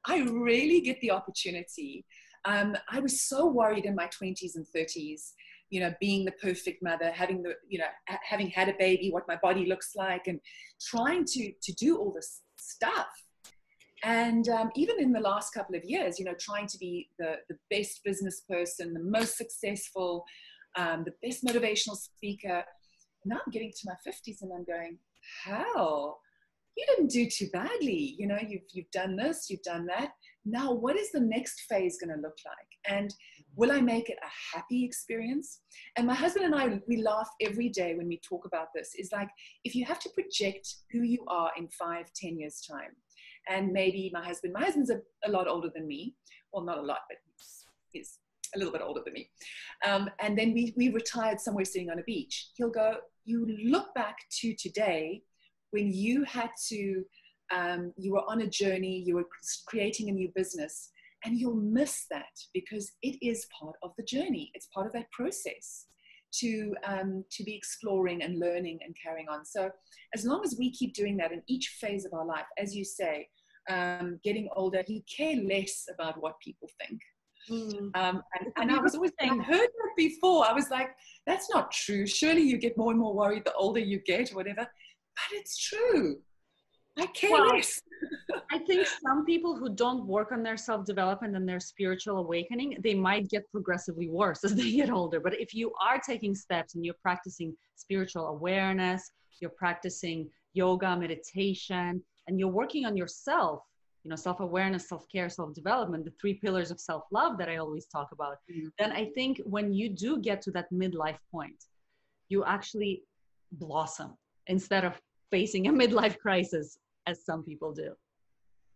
I 0.06 0.20
really 0.22 0.82
get 0.82 1.00
the 1.02 1.12
opportunity. 1.12 2.06
Um, 2.46 2.76
I 2.90 3.00
was 3.00 3.22
so 3.22 3.48
worried 3.48 3.86
in 3.86 3.96
my 3.96 4.08
20s 4.08 4.56
and 4.56 4.66
30s, 4.76 5.32
you 5.70 5.80
know, 5.80 5.94
being 6.00 6.24
the 6.26 6.34
perfect 6.34 6.84
mother, 6.84 7.12
having 7.12 7.42
the, 7.42 7.54
you 7.68 7.80
know, 7.80 7.88
having 8.24 8.50
had 8.50 8.70
a 8.70 8.76
baby, 8.78 9.10
what 9.12 9.28
my 9.28 9.38
body 9.42 9.66
looks 9.66 9.96
like, 9.96 10.28
and 10.28 10.40
trying 10.82 11.26
to 11.26 11.52
to 11.64 11.74
do 11.74 11.98
all 11.98 12.12
this 12.12 12.42
stuff. 12.58 13.08
And 14.04 14.50
um, 14.50 14.70
even 14.76 15.00
in 15.00 15.14
the 15.14 15.22
last 15.22 15.54
couple 15.54 15.76
of 15.76 15.84
years, 15.86 16.20
you 16.20 16.26
know, 16.26 16.36
trying 16.38 16.68
to 16.68 16.78
be 16.78 17.10
the, 17.18 17.38
the 17.48 17.56
best 17.72 18.04
business 18.04 18.42
person, 18.50 18.94
the 18.94 19.00
most 19.00 19.38
successful, 19.38 20.26
um, 20.76 21.06
the 21.06 21.14
best 21.26 21.44
motivational 21.46 21.96
speaker, 21.96 22.66
now 23.26 23.38
I'm 23.46 23.52
getting 23.52 23.72
to 23.72 23.86
my 23.86 23.96
50s 24.08 24.42
and 24.42 24.52
I'm 24.54 24.64
going, 24.64 24.98
how? 25.46 26.18
You 26.76 26.86
didn't 26.88 27.12
do 27.12 27.30
too 27.30 27.50
badly. 27.54 28.16
You 28.18 28.28
know, 28.28 28.40
you've, 28.48 28.64
you've 28.72 28.92
done 28.92 29.16
this, 29.16 29.50
you've 29.50 29.62
done 29.62 29.86
that. 29.88 30.12
Now, 30.46 30.74
what 30.74 30.98
is 30.98 31.12
the 31.12 31.20
next 31.20 31.62
phase 31.70 31.98
going 32.00 32.16
to 32.16 32.22
look 32.22 32.38
like? 32.46 32.96
And 32.98 33.14
will 33.56 33.72
I 33.72 33.80
make 33.80 34.10
it 34.10 34.18
a 34.22 34.58
happy 34.58 34.84
experience? 34.84 35.62
And 35.96 36.08
my 36.08 36.16
husband 36.16 36.46
and 36.46 36.56
I, 36.56 36.82
we 36.88 36.98
laugh 36.98 37.30
every 37.42 37.70
day 37.70 37.96
when 37.96 38.08
we 38.08 38.20
talk 38.28 38.46
about 38.46 38.68
this. 38.76 38.94
Is 38.98 39.12
like, 39.12 39.30
if 39.64 39.76
you 39.76 39.86
have 39.86 40.00
to 40.00 40.10
project 40.10 40.68
who 40.92 41.04
you 41.04 41.24
are 41.28 41.52
in 41.58 41.70
five, 41.70 42.08
ten 42.16 42.40
years' 42.40 42.62
time, 42.62 42.92
and 43.50 43.72
maybe 43.72 44.10
my 44.14 44.26
husband, 44.26 44.54
my 44.54 44.64
husband's 44.64 44.90
a, 44.90 45.02
a 45.26 45.32
lot 45.32 45.48
older 45.48 45.70
than 45.74 45.88
me. 45.88 46.16
Well, 46.52 46.64
not 46.64 46.78
a 46.78 46.82
lot, 46.82 47.00
but 47.10 47.18
he's, 47.38 47.66
he's 47.92 48.20
a 48.56 48.58
little 48.58 48.74
bit 48.74 48.82
older 48.82 49.02
than 49.04 49.14
me. 49.14 49.30
Um, 49.86 50.10
and 50.20 50.38
then 50.38 50.54
we, 50.54 50.74
we 50.78 50.90
retired 50.90 51.40
somewhere 51.40 51.66
sitting 51.66 51.90
on 51.90 52.00
a 52.00 52.04
beach. 52.04 52.50
He'll 52.56 52.70
go, 52.70 52.98
you 53.26 53.48
look 53.66 53.94
back 53.96 54.18
to 54.42 54.54
today 54.56 55.24
when 55.72 55.92
you 55.92 56.24
had 56.24 56.52
to, 56.70 57.04
um, 57.56 57.94
you 57.98 58.14
were 58.14 58.24
on 58.28 58.42
a 58.42 58.48
journey, 58.48 59.04
you 59.06 59.16
were 59.16 59.28
creating 59.68 60.10
a 60.10 60.14
new 60.14 60.32
business, 60.36 60.92
and 61.26 61.38
you'll 61.38 61.56
miss 61.56 62.06
that 62.12 62.36
because 62.54 62.92
it 63.02 63.18
is 63.22 63.48
part 63.60 63.76
of 63.82 63.92
the 63.98 64.04
journey, 64.04 64.52
it's 64.54 64.68
part 64.74 64.88
of 64.88 64.94
that 64.94 65.12
process. 65.12 65.88
to 66.42 66.74
um, 66.84 67.24
to 67.30 67.44
be 67.44 67.56
exploring 67.56 68.24
and 68.24 68.40
learning 68.40 68.80
and 68.84 68.96
carrying 69.02 69.30
on. 69.30 69.46
So 69.46 69.70
as 70.16 70.26
long 70.26 70.42
as 70.44 70.56
we 70.58 70.72
keep 70.72 70.94
doing 70.94 71.18
that 71.18 71.32
in 71.32 71.42
each 71.48 71.78
phase 71.80 72.06
of 72.06 72.14
our 72.14 72.26
life, 72.26 72.46
as 72.58 72.76
you 72.76 72.84
say, 72.84 73.28
um, 73.70 74.20
getting 74.24 74.50
older, 74.56 74.84
you 74.88 75.02
care 75.16 75.36
less 75.36 75.86
about 75.94 76.22
what 76.22 76.40
people 76.40 76.70
think. 76.82 77.00
Mm. 77.50 77.96
Um, 77.96 78.22
and, 78.40 78.52
and 78.58 78.72
I 78.72 78.80
was 78.80 78.96
always 78.96 79.12
saying, 79.20 79.40
I 79.40 79.44
heard 79.44 79.60
that 79.68 79.92
before. 79.98 80.46
I 80.46 80.54
was 80.54 80.70
like, 80.70 80.90
that's 81.26 81.50
not 81.50 81.72
true. 81.72 82.06
Surely 82.08 82.42
you 82.42 82.58
get 82.58 82.78
more 82.78 82.92
and 82.92 83.00
more 83.00 83.14
worried 83.14 83.46
the 83.46 83.54
older 83.54 83.80
you 83.80 84.00
get, 84.06 84.32
or 84.32 84.36
whatever. 84.36 84.62
But 84.62 85.38
it's 85.38 85.58
true. 85.58 86.18
I 86.98 87.08
care 87.08 87.32
well, 87.32 87.48
less. 87.48 87.82
I 88.52 88.60
think 88.60 88.88
some 88.88 89.26
people 89.26 89.56
who 89.58 89.74
don't 89.74 90.06
work 90.06 90.32
on 90.32 90.44
their 90.44 90.58
self 90.58 90.86
development 90.86 91.36
and 91.36 91.48
their 91.48 91.60
spiritual 91.60 92.18
awakening, 92.18 92.78
they 92.84 92.94
might 92.94 93.30
get 93.30 93.50
progressively 93.52 94.10
worse 94.10 94.44
as 94.44 94.56
they 94.56 94.72
get 94.72 94.90
older. 94.90 95.20
But 95.20 95.40
if 95.40 95.54
you 95.54 95.74
are 95.82 96.00
taking 96.00 96.36
steps 96.36 96.76
and 96.76 96.86
you're 96.86 96.96
practicing 97.02 97.56
spiritual 97.76 98.28
awareness, 98.28 99.10
you're 99.42 99.52
practicing 99.52 100.30
yoga, 100.54 100.96
meditation, 100.96 102.02
and 102.28 102.40
you're 102.40 102.48
working 102.48 102.86
on 102.86 102.96
yourself, 102.96 103.62
you 104.04 104.10
know, 104.10 104.16
self 104.16 104.40
awareness, 104.40 104.90
self 104.90 105.08
care, 105.10 105.30
self 105.30 105.54
development, 105.54 106.06
the 106.06 106.14
three 106.20 106.34
pillars 106.34 106.72
of 106.72 106.80
self 106.80 107.04
love 107.12 107.38
that 107.38 107.50
I 107.50 107.58
always 107.58 107.86
talk 107.86 108.10
about, 108.12 108.38
mm-hmm. 108.52 108.68
then 108.78 108.92
I 108.92 109.06
think 109.16 109.42
when 109.46 109.74
you 109.74 109.90
do 109.90 110.20
get 110.20 110.42
to 110.44 110.52
that 110.52 110.72
midlife 110.72 111.18
point, 111.32 111.66
you 112.30 112.44
actually 112.44 113.04
blossom 113.54 114.16
instead 114.48 114.84
of 114.84 115.00
facing 115.32 115.68
a 115.68 115.72
midlife 115.82 116.18
crisis 116.20 116.78
as 117.08 117.24
some 117.26 117.44
people 117.44 117.74
do. 117.74 117.94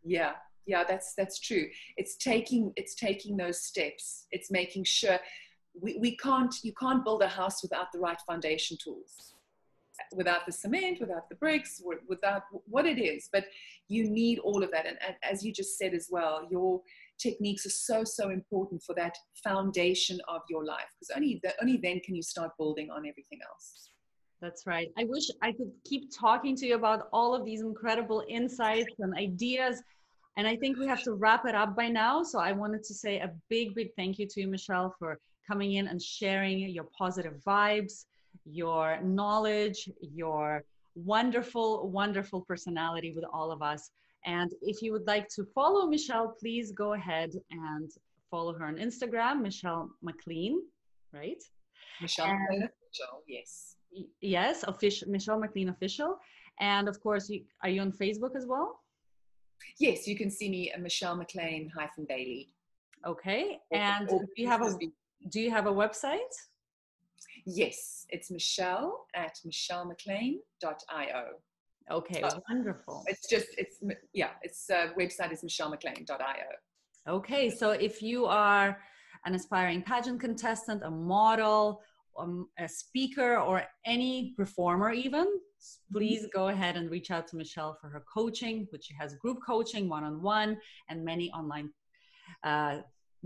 Yeah. 0.04 0.34
Yeah 0.66 0.84
that's 0.88 1.14
that's 1.16 1.40
true. 1.40 1.68
It's 1.98 2.16
taking 2.18 2.74
it's 2.76 2.96
taking 2.96 3.38
those 3.38 3.62
steps. 3.62 4.28
It's 4.32 4.52
making 4.52 4.84
sure 4.84 5.18
we, 5.80 5.98
we 6.00 6.18
can't 6.18 6.54
you 6.64 6.74
can't 6.74 7.04
build 7.04 7.22
a 7.22 7.28
house 7.28 7.62
without 7.64 7.88
the 7.94 8.00
right 8.00 8.20
foundation 8.28 8.78
tools 8.84 9.34
without 10.16 10.46
the 10.46 10.52
cement 10.52 11.00
without 11.00 11.28
the 11.30 11.36
bricks 11.36 11.82
without 12.08 12.44
what 12.66 12.86
it 12.86 13.00
is 13.00 13.30
but 13.32 13.46
you 13.88 14.10
need 14.10 14.40
all 14.40 14.64
of 14.64 14.72
that 14.72 14.86
and, 14.86 14.98
and 15.06 15.16
as 15.24 15.44
you 15.44 15.52
just 15.52 15.78
said 15.78 15.94
as 15.94 16.08
well 16.12 16.48
your 16.52 16.82
techniques 17.18 17.66
are 17.66 17.72
so 17.72 18.04
so 18.04 18.30
important 18.30 18.82
for 18.84 18.94
that 18.94 19.18
foundation 19.44 20.20
of 20.28 20.42
your 20.50 20.64
life 20.66 20.86
because 21.00 21.16
only 21.16 21.40
the, 21.44 21.54
only 21.62 21.78
then 21.78 22.00
can 22.02 22.16
you 22.16 22.22
start 22.22 22.52
building 22.58 22.90
on 22.90 23.00
everything 23.00 23.40
else 23.50 23.88
that's 24.42 24.68
right. 24.68 24.90
I 24.98 25.06
wish 25.06 25.24
I 25.42 25.52
could 25.52 25.72
keep 25.84 26.16
talking 26.16 26.56
to 26.58 26.68
you 26.68 26.76
about 26.76 27.08
all 27.12 27.34
of 27.34 27.44
these 27.44 27.62
incredible 27.62 28.24
insights 28.30 28.94
and 29.00 29.14
ideas. 29.16 29.82
And 30.38 30.48
I 30.48 30.56
think 30.56 30.78
we 30.78 30.88
have 30.88 31.02
to 31.04 31.14
wrap 31.14 31.46
it 31.48 31.56
up 31.56 31.76
by 31.76 31.88
now. 31.88 32.22
So 32.22 32.40
I 32.40 32.52
wanted 32.52 32.84
to 32.84 32.94
say 32.94 33.20
a 33.20 33.32
big, 33.50 33.74
big 33.74 33.90
thank 33.96 34.20
you 34.20 34.28
to 34.28 34.42
you, 34.42 34.48
Michelle, 34.48 34.94
for 35.00 35.18
coming 35.48 35.74
in 35.74 35.88
and 35.88 36.00
sharing 36.00 36.60
your 36.60 36.86
positive 36.96 37.34
vibes, 37.46 38.06
your 38.50 39.00
knowledge, 39.02 39.90
your 40.02 40.64
wonderful, 40.96 41.90
wonderful 41.90 42.42
personality 42.42 43.14
with 43.14 43.26
all 43.32 43.52
of 43.52 43.62
us. 43.62 43.90
And 44.26 44.52
if 44.62 44.82
you 44.82 44.92
would 44.92 45.08
like 45.08 45.28
to 45.36 45.46
follow 45.56 45.88
Michelle, 45.88 46.36
please 46.40 46.72
go 46.72 46.94
ahead 46.94 47.32
and 47.52 47.90
follow 48.32 48.54
her 48.54 48.66
on 48.66 48.76
Instagram, 48.76 49.42
Michelle 49.42 49.90
McLean, 50.02 50.62
right? 51.14 51.42
Michelle 52.02 52.26
and, 52.28 52.70
yes 53.28 53.78
yes, 54.22 54.64
official 54.64 55.10
Michelle 55.10 55.40
McLean 55.40 55.70
official, 55.70 56.18
and 56.60 56.88
of 56.88 57.00
course, 57.02 57.30
you, 57.30 57.44
are 57.64 57.70
you 57.70 57.82
on 57.82 57.92
Facebook 57.92 58.36
as 58.36 58.46
well? 58.46 58.80
Yes, 59.80 60.08
you 60.08 60.16
can 60.16 60.30
see 60.30 60.50
me 60.50 60.72
at 60.72 60.82
Michelle 60.82 61.16
McLean 61.16 61.72
hyphen 61.76 62.06
Bailey. 62.08 62.50
Okay, 63.06 63.60
and 63.72 64.08
do 64.08 64.26
you 64.36 64.48
have 64.48 64.62
a 64.62 64.78
do 65.30 65.40
you 65.40 65.52
have 65.52 65.68
a 65.68 65.72
website? 65.72 66.36
Yes, 67.50 68.06
it's 68.10 68.30
Michelle 68.30 69.06
at 69.16 69.40
michellemclean.io. 69.48 71.24
Okay, 71.90 72.22
oh, 72.22 72.42
wonderful. 72.50 73.06
It's 73.08 73.30
just 73.30 73.48
it's 73.58 73.82
yeah, 74.14 74.32
its 74.42 74.70
uh, 74.70 74.90
website 75.00 75.32
is 75.32 75.44
michellemclean.io. 75.44 76.50
Okay, 77.08 77.50
so 77.50 77.72
if 77.72 78.02
you 78.02 78.26
are 78.26 78.78
an 79.26 79.34
aspiring 79.34 79.82
pageant 79.82 80.20
contestant, 80.20 80.84
a 80.84 80.92
model, 80.92 81.82
um, 82.20 82.50
a 82.60 82.68
speaker 82.68 83.38
or 83.38 83.64
any 83.86 84.34
performer 84.36 84.92
even 84.92 85.28
please 85.92 86.28
go 86.34 86.50
ahead 86.50 86.76
and 86.76 86.90
reach 86.90 87.12
out 87.12 87.28
to 87.28 87.36
michelle 87.36 87.78
for 87.80 87.90
her 87.90 88.04
coaching 88.12 88.68
which 88.72 88.86
she 88.86 88.94
has 89.00 89.14
group 89.16 89.38
coaching 89.46 89.88
one-on-one 89.88 90.58
and 90.90 91.06
many 91.06 91.32
online 91.32 91.70
uh, 92.44 92.78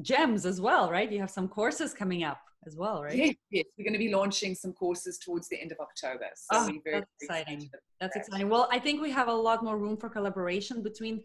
gems 0.01 0.45
as 0.45 0.61
well 0.61 0.89
right 0.89 1.11
you 1.11 1.19
have 1.19 1.29
some 1.29 1.47
courses 1.47 1.93
coming 1.93 2.23
up 2.23 2.39
as 2.65 2.75
well 2.75 3.03
right 3.03 3.15
yes, 3.15 3.35
yes. 3.51 3.65
we're 3.77 3.83
going 3.83 3.93
to 3.93 3.99
be 3.99 4.13
launching 4.13 4.53
some 4.55 4.71
courses 4.73 5.17
towards 5.17 5.49
the 5.49 5.59
end 5.59 5.71
of 5.71 5.79
october 5.79 6.27
so 6.35 6.57
oh, 6.57 6.71
very, 6.83 6.99
that's 6.99 7.11
exciting 7.21 7.69
that's 7.99 8.15
exciting 8.15 8.47
well 8.47 8.67
i 8.71 8.79
think 8.79 9.01
we 9.01 9.11
have 9.11 9.27
a 9.27 9.33
lot 9.33 9.63
more 9.63 9.77
room 9.77 9.97
for 9.97 10.09
collaboration 10.09 10.81
between 10.81 11.21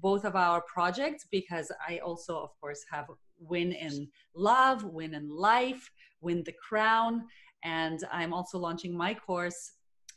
both 0.00 0.24
of 0.24 0.36
our 0.36 0.62
projects 0.62 1.26
because 1.30 1.72
i 1.88 1.98
also 1.98 2.36
of 2.36 2.50
course 2.60 2.84
have 2.90 3.06
win 3.40 3.72
in 3.72 4.06
love 4.34 4.84
win 4.84 5.14
in 5.14 5.28
life 5.28 5.90
win 6.24 6.42
the 6.42 6.54
crown. 6.66 7.26
And 7.62 8.00
I'm 8.10 8.32
also 8.32 8.58
launching 8.58 8.96
my 8.96 9.14
course 9.14 9.72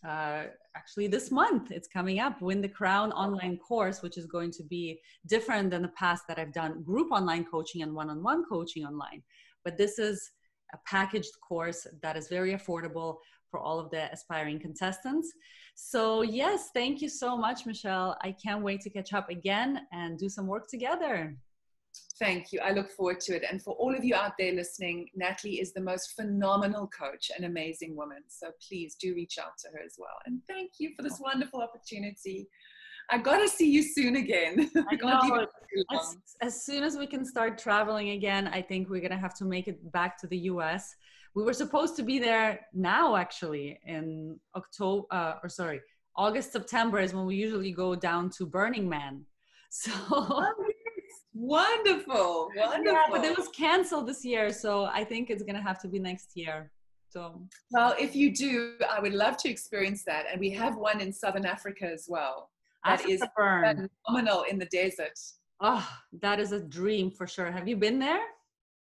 uh, 0.05 0.43
actually 0.75 1.07
this 1.07 1.31
month. 1.31 1.71
It's 1.71 1.87
coming 1.87 2.19
up, 2.19 2.41
Win 2.41 2.61
the 2.61 2.69
Crown 2.69 3.11
online 3.11 3.57
course, 3.57 4.01
which 4.01 4.17
is 4.17 4.25
going 4.25 4.51
to 4.51 4.63
be 4.63 4.99
different 5.27 5.71
than 5.71 5.81
the 5.81 5.89
past 5.89 6.23
that 6.27 6.39
I've 6.39 6.53
done 6.53 6.83
group 6.83 7.11
online 7.11 7.45
coaching 7.45 7.81
and 7.81 7.93
one 7.93 8.09
on 8.09 8.23
one 8.23 8.43
coaching 8.49 8.85
online. 8.85 9.23
But 9.63 9.77
this 9.77 9.99
is 9.99 10.31
a 10.73 10.77
packaged 10.85 11.31
course 11.47 11.87
that 12.01 12.17
is 12.17 12.27
very 12.27 12.53
affordable 12.53 13.17
for 13.49 13.59
all 13.59 13.79
of 13.79 13.89
the 13.89 14.11
aspiring 14.11 14.59
contestants. 14.59 15.31
So, 15.75 16.21
yes, 16.21 16.69
thank 16.73 17.01
you 17.01 17.09
so 17.09 17.37
much, 17.37 17.65
Michelle. 17.65 18.17
I 18.21 18.35
can't 18.43 18.63
wait 18.63 18.81
to 18.81 18.89
catch 18.89 19.13
up 19.13 19.29
again 19.29 19.81
and 19.91 20.17
do 20.17 20.27
some 20.27 20.47
work 20.47 20.67
together. 20.69 21.35
Thank 22.19 22.51
you. 22.51 22.59
I 22.63 22.71
look 22.71 22.89
forward 22.89 23.19
to 23.21 23.35
it. 23.35 23.43
And 23.49 23.61
for 23.61 23.75
all 23.75 23.95
of 23.95 24.03
you 24.03 24.15
out 24.15 24.33
there 24.39 24.53
listening, 24.53 25.09
Natalie 25.15 25.59
is 25.59 25.73
the 25.73 25.81
most 25.81 26.15
phenomenal 26.15 26.87
coach 26.87 27.31
and 27.35 27.45
amazing 27.45 27.95
woman. 27.95 28.23
So 28.27 28.47
please 28.67 28.95
do 28.95 29.13
reach 29.13 29.37
out 29.37 29.57
to 29.59 29.67
her 29.73 29.79
as 29.85 29.95
well. 29.99 30.17
And 30.25 30.41
thank 30.47 30.71
you 30.79 30.91
for 30.95 31.03
this 31.03 31.19
wonderful 31.19 31.61
opportunity. 31.61 32.47
I 33.09 33.19
gotta 33.19 33.47
see 33.47 33.69
you 33.69 33.83
soon 33.83 34.17
again. 34.17 34.69
I 34.89 34.95
know. 34.95 35.45
as, 35.91 36.17
as 36.41 36.65
soon 36.65 36.83
as 36.83 36.97
we 36.97 37.07
can 37.07 37.23
start 37.23 37.57
traveling 37.57 38.09
again, 38.09 38.47
I 38.47 38.61
think 38.61 38.89
we're 38.89 39.01
gonna 39.01 39.17
have 39.17 39.35
to 39.35 39.45
make 39.45 39.67
it 39.67 39.91
back 39.91 40.17
to 40.19 40.27
the 40.27 40.37
US. 40.51 40.95
We 41.35 41.43
were 41.43 41.53
supposed 41.53 41.95
to 41.97 42.03
be 42.03 42.19
there 42.19 42.61
now, 42.73 43.15
actually, 43.15 43.79
in 43.85 44.39
October, 44.55 45.05
uh, 45.11 45.35
or 45.43 45.49
sorry, 45.49 45.81
August, 46.15 46.51
September 46.51 46.99
is 46.99 47.13
when 47.13 47.27
we 47.27 47.35
usually 47.35 47.71
go 47.71 47.95
down 47.95 48.29
to 48.31 48.45
Burning 48.45 48.89
Man. 48.89 49.25
So 49.69 49.91
oh, 50.11 50.53
Wonderful, 51.39 52.49
wonderful. 52.55 52.93
Yeah, 52.93 53.03
but 53.11 53.23
it 53.23 53.37
was 53.37 53.47
canceled 53.49 54.07
this 54.07 54.25
year, 54.25 54.51
so 54.51 54.85
I 54.85 55.03
think 55.03 55.29
it's 55.29 55.43
gonna 55.43 55.61
have 55.61 55.79
to 55.81 55.87
be 55.87 55.99
next 55.99 56.31
year. 56.35 56.71
So 57.09 57.41
well, 57.71 57.95
if 57.99 58.15
you 58.15 58.33
do, 58.33 58.73
I 58.89 58.99
would 58.99 59.13
love 59.13 59.37
to 59.37 59.49
experience 59.49 60.03
that, 60.05 60.25
and 60.31 60.39
we 60.39 60.49
have 60.51 60.77
one 60.77 60.99
in 60.99 61.13
Southern 61.13 61.45
Africa 61.45 61.85
as 61.91 62.05
well. 62.09 62.49
That 62.83 63.01
Africa 63.01 63.11
is 63.11 63.23
burn. 63.35 63.89
phenomenal 64.05 64.45
in 64.49 64.57
the 64.57 64.65
desert. 64.65 65.17
Oh, 65.59 65.87
that 66.21 66.39
is 66.39 66.53
a 66.53 66.59
dream 66.59 67.11
for 67.11 67.27
sure. 67.27 67.51
Have 67.51 67.67
you 67.67 67.75
been 67.75 67.99
there? 67.99 68.21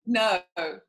No, 0.07 0.41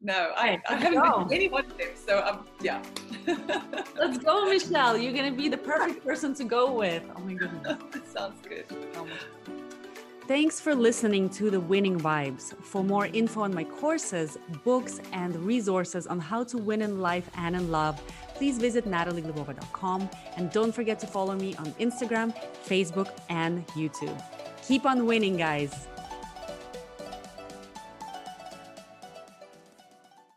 no, 0.02 0.34
I, 0.36 0.60
I 0.68 0.76
haven't 0.76 1.02
go. 1.02 1.20
been 1.20 1.30
to 1.30 1.36
any 1.36 1.48
one 1.48 1.66
of 1.66 1.78
them. 1.78 1.88
So 1.96 2.22
um, 2.26 2.46
yeah. 2.62 2.82
Let's 3.98 4.18
go, 4.18 4.46
Michelle. 4.46 4.98
You're 4.98 5.14
gonna 5.14 5.32
be 5.32 5.48
the 5.48 5.58
perfect 5.58 6.06
person 6.06 6.36
to 6.36 6.44
go 6.44 6.74
with. 6.74 7.04
Oh 7.16 7.22
my 7.22 7.34
goodness. 7.34 7.78
Sounds 8.14 8.42
good. 8.46 8.66
Oh 8.98 9.08
Thanks 10.28 10.60
for 10.60 10.74
listening 10.74 11.30
to 11.38 11.52
the 11.52 11.60
Winning 11.60 12.00
Vibes. 12.00 12.56
For 12.64 12.84
more 12.84 13.06
info 13.06 13.42
on 13.42 13.54
my 13.54 13.64
courses, 13.64 14.40
books, 14.64 15.00
and 15.14 15.36
resources 15.36 16.08
on 16.08 16.20
how 16.20 16.44
to 16.46 16.58
win 16.58 16.82
in 16.82 17.00
life 17.00 17.30
and 17.38 17.56
in 17.56 17.70
love, 17.70 18.02
please 18.34 18.58
visit 18.58 18.86
natalieglebova.com 18.86 20.10
and 20.36 20.52
don't 20.52 20.72
forget 20.72 21.00
to 21.02 21.06
follow 21.06 21.36
me 21.36 21.54
on 21.58 21.68
Instagram, 21.74 22.36
Facebook, 22.68 23.10
and 23.30 23.68
YouTube. 23.68 24.20
Keep 24.68 24.88
on 24.88 25.06
winning, 25.06 25.38
guys. 25.38 25.88